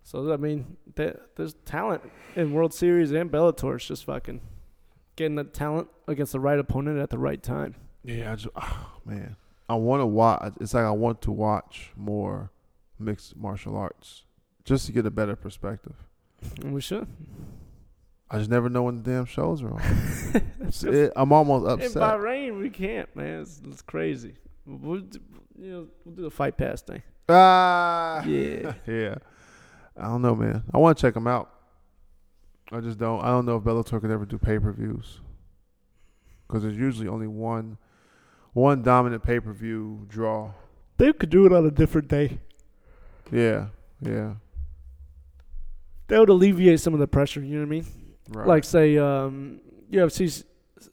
[0.04, 2.04] So I mean, there, there's talent
[2.36, 3.76] in World Series and Bellator.
[3.76, 4.42] It's just fucking
[5.16, 7.76] getting the talent against the right opponent at the right time.
[8.04, 8.32] Yeah.
[8.32, 9.36] I just, oh, man,
[9.70, 10.54] I want to watch.
[10.60, 12.52] It's like I want to watch more
[13.00, 14.24] mixed martial arts
[14.66, 15.96] just to get a better perspective.
[16.64, 17.08] We should.
[18.30, 19.82] I just never know when the damn shows are on.
[20.84, 21.92] It- I'm almost upset.
[21.96, 22.02] In.
[22.20, 23.42] Bahrain, we can't, man.
[23.42, 24.36] It's, it's crazy.
[24.66, 25.04] We'll
[25.58, 27.04] you know, we'll do the fight pass thing.
[27.30, 28.24] Ah.
[28.26, 28.74] Yeah.
[28.88, 29.16] Yeah.
[29.98, 30.64] I don't know, man.
[30.74, 31.49] I want to check them out.
[32.72, 33.22] I just don't.
[33.22, 35.20] I don't know if Bellator could ever do pay per views
[36.48, 37.78] because there's usually only one,
[38.53, 40.52] one dominant pay per view draw.
[40.98, 42.40] they could do it on a different day.
[43.32, 43.68] Yeah,
[44.02, 44.34] yeah.
[46.07, 47.41] That would alleviate some of the pressure.
[47.41, 47.86] You know what I mean?
[48.30, 48.48] Right.
[48.48, 49.60] Like say, um,
[49.91, 50.45] UFC 's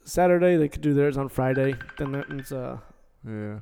[0.05, 1.74] Saturday, they could do theirs on Friday.
[1.98, 2.78] Then that means, uh,
[3.27, 3.60] yeah.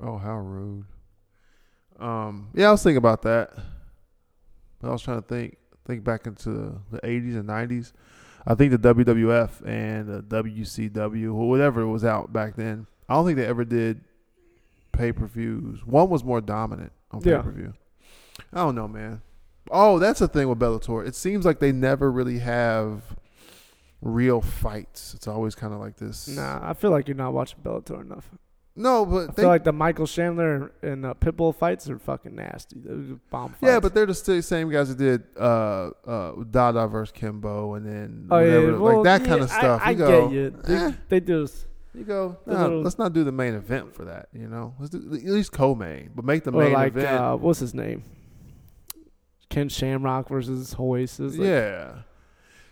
[0.00, 0.84] Oh, how rude.
[1.98, 2.48] Um.
[2.54, 3.50] Yeah, I was thinking about that,
[4.80, 5.56] but I was trying to think
[5.86, 7.92] think back into the 80s and 90s.
[8.46, 12.86] I think the WWF and the WCW or whatever was out back then.
[13.08, 14.00] I don't think they ever did
[14.92, 15.84] pay per views.
[15.86, 17.74] One was more dominant on pay per view.
[18.52, 19.22] I don't know, man.
[19.70, 21.06] Oh, that's the thing with Bellator.
[21.06, 23.02] It seems like they never really have
[24.00, 25.14] real fights.
[25.14, 26.28] It's always kind of like this.
[26.28, 28.28] nah, I feel like you're not watching Bellator enough.
[28.78, 32.34] No, I but they, feel like the Michael Chandler and uh, Pitbull fights are fucking
[32.34, 32.76] nasty.
[32.78, 33.62] Those bomb fights.
[33.62, 38.28] yeah, but they're the same guys that did uh, uh, Dada versus Kimbo, and then
[38.30, 39.80] oh yeah, well, like that yeah, kind of stuff.
[39.82, 40.50] I, I you go, get you.
[40.64, 40.92] They, eh.
[41.08, 42.36] they You go.
[42.44, 44.28] The "Nah, little- let's not do the main event for that.
[44.34, 47.06] You know, let's do at least co-main, but make the main like event.
[47.06, 48.04] uh, what's his name?
[49.48, 51.18] Ken Shamrock versus Royce.
[51.18, 52.00] Like yeah.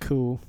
[0.01, 0.41] cool.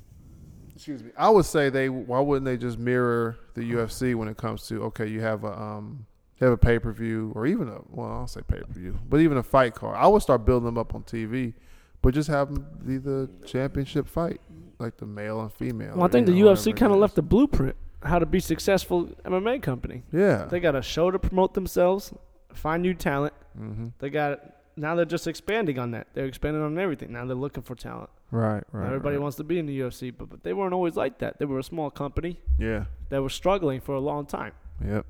[0.76, 1.10] Excuse me.
[1.16, 1.88] I would say they.
[1.88, 5.60] Why wouldn't they just mirror the UFC when it comes to okay, you have a
[5.60, 6.06] um,
[6.40, 9.20] have a pay per view or even a well, I'll say pay per view, but
[9.20, 9.96] even a fight card.
[9.98, 11.54] I would start building them up on TV,
[12.02, 14.40] but just have them be the championship fight,
[14.78, 15.96] like the male and female.
[15.96, 17.76] Well, I think the know, UFC kind of left the blueprint
[18.06, 20.02] how to be successful MMA company.
[20.12, 20.46] Yeah.
[20.46, 22.12] They got a show to promote themselves,
[22.52, 23.34] find new talent.
[23.58, 23.88] mm-hmm.
[23.98, 24.40] They got
[24.76, 26.08] now they're just expanding on that.
[26.12, 27.12] They're expanding on everything.
[27.12, 28.10] Now they're looking for talent.
[28.30, 28.62] Right.
[28.72, 28.82] Right.
[28.82, 29.22] Now everybody right.
[29.22, 31.38] wants to be in the UFC, but, but they weren't always like that.
[31.38, 32.84] They were a small company Yeah.
[33.08, 34.52] They were struggling for a long time.
[34.84, 35.06] Yep.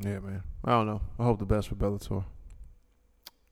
[0.00, 0.42] Yeah, man.
[0.64, 1.00] I don't know.
[1.18, 2.24] I hope the best for Bellator.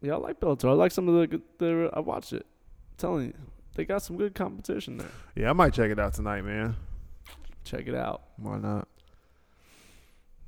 [0.02, 0.68] Yeah, I like Bellator.
[0.68, 1.40] I like some of the.
[1.58, 2.44] The, I watched it.
[2.44, 3.34] I'm telling you,
[3.74, 5.10] they got some good competition there.
[5.34, 6.76] Yeah, I might check it out tonight, man.
[7.64, 8.22] Check it out.
[8.36, 8.88] Why not?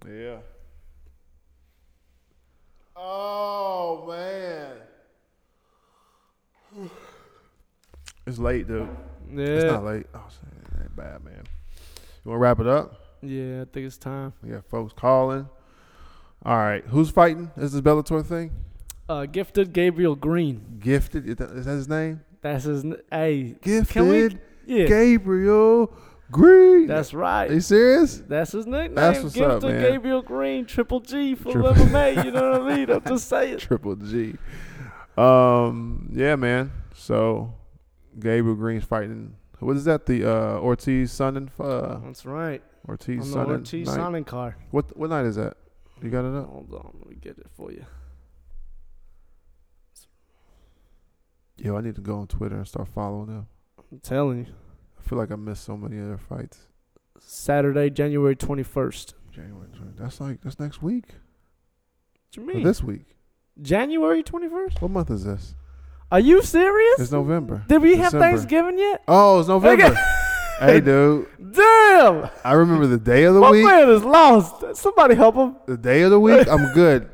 [0.06, 0.38] Yeah.
[3.02, 4.77] Oh man.
[8.27, 8.89] It's late, dude.
[9.35, 9.44] Yeah.
[9.44, 10.06] It's not late.
[10.14, 11.43] Oh, shit, it ain't bad, man.
[12.22, 13.01] You want to wrap it up?
[13.22, 13.62] yeah.
[13.62, 14.35] I think it's time.
[14.43, 15.48] We got folks calling.
[16.44, 17.51] All right, who's fighting?
[17.56, 18.52] Is this Bellator thing?
[19.09, 20.78] Uh, gifted Gabriel Green.
[20.78, 21.28] Gifted?
[21.28, 22.20] Is that, is that his name?
[22.40, 22.85] That's his.
[23.10, 25.93] Hey, Gifted yeah, Gabriel
[26.31, 26.86] Green.
[26.86, 27.51] that's right.
[27.51, 28.23] Are you serious?
[28.28, 28.94] That's his nickname.
[28.94, 29.81] That's what's Gifted up, man.
[29.82, 32.24] Gabriel Green, Triple G for Triple- MMA.
[32.24, 32.90] You know what I mean?
[32.90, 33.59] I'm just saying.
[33.59, 34.36] Triple G.
[35.16, 36.73] Um, yeah, man.
[36.94, 37.52] So
[38.19, 39.35] Gabriel Green's fighting.
[39.59, 40.07] What is that?
[40.07, 41.48] The uh, Ortiz Sonnen.
[41.59, 42.62] Uh, That's right.
[42.89, 43.59] Ortiz On the Sonnen.
[43.59, 43.94] Ortiz night?
[43.94, 44.55] signing card.
[44.70, 45.57] What what night is that?
[46.02, 46.48] You got it up?
[46.48, 47.85] Hold on, let me get it for you.
[51.59, 53.47] Yo, I need to go on Twitter and start following them.
[53.93, 54.47] I'm telling you.
[55.05, 56.66] I feel like I missed so many other fights.
[57.18, 59.14] Saturday, January 21st.
[59.32, 59.93] January 20.
[59.98, 61.05] That's like that's next week.
[61.09, 62.62] What you Or mean?
[62.64, 63.16] this week.
[63.60, 64.81] January 21st?
[64.81, 65.55] What month is this?
[66.12, 67.01] Are you serious?
[67.01, 67.64] It's November.
[67.68, 69.02] Did we have Thanksgiving yet?
[69.06, 69.94] Oh, it's November.
[70.60, 71.27] hey, dude.
[71.52, 72.31] Damn!
[72.44, 73.64] I remember the day of the My week.
[73.64, 74.77] My man is lost.
[74.77, 75.56] Somebody help him.
[75.66, 77.09] The day of the week, I'm good.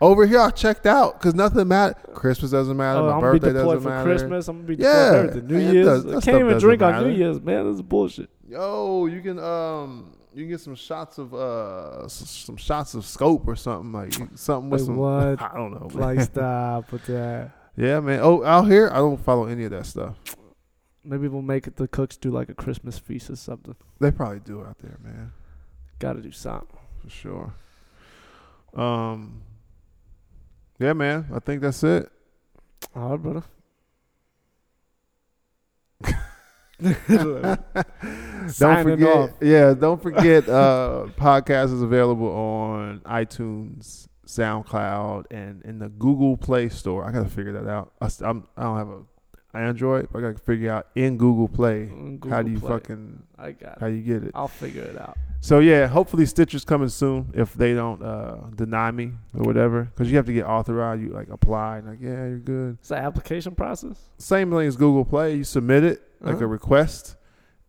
[0.00, 1.96] Over here, I checked out because nothing matters.
[2.14, 3.00] Christmas doesn't matter.
[3.00, 4.08] Oh, My I'm birthday deployed doesn't for matter.
[4.10, 4.48] Christmas.
[4.48, 5.46] I'm gonna be deployed Yeah, for everything.
[5.48, 6.04] New Year's.
[6.04, 7.02] does- I can't even drink on.
[7.08, 7.64] New Year's, man.
[7.66, 8.30] This is bullshit.
[8.48, 13.48] Yo, you can um, you can get some shots of uh, some shots of scope
[13.48, 14.96] or something like something with Like some.
[14.96, 15.42] what?
[15.52, 15.88] I don't know.
[15.92, 16.16] man.
[16.16, 17.50] Like, stop with that.
[17.76, 18.20] yeah, man.
[18.22, 20.14] Oh, out here, I don't follow any of that stuff.
[21.04, 21.74] Maybe we'll make it.
[21.76, 23.74] The cooks do like a Christmas feast or something.
[23.98, 25.32] They probably do out there, man,
[25.98, 26.68] Got to do something.
[27.02, 27.54] for sure.
[28.74, 29.42] Um,
[30.78, 31.26] yeah, man.
[31.34, 32.10] I think that's it.
[32.94, 33.42] All right, brother.
[38.58, 39.30] don't forget, off.
[39.40, 40.48] yeah, don't forget.
[40.48, 47.04] Uh, podcast is available on iTunes, SoundCloud, and in the Google Play Store.
[47.04, 47.92] I gotta figure that out.
[48.00, 49.00] I, I'm, I don't have a
[49.54, 52.68] Android, but I gotta figure out in Google Play Mm, how do you Play.
[52.70, 54.32] fucking I got how you get it.
[54.34, 55.16] I'll figure it out.
[55.40, 59.84] So yeah, hopefully Stitcher's coming soon if they don't uh, deny me or whatever.
[59.84, 61.00] Because you have to get authorized.
[61.00, 62.76] You like apply, and like yeah, you're good.
[62.80, 63.96] It's the application process.
[64.18, 65.36] Same thing as Google Play.
[65.36, 66.44] You submit it like Uh-huh.
[66.44, 67.16] a request,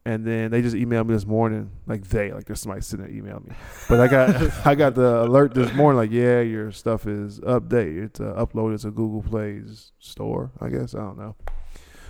[0.04, 1.70] and then they just emailed me this morning.
[1.86, 3.54] Like they, like there's somebody sitting there email me.
[3.88, 5.98] But I got I got the alert this morning.
[5.98, 8.06] Like yeah, your stuff is updated.
[8.06, 10.52] It's uh, uploaded to Google Play's store.
[10.60, 11.36] I guess I don't know.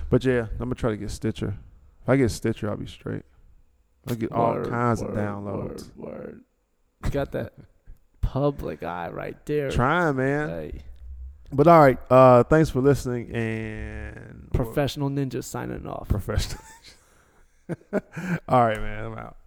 [0.09, 1.55] But yeah, I'm gonna try to get Stitcher.
[2.01, 3.23] If I get Stitcher, I'll be straight.
[4.07, 5.95] I'll get all Word, kinds of word, downloads.
[5.95, 6.41] Word, word.
[7.05, 7.53] You got that
[8.21, 9.69] public eye right there.
[9.69, 10.49] Trying, man.
[10.49, 10.81] Hey,
[11.51, 16.07] But all right, uh, thanks for listening and professional ninja signing off.
[16.09, 16.61] professional.
[18.47, 19.05] all right, man.
[19.05, 19.37] I'm out.